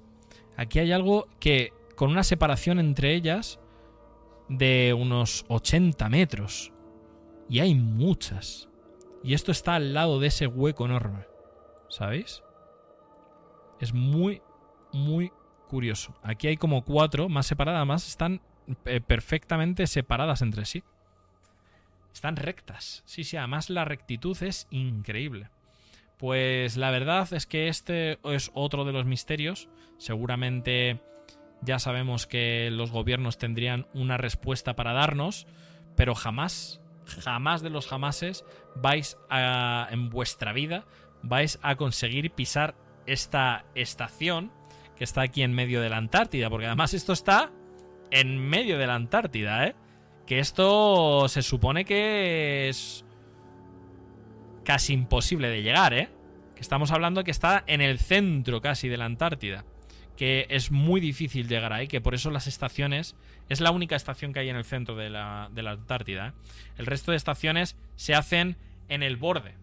Aquí 0.57 0.78
hay 0.78 0.92
algo 0.92 1.26
que, 1.40 1.72
con 1.97 2.11
una 2.11 2.22
separación 2.22 2.78
entre 2.78 3.14
ellas 3.14 3.59
de 4.49 4.94
unos 4.97 5.44
80 5.49 6.09
metros. 6.09 6.72
Y 7.49 7.59
hay 7.59 7.74
muchas. 7.74 8.68
Y 9.24 9.34
esto 9.34 9.51
está 9.51 9.74
al 9.74 9.92
lado 9.92 10.20
de 10.20 10.28
ese 10.28 10.47
hueco 10.47 10.86
enorme. 10.86 11.26
¿Sabéis? 11.88 12.44
Es 13.80 13.92
muy, 13.92 14.40
muy 14.92 15.32
curioso. 15.68 16.14
Aquí 16.22 16.47
hay 16.47 16.57
como 16.57 16.84
cuatro 16.84 17.28
más 17.28 17.47
separadas, 17.47 17.84
más 17.86 18.07
están 18.07 18.40
eh, 18.84 19.01
perfectamente 19.01 19.86
separadas 19.88 20.42
entre 20.42 20.64
sí. 20.64 20.84
Están 22.17 22.37
rectas. 22.37 23.03
Sí, 23.05 23.25
sí, 23.25 23.37
además 23.37 23.69
la 23.69 23.85
rectitud 23.85 24.43
es 24.43 24.69
increíble. 24.71 25.51
Pues 26.17 26.79
la 26.79 26.91
verdad 26.91 27.31
es 27.35 27.45
que 27.45 27.69
este 27.69 28.19
es 28.25 28.51
otro 28.55 28.87
de 28.87 28.93
los 28.93 29.05
misterios. 29.05 29.69
Seguramente 29.99 30.99
ya 31.61 31.79
sabemos 31.79 32.27
que 32.27 32.71
los 32.73 32.91
gobiernos 32.91 33.37
tendrían 33.37 33.87
una 33.93 34.17
respuesta 34.17 34.75
para 34.77 34.95
darnos, 34.95 35.47
pero 35.95 36.14
jamás, 36.14 36.81
jamás 37.05 37.61
de 37.61 37.69
los 37.69 37.87
jamases 37.87 38.47
vais 38.77 39.19
a, 39.29 39.87
en 39.91 40.09
vuestra 40.09 40.55
vida, 40.55 40.87
vais 41.23 41.59
a 41.61 41.77
conseguir 41.77 42.31
pisar 42.31 42.77
esta 43.05 43.67
estación 43.75 44.53
que 44.97 45.05
está 45.05 45.21
aquí 45.21 45.43
en 45.43 45.53
medio 45.53 45.83
de 45.83 45.91
la 45.91 45.99
Antártida, 45.99 46.49
porque 46.49 46.64
además 46.64 46.95
esto 46.95 47.12
está 47.12 47.53
en 48.11 48.39
medio 48.39 48.79
de 48.79 48.87
la 48.87 48.95
Antártida, 48.95 49.67
¿eh? 49.67 49.77
Que 50.27 50.41
esto 50.41 51.29
se 51.29 51.43
supone 51.43 51.85
que 51.85 52.68
es 52.68 53.05
casi 54.64 54.93
imposible 54.93 55.49
de 55.49 55.62
llegar, 55.62 55.95
¿eh? 55.95 56.09
Que 56.55 56.61
estamos 56.61 56.91
hablando 56.91 57.22
que 57.22 57.31
está 57.31 57.62
en 57.66 57.81
el 57.81 57.99
centro 57.99 58.61
casi 58.61 58.89
de 58.89 58.97
la 58.97 59.05
Antártida. 59.05 59.64
Que 60.16 60.47
es 60.51 60.70
muy 60.70 61.01
difícil 61.01 61.49
llegar 61.49 61.72
ahí, 61.72 61.87
que 61.87 62.01
por 62.01 62.14
eso 62.14 62.31
las 62.31 62.47
estaciones 62.47 63.14
es 63.49 63.61
la 63.61 63.70
única 63.70 63.95
estación 63.95 64.33
que 64.33 64.41
hay 64.41 64.49
en 64.49 64.57
el 64.57 64.64
centro 64.64 64.97
de 64.97 65.11
la, 65.11 65.49
de 65.53 65.62
la 65.62 65.72
Antártida. 65.72 66.29
¿eh? 66.29 66.33
El 66.79 66.87
resto 66.87 67.12
de 67.12 67.16
estaciones 67.16 67.77
se 67.95 68.14
hacen 68.14 68.57
en 68.89 69.03
el 69.03 69.16
borde. 69.16 69.55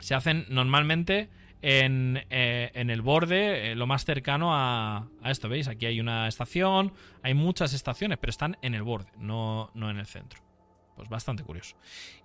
Se 0.00 0.14
hacen 0.14 0.46
normalmente 0.48 1.28
en, 1.66 2.22
eh, 2.28 2.70
en 2.74 2.90
el 2.90 3.00
borde, 3.00 3.72
eh, 3.72 3.74
lo 3.74 3.86
más 3.86 4.04
cercano 4.04 4.54
a, 4.54 5.08
a, 5.22 5.30
esto. 5.30 5.48
¿Veis? 5.48 5.66
Aquí 5.66 5.86
hay 5.86 5.98
una 5.98 6.28
estación, 6.28 6.92
hay 7.22 7.32
muchas 7.32 7.72
estaciones, 7.72 8.18
pero 8.18 8.30
están 8.30 8.58
en 8.60 8.74
el 8.74 8.82
borde, 8.82 9.10
no, 9.16 9.70
no 9.72 9.88
en 9.88 9.96
el 9.96 10.04
centro. 10.04 10.40
Pues 10.94 11.08
bastante 11.08 11.42
curioso. 11.42 11.74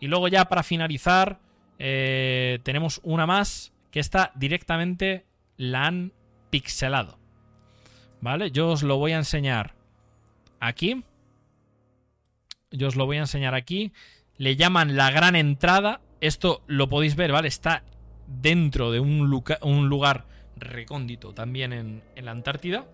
Y 0.02 0.08
luego 0.08 0.28
ya 0.28 0.50
para 0.50 0.62
finalizar, 0.62 1.40
eh, 1.80 2.60
tenemos 2.64 3.00
una 3.02 3.26
más 3.26 3.72
que 3.92 4.02
está 4.02 4.34
directamente 4.36 5.26
la 5.56 5.88
han 5.88 6.12
pixelado. 6.50 7.18
¿Vale? 8.20 8.52
Yo 8.52 8.72
os 8.72 8.84
lo 8.84 8.98
voy 8.98 9.14
a 9.14 9.18
enseñar 9.18 9.74
aquí. 10.60 11.06
Yo 12.72 12.90
os 12.90 12.98
lo 12.98 13.06
voy 13.06 13.18
a 13.18 13.22
enseñar 13.22 13.56
aquí. 13.56 13.94
Le 14.36 14.58
llaman 14.58 14.98
la 14.98 15.12
gran 15.12 15.38
entrada. 15.38 16.02
Esto 16.20 16.62
lo 16.68 16.90
podéis 16.90 17.16
ver, 17.16 17.32
¿vale? 17.32 17.48
Está 17.48 17.84
dentro 18.30 18.92
de 18.92 19.00
un, 19.00 19.30
lugar 19.90 20.26
recóndito 20.56 21.34
también 21.34 21.74
en, 21.74 22.04
la 22.16 22.32
Antártida. 22.32 22.86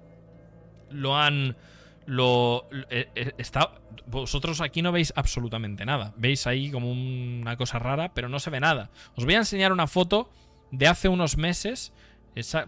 Lo 0.89 1.17
han. 1.17 1.55
Lo. 2.05 2.67
Eh, 2.89 3.09
eh, 3.15 3.31
está. 3.37 3.71
Vosotros 4.07 4.61
aquí 4.61 4.81
no 4.81 4.91
veis 4.91 5.13
absolutamente 5.15 5.85
nada. 5.85 6.13
Veis 6.17 6.47
ahí 6.47 6.71
como 6.71 6.91
una 6.91 7.57
cosa 7.57 7.79
rara, 7.79 8.13
pero 8.13 8.29
no 8.29 8.39
se 8.39 8.49
ve 8.49 8.59
nada. 8.59 8.91
Os 9.15 9.25
voy 9.25 9.33
a 9.33 9.39
enseñar 9.39 9.71
una 9.71 9.87
foto 9.87 10.29
de 10.71 10.87
hace 10.87 11.09
unos 11.09 11.37
meses. 11.37 11.93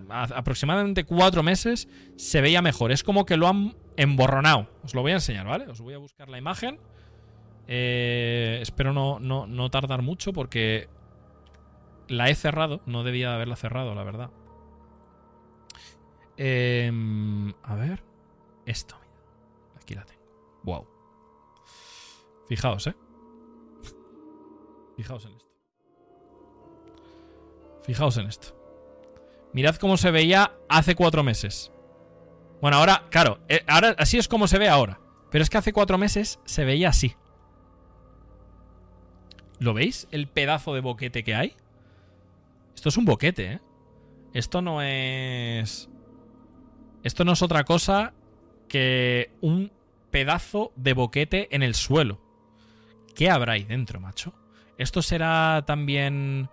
Aproximadamente 0.10 1.04
cuatro 1.04 1.44
meses. 1.44 1.88
Se 2.16 2.42
veía 2.42 2.62
mejor. 2.62 2.92
Es 2.92 3.04
como 3.04 3.26
que 3.26 3.38
lo 3.38 3.48
han 3.48 3.76
emborronado. 3.98 4.70
Os 4.84 4.94
lo 4.96 5.02
voy 5.02 5.12
a 5.12 5.16
enseñar, 5.16 5.46
¿vale? 5.46 5.68
Os 5.68 5.82
voy 5.82 5.94
a 5.94 5.98
buscar 5.98 6.30
la 6.30 6.38
imagen. 6.38 6.80
Eh, 7.68 8.60
espero 8.62 8.94
no, 8.94 9.20
no, 9.20 9.46
no 9.46 9.70
tardar 9.70 10.02
mucho 10.02 10.32
porque 10.32 10.88
la 12.08 12.30
he 12.30 12.36
cerrado. 12.36 12.82
No 12.86 13.04
debía 13.04 13.34
haberla 13.34 13.56
cerrado, 13.56 13.96
la 13.96 14.04
verdad. 14.04 14.30
Eh, 16.38 16.92
a 17.64 17.76
ver. 17.76 18.04
Esto, 18.66 18.98
mira. 19.00 19.14
Aquí 19.82 19.96
la 19.96 20.06
tengo. 20.06 20.22
Wow. 20.64 20.88
Fijaos, 22.48 22.88
¿eh? 22.88 22.96
Fijaos 24.98 25.26
en 25.26 25.34
esto. 25.34 25.52
Fijaos 27.84 28.18
en 28.18 28.28
esto. 28.28 28.58
Mirad 29.54 29.76
cómo 29.76 29.98
se 29.98 30.12
veía 30.12 30.54
hace 30.68 30.96
cuatro 30.96 31.24
meses. 31.24 31.72
Bueno, 32.62 32.78
ahora, 32.78 33.06
claro, 33.10 33.40
eh, 33.48 33.64
ahora 33.68 33.96
así 33.98 34.18
es 34.18 34.28
como 34.28 34.48
se 34.48 34.58
ve 34.58 34.68
ahora. 34.68 35.00
Pero 35.32 35.44
es 35.44 35.50
que 35.50 35.58
hace 35.58 35.74
cuatro 35.74 35.98
meses 35.98 36.40
se 36.46 36.66
veía 36.66 36.90
así. 36.90 37.16
¿Lo 39.60 39.74
veis? 39.74 40.08
El 40.12 40.28
pedazo 40.28 40.74
de 40.74 40.82
boquete 40.82 41.24
que 41.24 41.36
hay. 41.36 41.56
Esto 42.78 42.90
es 42.90 42.98
un 42.98 43.06
boquete, 43.06 43.54
¿eh? 43.54 43.60
Esto 44.34 44.62
no 44.62 44.84
es... 44.84 45.90
Esto 47.02 47.26
no 47.26 47.32
es 47.32 47.42
otra 47.42 47.64
cosa 47.64 48.14
que 48.70 49.32
un 49.42 49.72
pedazo 50.12 50.74
de 50.76 50.94
boquete 50.94 51.48
en 51.56 51.64
el 51.64 51.74
suelo. 51.74 52.22
¿Qué 53.16 53.32
habrá 53.32 53.54
ahí 53.54 53.64
dentro, 53.64 54.00
macho? 54.00 54.36
¿Esto 54.78 55.02
será 55.02 55.64
también 55.66 56.50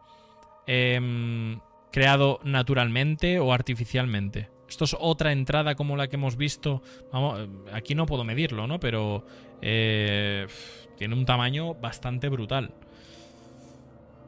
eh, 0.66 1.58
creado 1.92 2.40
naturalmente 2.42 3.38
o 3.38 3.52
artificialmente? 3.52 4.48
Esto 4.66 4.84
es 4.86 4.96
otra 4.98 5.30
entrada 5.30 5.74
como 5.74 5.94
la 5.94 6.08
que 6.08 6.16
hemos 6.16 6.38
visto. 6.38 6.80
Vamos, 7.12 7.46
aquí 7.70 7.94
no 7.94 8.06
puedo 8.06 8.24
medirlo, 8.24 8.66
¿no? 8.66 8.80
Pero 8.80 9.26
eh, 9.60 10.46
tiene 10.96 11.16
un 11.16 11.26
tamaño 11.26 11.74
bastante 11.74 12.30
brutal. 12.30 12.72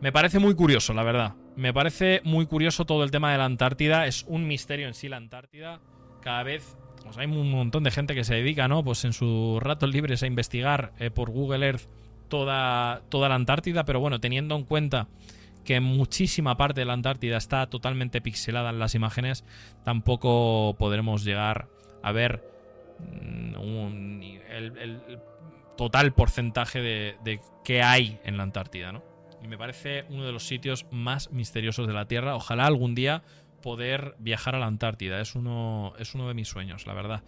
Me 0.02 0.12
parece 0.12 0.38
muy 0.38 0.54
curioso, 0.54 0.92
la 0.92 1.02
verdad. 1.02 1.36
Me 1.56 1.72
parece 1.72 2.20
muy 2.22 2.46
curioso 2.46 2.84
todo 2.84 3.02
el 3.02 3.10
tema 3.10 3.32
de 3.32 3.38
la 3.38 3.46
Antártida. 3.46 4.06
Es 4.06 4.24
un 4.28 4.46
misterio 4.46 4.86
en 4.86 4.94
sí 4.94 5.08
la 5.08 5.16
Antártida. 5.16 5.80
Cada 6.20 6.42
vez 6.42 6.76
pues 7.02 7.16
hay 7.18 7.26
un 7.26 7.50
montón 7.50 7.84
de 7.84 7.90
gente 7.90 8.14
que 8.14 8.24
se 8.24 8.34
dedica, 8.34 8.68
¿no? 8.68 8.84
Pues 8.84 9.04
en 9.04 9.12
sus 9.12 9.62
ratos 9.62 9.90
libres 9.90 10.22
a 10.22 10.26
investigar 10.26 10.92
eh, 10.98 11.10
por 11.10 11.30
Google 11.30 11.64
Earth 11.64 11.88
toda, 12.28 13.02
toda 13.08 13.28
la 13.28 13.36
Antártida. 13.36 13.84
Pero 13.84 14.00
bueno, 14.00 14.20
teniendo 14.20 14.54
en 14.54 14.64
cuenta 14.64 15.08
que 15.64 15.80
muchísima 15.80 16.56
parte 16.56 16.82
de 16.82 16.84
la 16.84 16.92
Antártida 16.92 17.38
está 17.38 17.66
totalmente 17.68 18.20
pixelada 18.20 18.70
en 18.70 18.78
las 18.78 18.94
imágenes, 18.94 19.44
tampoco 19.82 20.76
podremos 20.78 21.24
llegar 21.24 21.68
a 22.02 22.12
ver 22.12 22.42
mm, 22.98 23.60
un, 23.60 24.40
el, 24.50 25.20
total 25.76 26.12
porcentaje 26.12 26.80
de, 26.80 27.16
de 27.24 27.40
qué 27.64 27.82
hay 27.82 28.18
en 28.24 28.36
la 28.36 28.42
Antártida, 28.42 28.92
¿no? 28.92 29.15
Me 29.46 29.58
parece 29.58 30.04
uno 30.08 30.24
de 30.24 30.32
los 30.32 30.46
sitios 30.46 30.86
más 30.90 31.30
misteriosos 31.32 31.86
de 31.86 31.92
la 31.92 32.06
Tierra. 32.06 32.34
Ojalá 32.34 32.66
algún 32.66 32.94
día 32.94 33.22
poder 33.62 34.14
viajar 34.18 34.54
a 34.54 34.58
la 34.58 34.66
Antártida. 34.66 35.20
Es 35.20 35.34
uno, 35.34 35.92
es 35.98 36.14
uno 36.14 36.28
de 36.28 36.34
mis 36.34 36.48
sueños, 36.48 36.86
la 36.86 36.94
verdad. 36.94 37.22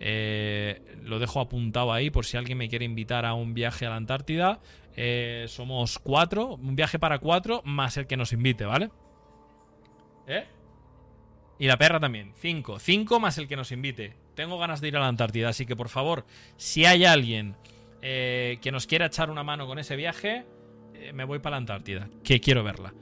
Eh, 0.00 0.82
lo 1.02 1.18
dejo 1.18 1.40
apuntado 1.40 1.92
ahí 1.92 2.10
por 2.10 2.24
si 2.24 2.36
alguien 2.36 2.58
me 2.58 2.68
quiere 2.68 2.84
invitar 2.84 3.24
a 3.24 3.34
un 3.34 3.54
viaje 3.54 3.86
a 3.86 3.90
la 3.90 3.96
Antártida. 3.96 4.60
Eh, 4.96 5.46
somos 5.48 5.98
cuatro, 5.98 6.56
un 6.56 6.76
viaje 6.76 6.98
para 6.98 7.18
cuatro 7.18 7.62
más 7.64 7.96
el 7.96 8.06
que 8.06 8.16
nos 8.16 8.32
invite, 8.32 8.64
¿vale? 8.64 8.90
¿Eh? 10.26 10.44
Y 11.58 11.66
la 11.66 11.76
perra 11.76 12.00
también. 12.00 12.32
Cinco. 12.36 12.78
Cinco 12.78 13.20
más 13.20 13.38
el 13.38 13.46
que 13.46 13.56
nos 13.56 13.70
invite. 13.70 14.16
Tengo 14.34 14.58
ganas 14.58 14.80
de 14.80 14.88
ir 14.88 14.96
a 14.96 15.00
la 15.00 15.08
Antártida, 15.08 15.50
así 15.50 15.66
que 15.66 15.76
por 15.76 15.88
favor, 15.88 16.24
si 16.56 16.84
hay 16.84 17.04
alguien 17.04 17.54
eh, 18.00 18.58
que 18.60 18.72
nos 18.72 18.86
quiera 18.86 19.06
echar 19.06 19.30
una 19.30 19.44
mano 19.44 19.66
con 19.66 19.78
ese 19.78 19.94
viaje, 19.94 20.44
me 21.12 21.24
voy 21.24 21.38
para 21.38 21.52
la 21.52 21.58
Antártida, 21.58 22.08
que 22.22 22.40
quiero 22.40 22.62
verla, 22.62 22.94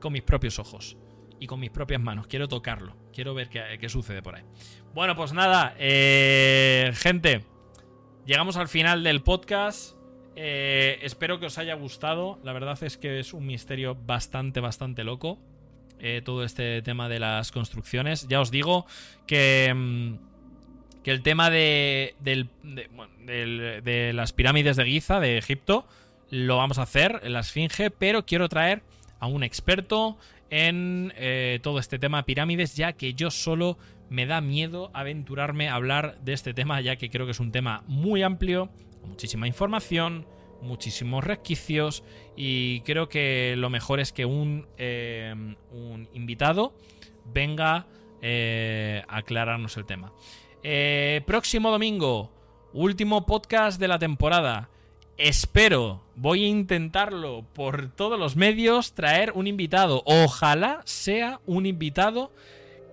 con 0.00 0.12
mis 0.12 0.22
propios 0.22 0.58
ojos 0.58 0.96
y 1.40 1.46
con 1.46 1.60
mis 1.60 1.70
propias 1.70 2.00
manos, 2.00 2.26
quiero 2.26 2.48
tocarlo, 2.48 2.96
quiero 3.12 3.34
ver 3.34 3.48
qué, 3.48 3.88
sucede 3.88 4.22
por 4.22 4.36
ahí. 4.36 4.42
Bueno, 4.94 5.14
pues 5.14 5.32
nada, 5.32 5.74
eh, 5.78 6.92
gente, 6.94 7.44
llegamos 8.26 8.56
al 8.56 8.68
final 8.68 9.04
del 9.04 9.22
podcast. 9.22 9.96
Eh, 10.40 11.00
espero 11.02 11.40
que 11.40 11.46
os 11.46 11.58
haya 11.58 11.74
gustado. 11.74 12.38
La 12.44 12.52
verdad 12.52 12.80
es 12.82 12.96
que 12.96 13.18
es 13.18 13.32
un 13.34 13.46
misterio 13.46 13.96
bastante, 13.96 14.60
bastante 14.60 15.02
loco. 15.04 15.38
Eh, 16.00 16.22
todo 16.24 16.44
este 16.44 16.80
tema 16.82 17.08
de 17.08 17.18
las 17.18 17.50
construcciones. 17.50 18.28
Ya 18.28 18.40
os 18.40 18.52
digo 18.52 18.86
que, 19.26 19.72
mm, 19.74 20.14
que 21.02 21.10
el 21.10 21.22
tema 21.22 21.50
de, 21.50 22.14
del, 22.20 22.48
de, 22.62 22.88
del, 23.24 23.82
de 23.82 24.12
las 24.12 24.32
pirámides 24.32 24.76
de 24.76 24.84
Giza, 24.84 25.18
de 25.18 25.38
Egipto, 25.38 25.88
lo 26.30 26.56
vamos 26.56 26.78
a 26.78 26.82
hacer 26.82 27.28
la 27.28 27.40
Esfinge, 27.40 27.90
pero 27.90 28.24
quiero 28.24 28.48
traer 28.48 28.82
a 29.20 29.26
un 29.26 29.42
experto 29.42 30.16
en 30.50 31.12
eh, 31.16 31.60
todo 31.62 31.78
este 31.78 31.98
tema 31.98 32.24
pirámides, 32.24 32.76
ya 32.76 32.92
que 32.92 33.14
yo 33.14 33.30
solo 33.30 33.78
me 34.10 34.26
da 34.26 34.40
miedo 34.40 34.90
aventurarme 34.94 35.68
a 35.68 35.74
hablar 35.74 36.18
de 36.20 36.32
este 36.32 36.54
tema, 36.54 36.80
ya 36.80 36.96
que 36.96 37.10
creo 37.10 37.26
que 37.26 37.32
es 37.32 37.40
un 37.40 37.52
tema 37.52 37.82
muy 37.86 38.22
amplio, 38.22 38.70
muchísima 39.06 39.46
información, 39.46 40.26
muchísimos 40.62 41.24
resquicios 41.24 42.04
y 42.36 42.80
creo 42.80 43.08
que 43.08 43.54
lo 43.56 43.70
mejor 43.70 44.00
es 44.00 44.12
que 44.12 44.24
un, 44.24 44.66
eh, 44.76 45.34
un 45.70 46.08
invitado 46.14 46.74
venga 47.32 47.86
eh, 48.22 49.02
a 49.08 49.18
aclararnos 49.18 49.76
el 49.76 49.86
tema. 49.86 50.12
Eh, 50.62 51.22
próximo 51.26 51.70
domingo, 51.70 52.32
último 52.72 53.26
podcast 53.26 53.80
de 53.80 53.88
la 53.88 53.98
temporada 53.98 54.70
Espero, 55.18 56.00
voy 56.14 56.44
a 56.44 56.46
intentarlo 56.46 57.44
por 57.52 57.90
todos 57.90 58.16
los 58.16 58.36
medios, 58.36 58.94
traer 58.94 59.32
un 59.34 59.48
invitado. 59.48 60.04
Ojalá 60.06 60.80
sea 60.84 61.40
un 61.44 61.66
invitado 61.66 62.32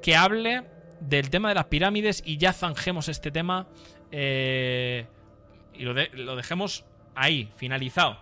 que 0.02 0.16
hable 0.16 0.64
del 1.02 1.30
tema 1.30 1.50
de 1.50 1.56
las 1.56 1.66
pirámides 1.66 2.24
y 2.26 2.38
ya 2.38 2.52
zanjemos 2.52 3.10
este 3.10 3.30
tema 3.30 3.68
eh, 4.12 5.06
y 5.76 5.84
lo, 5.84 6.36
dejemos 6.36 6.84
ahí, 7.14 7.52
finalizado. 7.58 8.18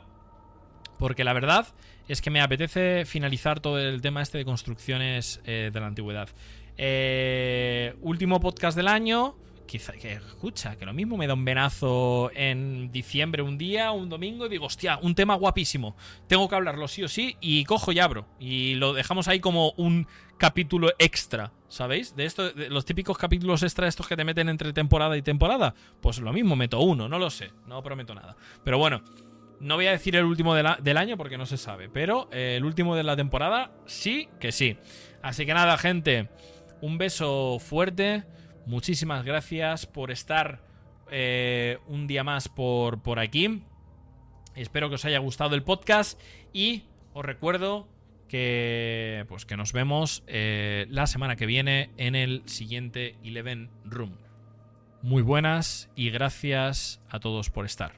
Porque 1.00 1.24
la 1.24 1.32
verdad 1.32 1.68
es 2.10 2.22
que 2.22 2.30
me 2.30 2.42
apetece 2.42 3.06
finalizar 3.06 3.62
todo 3.62 3.80
el 3.80 4.02
tema 4.02 4.22
este 4.22 4.38
de 4.38 4.44
construcciones 4.44 5.40
eh, 5.46 5.72
de 5.72 5.80
la 5.80 5.88
antigüedad. 5.88 6.28
Eh, 6.76 7.96
último 8.02 8.42
podcast 8.42 8.76
del 8.76 8.90
año. 8.90 9.38
Quizá 9.66 9.94
que 9.94 10.14
escucha, 10.14 10.76
que 10.76 10.86
lo 10.86 10.94
mismo 10.94 11.18
me 11.18 11.26
da 11.26 11.34
un 11.34 11.46
venazo 11.46 12.32
en 12.36 12.92
diciembre 12.92 13.42
un 13.42 13.58
día, 13.58 13.92
un 13.92 14.10
domingo, 14.10 14.46
y 14.46 14.50
digo, 14.50 14.66
hostia, 14.66 15.00
un 15.02 15.16
tema 15.16 15.36
guapísimo. 15.36 15.96
Tengo 16.28 16.48
que 16.48 16.56
hablarlo 16.56 16.88
sí 16.88 17.04
o 17.04 17.08
sí, 17.08 17.38
y 17.42 17.64
cojo 17.64 17.92
y 17.92 18.00
abro. 18.00 18.28
Y 18.40 18.76
lo 18.76 18.94
dejamos 18.94 19.28
ahí 19.28 19.40
como 19.40 19.72
un 19.78 20.08
capítulo 20.38 20.92
extra, 21.00 21.54
¿sabéis? 21.70 22.16
De 22.16 22.26
esto, 22.26 22.52
los 22.70 22.86
típicos 22.86 23.18
capítulos 23.18 23.64
extra 23.64 23.88
estos 23.88 24.08
que 24.08 24.18
te 24.18 24.26
meten 24.26 24.50
entre 24.50 24.74
temporada 24.74 25.18
y 25.18 25.22
temporada. 25.22 25.74
Pues 26.02 26.20
lo 26.20 26.34
mismo, 26.34 26.56
meto 26.56 26.80
uno, 26.82 27.08
no 27.08 27.18
lo 27.18 27.30
sé, 27.30 27.52
no 27.66 27.82
prometo 27.82 28.14
nada. 28.14 28.36
Pero 28.64 28.78
bueno, 28.78 29.02
no 29.60 29.76
voy 29.76 29.88
a 29.88 29.92
decir 29.92 30.16
el 30.16 30.26
último 30.26 30.56
del 30.56 30.98
año 30.98 31.18
porque 31.18 31.38
no 31.38 31.46
se 31.46 31.58
sabe, 31.58 31.88
pero 31.90 32.28
eh, 32.32 32.56
el 32.58 32.66
último 32.66 32.96
de 32.96 33.04
la 33.04 33.16
temporada 33.16 33.72
sí 33.86 34.28
que 34.40 34.52
sí. 34.52 34.78
Así 35.22 35.46
que 35.46 35.54
nada, 35.54 35.78
gente, 35.78 36.30
un 36.82 36.98
beso 36.98 37.60
fuerte. 37.60 38.26
Muchísimas 38.66 39.26
gracias 39.26 39.86
por 39.86 40.12
estar 40.12 40.62
eh, 41.12 41.80
un 41.88 42.08
día 42.08 42.24
más 42.24 42.48
por, 42.48 43.02
por 43.02 43.20
aquí. 43.20 43.62
Espero 44.56 44.90
que 44.90 44.96
os 44.96 45.06
haya 45.06 45.20
gustado 45.20 45.56
el 45.56 45.64
podcast 45.64 46.20
y 46.54 46.84
os 47.14 47.26
recuerdo 47.26 47.88
que, 48.30 49.26
pues 49.28 49.46
que 49.46 49.58
nos 49.58 49.74
vemos 49.74 50.24
eh, 50.28 50.88
la 50.90 51.08
semana 51.08 51.36
que 51.36 51.46
viene 51.46 51.92
en 51.98 52.16
el 52.16 52.42
siguiente 52.46 53.16
Eleven 53.24 53.70
Room. 53.84 54.18
Muy 55.02 55.22
buenas 55.22 55.90
y 55.96 56.10
gracias 56.10 57.02
a 57.10 57.20
todos 57.20 57.50
por 57.50 57.66
estar. 57.66 57.92